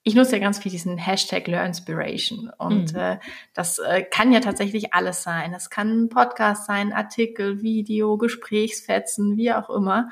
ich 0.04 0.14
nutze 0.14 0.36
ja 0.36 0.38
ganz 0.38 0.58
viel 0.58 0.70
diesen 0.70 0.96
Hashtag 0.96 1.48
LearnSpiration 1.48 2.50
und 2.56 2.92
mhm. 2.92 2.98
äh, 2.98 3.18
das 3.54 3.78
äh, 3.78 4.02
kann 4.02 4.32
ja 4.32 4.40
tatsächlich 4.40 4.94
alles 4.94 5.22
sein. 5.22 5.52
Es 5.52 5.68
kann 5.68 6.04
ein 6.04 6.08
Podcast 6.08 6.66
sein, 6.66 6.92
Artikel, 6.92 7.60
Video, 7.60 8.16
Gesprächsfetzen, 8.16 9.36
wie 9.36 9.52
auch 9.52 9.68
immer. 9.68 10.08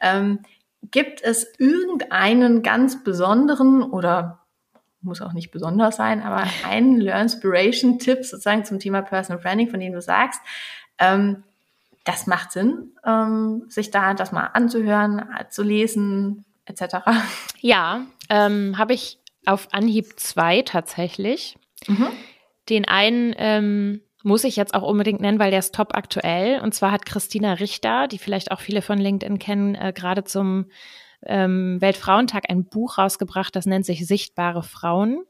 Ähm, 0.00 0.40
gibt 0.90 1.22
es 1.22 1.46
irgendeinen 1.58 2.62
ganz 2.62 3.02
besonderen 3.02 3.82
oder 3.82 4.39
muss 5.02 5.22
auch 5.22 5.32
nicht 5.32 5.50
besonders 5.50 5.96
sein, 5.96 6.22
aber 6.22 6.44
einen 6.68 7.00
Learnspiration-Tipp 7.00 8.24
sozusagen 8.24 8.64
zum 8.64 8.78
Thema 8.78 9.02
Personal 9.02 9.42
Branding, 9.42 9.70
von 9.70 9.80
dem 9.80 9.92
du 9.92 10.00
sagst, 10.00 10.40
ähm, 10.98 11.44
das 12.04 12.26
macht 12.26 12.52
Sinn, 12.52 12.92
ähm, 13.04 13.64
sich 13.68 13.90
da 13.90 14.14
das 14.14 14.32
mal 14.32 14.46
anzuhören, 14.46 15.22
zu 15.50 15.62
lesen, 15.62 16.44
etc. 16.64 16.96
Ja, 17.60 18.06
ähm, 18.30 18.78
habe 18.78 18.94
ich 18.94 19.18
auf 19.44 19.68
Anhieb 19.72 20.18
zwei 20.18 20.62
tatsächlich. 20.62 21.58
Mhm. 21.86 22.08
Den 22.68 22.86
einen 22.86 23.34
ähm, 23.36 24.00
muss 24.22 24.44
ich 24.44 24.56
jetzt 24.56 24.74
auch 24.74 24.82
unbedingt 24.82 25.20
nennen, 25.20 25.38
weil 25.38 25.50
der 25.50 25.60
ist 25.60 25.74
top 25.74 25.94
aktuell. 25.94 26.60
Und 26.60 26.74
zwar 26.74 26.92
hat 26.92 27.06
Christina 27.06 27.54
Richter, 27.54 28.06
die 28.08 28.18
vielleicht 28.18 28.50
auch 28.50 28.60
viele 28.60 28.82
von 28.82 28.98
LinkedIn 28.98 29.38
kennen, 29.38 29.74
äh, 29.74 29.92
gerade 29.94 30.24
zum 30.24 30.66
ähm, 31.26 31.80
Weltfrauentag 31.80 32.44
ein 32.48 32.64
Buch 32.64 32.98
rausgebracht, 32.98 33.54
das 33.54 33.66
nennt 33.66 33.86
sich 33.86 34.06
Sichtbare 34.06 34.62
Frauen 34.62 35.24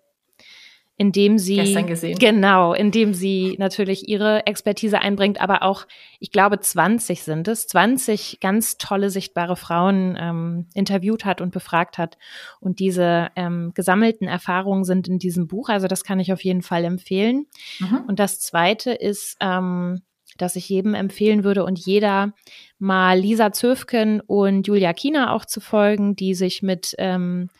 indem 1.01 1.39
sie 1.39 1.57
gestern 1.57 1.87
gesehen. 1.87 2.19
genau, 2.19 2.75
indem 2.75 3.15
sie 3.15 3.57
natürlich 3.59 4.07
ihre 4.07 4.47
Expertise 4.47 4.99
einbringt, 4.99 5.41
aber 5.41 5.63
auch, 5.63 5.87
ich 6.19 6.31
glaube, 6.31 6.61
20 6.61 7.23
sind 7.23 7.49
es, 7.49 7.67
20 7.69 8.37
ganz 8.41 8.77
tolle 8.77 9.09
sichtbare 9.09 9.57
Frauen 9.57 10.19
ähm, 10.21 10.67
interviewt 10.75 11.25
hat 11.25 11.41
und 11.41 11.53
befragt 11.53 11.97
hat. 11.97 12.19
Und 12.61 12.81
diese 12.81 13.29
ähm, 13.35 13.73
gesammelten 13.73 14.29
Erfahrungen 14.29 14.85
sind 14.85 15.09
in 15.09 15.19
diesem 15.19 15.47
Buch, 15.47 15.71
also 15.71 15.87
das 15.87 16.05
kann 16.05 16.21
ich 16.21 16.35
auf 16.35 16.45
jeden 16.45 16.61
Fall 16.61 16.85
empfehlen. 16.85 17.47
Mhm. 17.79 18.05
Und 18.07 18.19
das 18.19 18.39
Zweite 18.39 18.91
ist, 18.93 19.39
ähm, 19.41 20.03
dass 20.39 20.57
ich 20.57 20.69
jedem 20.69 20.95
empfehlen 20.95 21.45
würde 21.45 21.65
und 21.65 21.79
jeder 21.79 22.33
mal 22.79 23.19
Lisa 23.19 23.53
Zöfken 23.53 24.21
und 24.21 24.67
Julia 24.67 24.93
Kiener 24.93 25.33
auch 25.33 25.45
zu 25.45 25.61
folgen, 25.61 26.17
die 26.17 26.35
sich 26.35 26.63
mit 26.63 26.95
ähm, 26.99 27.51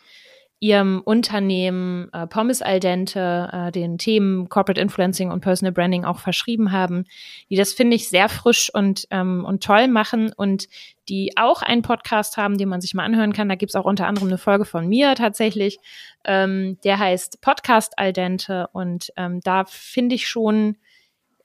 ihrem 0.63 1.01
Unternehmen 1.03 2.07
äh, 2.13 2.27
Pommes 2.27 2.61
al 2.61 2.79
dente 2.79 3.49
äh, 3.51 3.71
den 3.71 3.97
Themen 3.97 4.47
Corporate 4.47 4.79
Influencing 4.79 5.31
und 5.31 5.41
Personal 5.41 5.71
Branding 5.71 6.05
auch 6.05 6.19
verschrieben 6.19 6.71
haben, 6.71 7.05
die 7.49 7.55
das 7.55 7.73
finde 7.73 7.95
ich 7.95 8.09
sehr 8.09 8.29
frisch 8.29 8.71
und 8.71 9.07
ähm, 9.09 9.43
und 9.43 9.63
toll 9.63 9.87
machen 9.87 10.31
und 10.37 10.67
die 11.09 11.31
auch 11.35 11.63
einen 11.63 11.81
Podcast 11.81 12.37
haben, 12.37 12.59
den 12.59 12.69
man 12.69 12.79
sich 12.79 12.93
mal 12.93 13.03
anhören 13.03 13.33
kann. 13.33 13.49
Da 13.49 13.55
gibt's 13.55 13.75
auch 13.75 13.85
unter 13.85 14.05
anderem 14.05 14.27
eine 14.27 14.37
Folge 14.37 14.65
von 14.65 14.87
mir 14.87 15.15
tatsächlich. 15.15 15.79
Ähm, 16.25 16.77
der 16.83 16.99
heißt 16.99 17.41
Podcast 17.41 17.97
al 17.97 18.13
dente 18.13 18.67
und 18.71 19.11
ähm, 19.17 19.41
da 19.43 19.65
finde 19.65 20.13
ich 20.13 20.27
schon, 20.27 20.77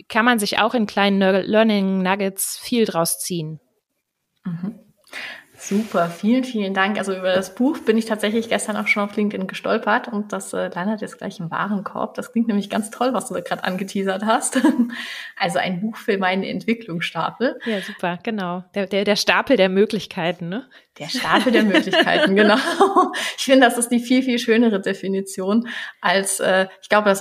kann 0.08 0.24
man 0.24 0.38
sich 0.38 0.58
auch 0.58 0.74
in 0.74 0.86
kleinen 0.86 1.20
Learning 1.20 2.02
Nuggets 2.02 2.58
viel 2.60 2.84
draus 2.84 3.18
ziehen. 3.18 3.60
Mhm. 4.44 4.80
Super, 5.58 6.10
vielen, 6.10 6.44
vielen 6.44 6.74
Dank. 6.74 6.98
Also 6.98 7.16
über 7.16 7.34
das 7.34 7.54
Buch 7.54 7.78
bin 7.78 7.96
ich 7.96 8.04
tatsächlich 8.04 8.48
gestern 8.48 8.76
auch 8.76 8.86
schon 8.86 9.02
auf 9.02 9.16
LinkedIn 9.16 9.46
gestolpert 9.46 10.06
und 10.06 10.32
das 10.32 10.52
äh, 10.52 10.68
landet 10.68 11.00
jetzt 11.00 11.16
gleich 11.18 11.40
im 11.40 11.50
Warenkorb. 11.50 12.14
Das 12.14 12.32
klingt 12.32 12.48
nämlich 12.48 12.68
ganz 12.68 12.90
toll, 12.90 13.14
was 13.14 13.28
du 13.28 13.34
da 13.34 13.40
gerade 13.40 13.64
angeteasert 13.64 14.26
hast. 14.26 14.60
also 15.36 15.58
ein 15.58 15.80
Buch 15.80 15.96
für 15.96 16.18
meinen 16.18 16.42
Entwicklungsstapel. 16.42 17.58
Ja, 17.64 17.80
super, 17.80 18.18
genau. 18.22 18.64
Der, 18.74 18.86
der, 18.86 19.04
der 19.04 19.16
Stapel 19.16 19.56
der 19.56 19.70
Möglichkeiten, 19.70 20.50
ne? 20.50 20.68
Der 20.98 21.08
Stapel 21.08 21.52
der 21.52 21.62
Möglichkeiten, 21.64 22.34
genau. 22.36 22.56
Ich 23.36 23.44
finde, 23.44 23.66
das 23.66 23.76
ist 23.76 23.90
die 23.90 24.00
viel, 24.00 24.22
viel 24.22 24.38
schönere 24.38 24.80
Definition 24.80 25.68
als, 26.00 26.40
äh, 26.40 26.68
ich 26.80 26.88
glaube, 26.88 27.10
das, 27.10 27.20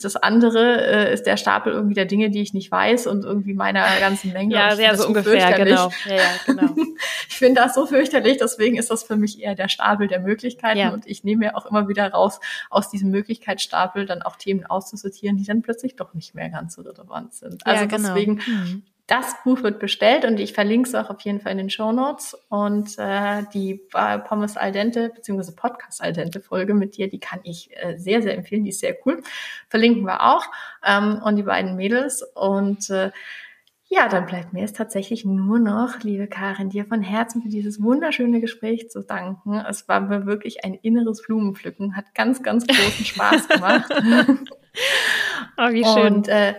das 0.00 0.16
andere 0.16 1.08
äh, 1.08 1.12
ist 1.12 1.24
der 1.24 1.36
Stapel 1.36 1.72
irgendwie 1.72 1.94
der 1.94 2.04
Dinge, 2.04 2.30
die 2.30 2.40
ich 2.40 2.54
nicht 2.54 2.70
weiß 2.70 3.06
und 3.08 3.24
irgendwie 3.24 3.54
meiner 3.54 3.84
ganzen 3.98 4.32
Menge. 4.32 4.54
Ja, 4.54 4.76
sehr 4.76 4.96
so 4.96 5.06
ungefähr, 5.06 5.52
genau. 5.52 5.90
Ja, 6.06 6.14
ja, 6.14 6.22
genau. 6.46 6.74
ich 7.28 7.36
finde 7.36 7.60
das 7.62 7.74
so 7.74 7.86
fürchterlich, 7.86 8.36
deswegen 8.38 8.76
ist 8.76 8.90
das 8.90 9.02
für 9.02 9.16
mich 9.16 9.42
eher 9.42 9.54
der 9.54 9.68
Stapel 9.68 10.06
der 10.06 10.20
Möglichkeiten 10.20 10.78
ja. 10.78 10.90
und 10.90 11.06
ich 11.06 11.24
nehme 11.24 11.46
mir 11.46 11.56
auch 11.56 11.66
immer 11.66 11.88
wieder 11.88 12.08
raus, 12.10 12.38
aus 12.70 12.90
diesem 12.90 13.10
Möglichkeitsstapel 13.10 14.06
dann 14.06 14.22
auch 14.22 14.36
Themen 14.36 14.64
auszusortieren, 14.66 15.36
die 15.36 15.44
dann 15.44 15.62
plötzlich 15.62 15.96
doch 15.96 16.14
nicht 16.14 16.34
mehr 16.34 16.48
ganz 16.48 16.74
so 16.74 16.82
relevant 16.82 17.34
sind. 17.34 17.66
Also 17.66 17.82
ja, 17.82 17.86
genau. 17.86 18.08
deswegen 18.08 18.34
mhm 18.46 18.82
das 19.06 19.36
Buch 19.44 19.62
wird 19.62 19.78
bestellt 19.78 20.24
und 20.24 20.40
ich 20.40 20.52
verlinke 20.52 20.88
es 20.88 20.94
auch 20.96 21.10
auf 21.10 21.20
jeden 21.20 21.40
Fall 21.40 21.52
in 21.52 21.58
den 21.58 21.70
Show 21.70 21.92
Notes. 21.92 22.34
Und 22.48 22.98
äh, 22.98 23.44
die 23.54 23.80
Pommes 24.28 24.56
al 24.56 24.72
dente 24.72 25.10
bzw. 25.14 25.52
Podcast 25.52 26.02
al 26.02 26.12
dente 26.12 26.40
Folge 26.40 26.74
mit 26.74 26.96
dir, 26.96 27.08
die 27.08 27.20
kann 27.20 27.38
ich 27.44 27.70
äh, 27.76 27.96
sehr, 27.96 28.20
sehr 28.20 28.36
empfehlen. 28.36 28.64
Die 28.64 28.70
ist 28.70 28.80
sehr 28.80 28.96
cool. 29.06 29.22
Verlinken 29.68 30.02
wir 30.04 30.22
auch. 30.22 30.46
Ähm, 30.84 31.20
und 31.24 31.36
die 31.36 31.44
beiden 31.44 31.76
Mädels. 31.76 32.24
Und 32.34 32.90
äh, 32.90 33.12
ja, 33.88 34.08
dann 34.08 34.26
bleibt 34.26 34.52
mir 34.52 34.64
es 34.64 34.72
tatsächlich 34.72 35.24
nur 35.24 35.60
noch, 35.60 36.00
liebe 36.00 36.26
Karin, 36.26 36.70
dir 36.70 36.84
von 36.84 37.02
Herzen 37.02 37.42
für 37.42 37.48
dieses 37.48 37.80
wunderschöne 37.80 38.40
Gespräch 38.40 38.90
zu 38.90 39.02
danken. 39.02 39.54
Es 39.68 39.86
war 39.86 40.00
mir 40.00 40.26
wirklich 40.26 40.64
ein 40.64 40.74
inneres 40.74 41.22
Blumenpflücken, 41.22 41.94
hat 41.94 42.12
ganz, 42.12 42.42
ganz 42.42 42.66
großen 42.66 43.04
Spaß 43.04 43.46
gemacht. 43.46 43.88
oh, 45.58 45.70
wie 45.70 45.84
schön. 45.84 46.14
Und 46.14 46.28
äh, 46.28 46.54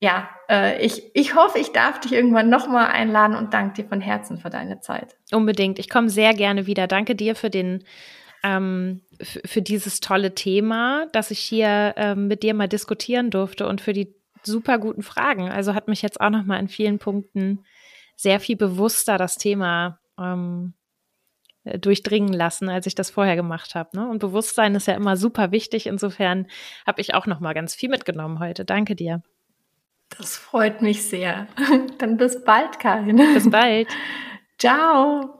ja, 0.00 0.30
äh, 0.48 0.84
ich, 0.84 1.14
ich 1.14 1.34
hoffe, 1.34 1.58
ich 1.58 1.72
darf 1.72 2.00
dich 2.00 2.12
irgendwann 2.12 2.48
nochmal 2.48 2.86
einladen 2.86 3.36
und 3.36 3.52
danke 3.52 3.82
dir 3.82 3.88
von 3.88 4.00
Herzen 4.00 4.38
für 4.38 4.48
deine 4.48 4.80
Zeit. 4.80 5.16
Unbedingt. 5.30 5.78
Ich 5.78 5.90
komme 5.90 6.08
sehr 6.08 6.32
gerne 6.34 6.66
wieder. 6.66 6.86
Danke 6.86 7.14
dir 7.14 7.36
für 7.36 7.50
den 7.50 7.84
ähm, 8.42 9.02
für 9.20 9.60
dieses 9.60 10.00
tolle 10.00 10.34
Thema, 10.34 11.06
dass 11.12 11.30
ich 11.30 11.40
hier 11.40 11.94
ähm, 11.96 12.26
mit 12.26 12.42
dir 12.42 12.54
mal 12.54 12.68
diskutieren 12.68 13.30
durfte 13.30 13.68
und 13.68 13.82
für 13.82 13.92
die 13.92 14.14
super 14.42 14.78
guten 14.78 15.02
Fragen. 15.02 15.50
Also 15.50 15.74
hat 15.74 15.88
mich 15.88 16.00
jetzt 16.00 16.20
auch 16.20 16.30
nochmal 16.30 16.60
in 16.60 16.68
vielen 16.68 16.98
Punkten 16.98 17.64
sehr 18.16 18.40
viel 18.40 18.56
bewusster 18.56 19.18
das 19.18 19.36
Thema 19.36 20.00
ähm, 20.18 20.72
durchdringen 21.64 22.32
lassen, 22.32 22.70
als 22.70 22.86
ich 22.86 22.94
das 22.94 23.10
vorher 23.10 23.36
gemacht 23.36 23.74
habe. 23.74 23.94
Ne? 23.94 24.08
Und 24.08 24.20
Bewusstsein 24.20 24.74
ist 24.74 24.86
ja 24.86 24.94
immer 24.94 25.18
super 25.18 25.52
wichtig. 25.52 25.86
Insofern 25.86 26.46
habe 26.86 27.02
ich 27.02 27.12
auch 27.12 27.26
nochmal 27.26 27.52
ganz 27.52 27.74
viel 27.74 27.90
mitgenommen 27.90 28.38
heute. 28.38 28.64
Danke 28.64 28.96
dir. 28.96 29.22
Das 30.18 30.36
freut 30.36 30.82
mich 30.82 31.08
sehr. 31.08 31.46
Dann 31.98 32.16
bis 32.16 32.42
bald, 32.44 32.78
Karin. 32.78 33.16
Bis 33.34 33.48
bald. 33.48 33.88
Ciao. 34.58 35.38